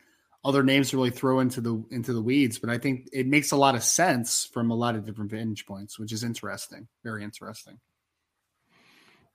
[0.43, 3.52] other names to really throw into the into the weeds, but I think it makes
[3.52, 6.89] a lot of sense from a lot of different vantage points, which is interesting.
[7.02, 7.78] Very interesting.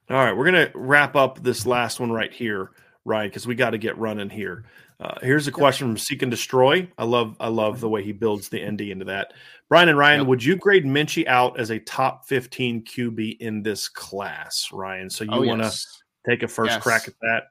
[0.09, 2.72] All right, we're gonna wrap up this last one right here,
[3.06, 3.30] right?
[3.30, 4.65] Because we got to get running here.
[4.99, 6.90] Uh, here's a question from Seek and Destroy.
[6.98, 9.34] I love I love the way he builds the ND into that.
[9.69, 10.27] Brian and Ryan, yep.
[10.27, 15.10] would you grade Minchey out as a top 15 QB in this class, Ryan?
[15.10, 16.03] So you oh, want to yes.
[16.27, 16.84] take a first yes.
[16.84, 17.44] crack at that?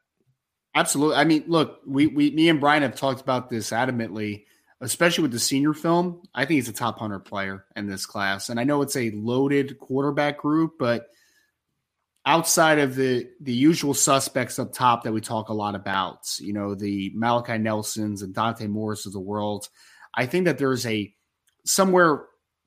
[0.74, 1.16] Absolutely.
[1.16, 4.44] I mean, look, we we me and Brian have talked about this adamantly,
[4.80, 6.22] especially with the senior film.
[6.34, 9.10] I think he's a top hundred player in this class, and I know it's a
[9.10, 11.08] loaded quarterback group, but
[12.26, 16.52] outside of the the usual suspects up top that we talk a lot about, you
[16.52, 19.68] know, the Malachi Nelsons and Dante Moores of the world,
[20.14, 21.14] I think that there's a
[21.64, 22.24] somewhere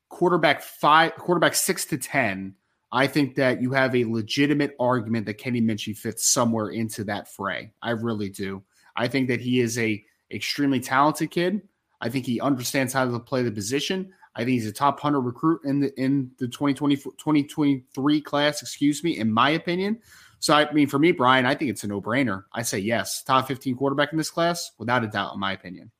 [0.09, 2.55] quarterback five, quarterback six to ten
[2.91, 7.27] I think that you have a legitimate argument that Kenny Minchey fits somewhere into that
[7.27, 7.73] fray.
[7.81, 8.63] I really do.
[8.95, 11.61] I think that he is a extremely talented kid.
[11.99, 14.13] I think he understands how to play the position.
[14.37, 19.03] I think he's a top 100 recruit in the in the 2020 2023 class, excuse
[19.03, 19.99] me, in my opinion.
[20.39, 22.43] So I mean for me Brian, I think it's a no-brainer.
[22.53, 25.91] I say yes, top 15 quarterback in this class without a doubt in my opinion.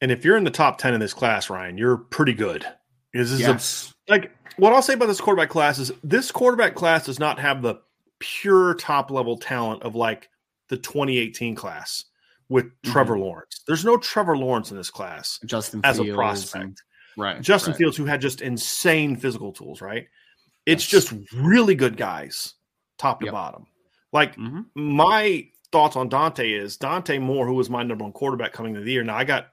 [0.00, 2.64] And if you're in the top 10 in this class, Ryan, you're pretty good.
[3.12, 3.94] This is yes.
[4.08, 7.38] a, like what I'll say about this quarterback class is this quarterback class does not
[7.38, 7.76] have the
[8.18, 10.30] pure top level talent of like
[10.68, 12.04] the 2018 class
[12.48, 12.92] with mm-hmm.
[12.92, 13.62] Trevor Lawrence.
[13.66, 16.82] There's no Trevor Lawrence in this class Justin as Fields a prospect.
[17.18, 17.40] Right.
[17.42, 17.78] Justin right.
[17.78, 20.06] Fields, who had just insane physical tools, right?
[20.66, 21.04] It's yes.
[21.04, 22.54] just really good guys,
[22.96, 23.32] top to yep.
[23.32, 23.66] bottom.
[24.12, 24.60] Like mm-hmm.
[24.74, 28.84] my thoughts on Dante is Dante Moore, who was my number one quarterback coming into
[28.84, 29.04] the year.
[29.04, 29.48] Now I got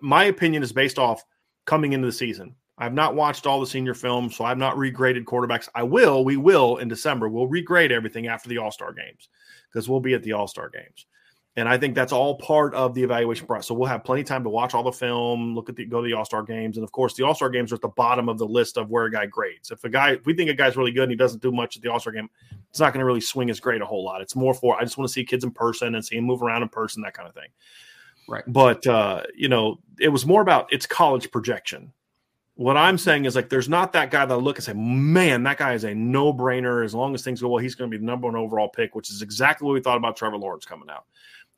[0.00, 1.22] my opinion is based off
[1.66, 2.54] coming into the season.
[2.78, 5.68] I've not watched all the senior films, so I've not regraded quarterbacks.
[5.74, 6.24] I will.
[6.24, 7.28] We will in December.
[7.28, 9.28] We'll regrade everything after the All Star games
[9.70, 11.06] because we'll be at the All Star games,
[11.56, 13.68] and I think that's all part of the evaluation process.
[13.68, 16.00] So we'll have plenty of time to watch all the film, look at the go
[16.00, 17.88] to the All Star games, and of course the All Star games are at the
[17.88, 19.70] bottom of the list of where a guy grades.
[19.70, 21.76] If a guy, if we think a guy's really good and he doesn't do much
[21.76, 22.30] at the All Star game,
[22.70, 24.22] it's not going to really swing his grade a whole lot.
[24.22, 26.42] It's more for I just want to see kids in person and see him move
[26.42, 27.48] around in person, that kind of thing.
[28.28, 28.44] Right.
[28.46, 31.92] But uh, you know, it was more about its college projection
[32.54, 35.42] what I'm saying is like there's not that guy that I look and say, man,
[35.44, 36.84] that guy is a no brainer.
[36.84, 38.94] As long as things go well, he's going to be the number one overall pick,
[38.94, 41.06] which is exactly what we thought about Trevor Lawrence coming out.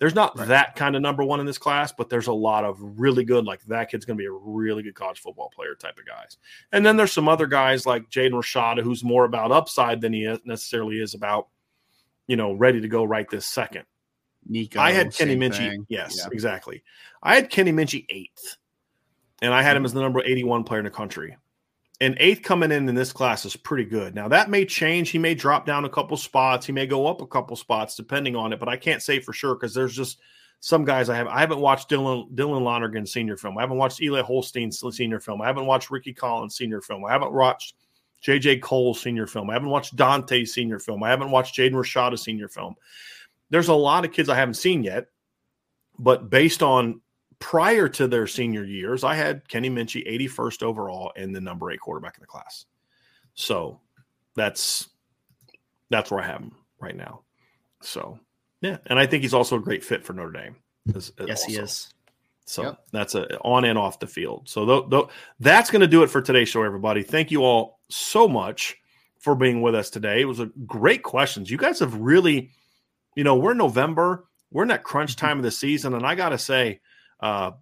[0.05, 0.49] There's not right.
[0.49, 3.47] that kind of number one in this class, but there's a lot of really good,
[3.47, 6.37] like that kid's going to be a really good college football player type of guys.
[6.73, 10.25] And then there's some other guys like Jaden Rashada, who's more about upside than he
[10.45, 11.49] necessarily is about,
[12.27, 13.85] you know, ready to go right this second.
[14.47, 15.71] Nico, I had Kenny Minchey.
[15.71, 15.87] Thing.
[15.89, 16.29] Yes, yeah.
[16.31, 16.83] exactly.
[17.23, 18.59] I had Kenny Minchey eighth
[19.41, 19.87] and I had him mm-hmm.
[19.87, 21.35] as the number 81 player in the country.
[22.01, 24.15] And eighth coming in in this class is pretty good.
[24.15, 25.11] Now that may change.
[25.11, 26.67] He may drop down a couple spots.
[26.67, 28.59] He may go up a couple spots depending on it.
[28.59, 30.19] But I can't say for sure because there's just
[30.61, 31.29] some guys I have.
[31.29, 33.59] I haven't watched Dylan Dylan Lonergan senior film.
[33.59, 35.41] I haven't watched Eli Holstein senior film.
[35.41, 37.05] I haven't watched Rickie Collins senior film.
[37.05, 37.75] I haven't watched
[38.25, 39.51] JJ Cole senior film.
[39.51, 41.03] I haven't watched Dante senior film.
[41.03, 42.75] I haven't watched Jaden Rashada senior film.
[43.51, 45.07] There's a lot of kids I haven't seen yet,
[45.99, 47.03] but based on
[47.39, 51.81] prior to their senior years, I had Kenny Minchey 81st overall and the number eight
[51.81, 52.67] quarterback in the class.
[53.35, 53.81] So
[54.35, 54.89] that's
[55.91, 57.23] that's where I have him right now.
[57.81, 58.19] So
[58.61, 60.57] yeah, and I think he's also a great fit for Notre Dame.
[60.95, 61.53] As, as yes, also.
[61.53, 61.95] he is.
[62.47, 62.79] So yep.
[62.93, 64.49] that's a on and off the field.
[64.49, 65.07] So th- th-
[65.41, 67.03] that's going to do it for today's show, everybody.
[67.03, 68.77] Thank you all so much
[69.19, 70.21] for being with us today.
[70.21, 71.51] It was a great questions.
[71.51, 72.51] You guys have really,
[73.17, 76.15] you know, we're in November, we're in that crunch time of the season, and I
[76.15, 76.81] got to say,
[77.21, 77.53] uh,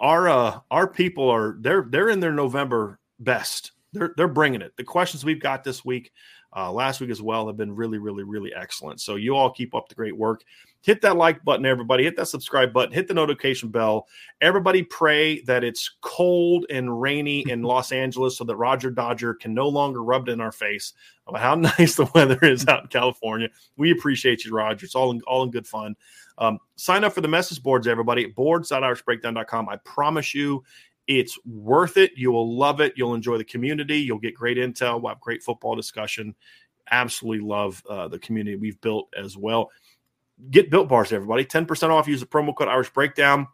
[0.00, 3.72] our uh, our people are they're they're in their November best.
[3.92, 4.72] They're they're bringing it.
[4.76, 6.12] The questions we've got this week,
[6.56, 9.00] uh, last week as well, have been really really really excellent.
[9.00, 10.44] So you all keep up the great work.
[10.82, 12.04] Hit that like button, everybody.
[12.04, 12.92] Hit that subscribe button.
[12.92, 14.06] Hit the notification bell.
[14.40, 19.54] Everybody pray that it's cold and rainy in Los Angeles so that Roger Dodger can
[19.54, 20.92] no longer rub it in our face
[21.26, 23.48] about how nice the weather is out in California.
[23.76, 24.86] We appreciate you, Roger.
[24.86, 25.96] It's all in, all in good fun.
[26.38, 28.26] Um, sign up for the message boards, everybody.
[28.26, 29.68] Boards.irishbreakdown.com.
[29.68, 30.62] I promise you,
[31.08, 32.12] it's worth it.
[32.16, 32.92] You will love it.
[32.96, 33.98] You'll enjoy the community.
[33.98, 35.00] You'll get great intel.
[35.02, 36.34] We'll have great football discussion.
[36.90, 39.70] absolutely love uh, the community we've built as well.
[40.50, 41.44] Get built bars, everybody.
[41.44, 42.06] 10% off.
[42.08, 43.48] Use the promo code Irish Breakdown.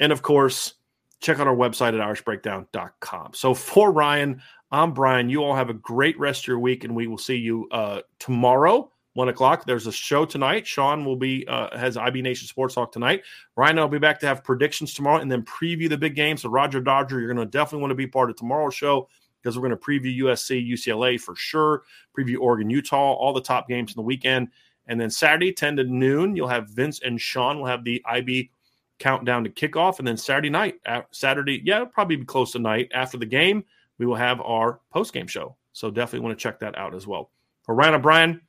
[0.00, 0.74] And of course,
[1.20, 3.32] check out our website at irishbreakdown.com.
[3.34, 5.30] So for Ryan, I'm Brian.
[5.30, 8.00] You all have a great rest of your week, and we will see you uh,
[8.18, 9.64] tomorrow one o'clock.
[9.64, 10.66] There's a show tonight.
[10.66, 13.22] Sean will be uh, has IB Nation Sports Talk tonight.
[13.56, 16.36] Ryan, I'll be back to have predictions tomorrow and then preview the big game.
[16.36, 19.08] So Roger Dodger, you're going to definitely want to be part of tomorrow's show
[19.40, 21.84] because we're going to preview USC, UCLA for sure,
[22.16, 24.48] preview Oregon, Utah, all the top games in the weekend.
[24.86, 28.50] And then Saturday, 10 to noon, you'll have Vince and Sean will have the IB
[28.98, 29.98] countdown to kickoff.
[29.98, 30.76] And then Saturday night,
[31.10, 33.64] Saturday, yeah, it'll probably be close to night after the game,
[33.98, 35.56] we will have our post game show.
[35.72, 37.30] So definitely want to check that out as well.
[37.64, 38.40] For Ryan O'Brien,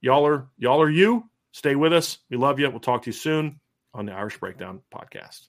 [0.00, 1.28] y'all are y'all are you.
[1.52, 2.18] Stay with us.
[2.30, 2.70] We love you.
[2.70, 3.60] We'll talk to you soon
[3.92, 5.48] on the Irish Breakdown podcast.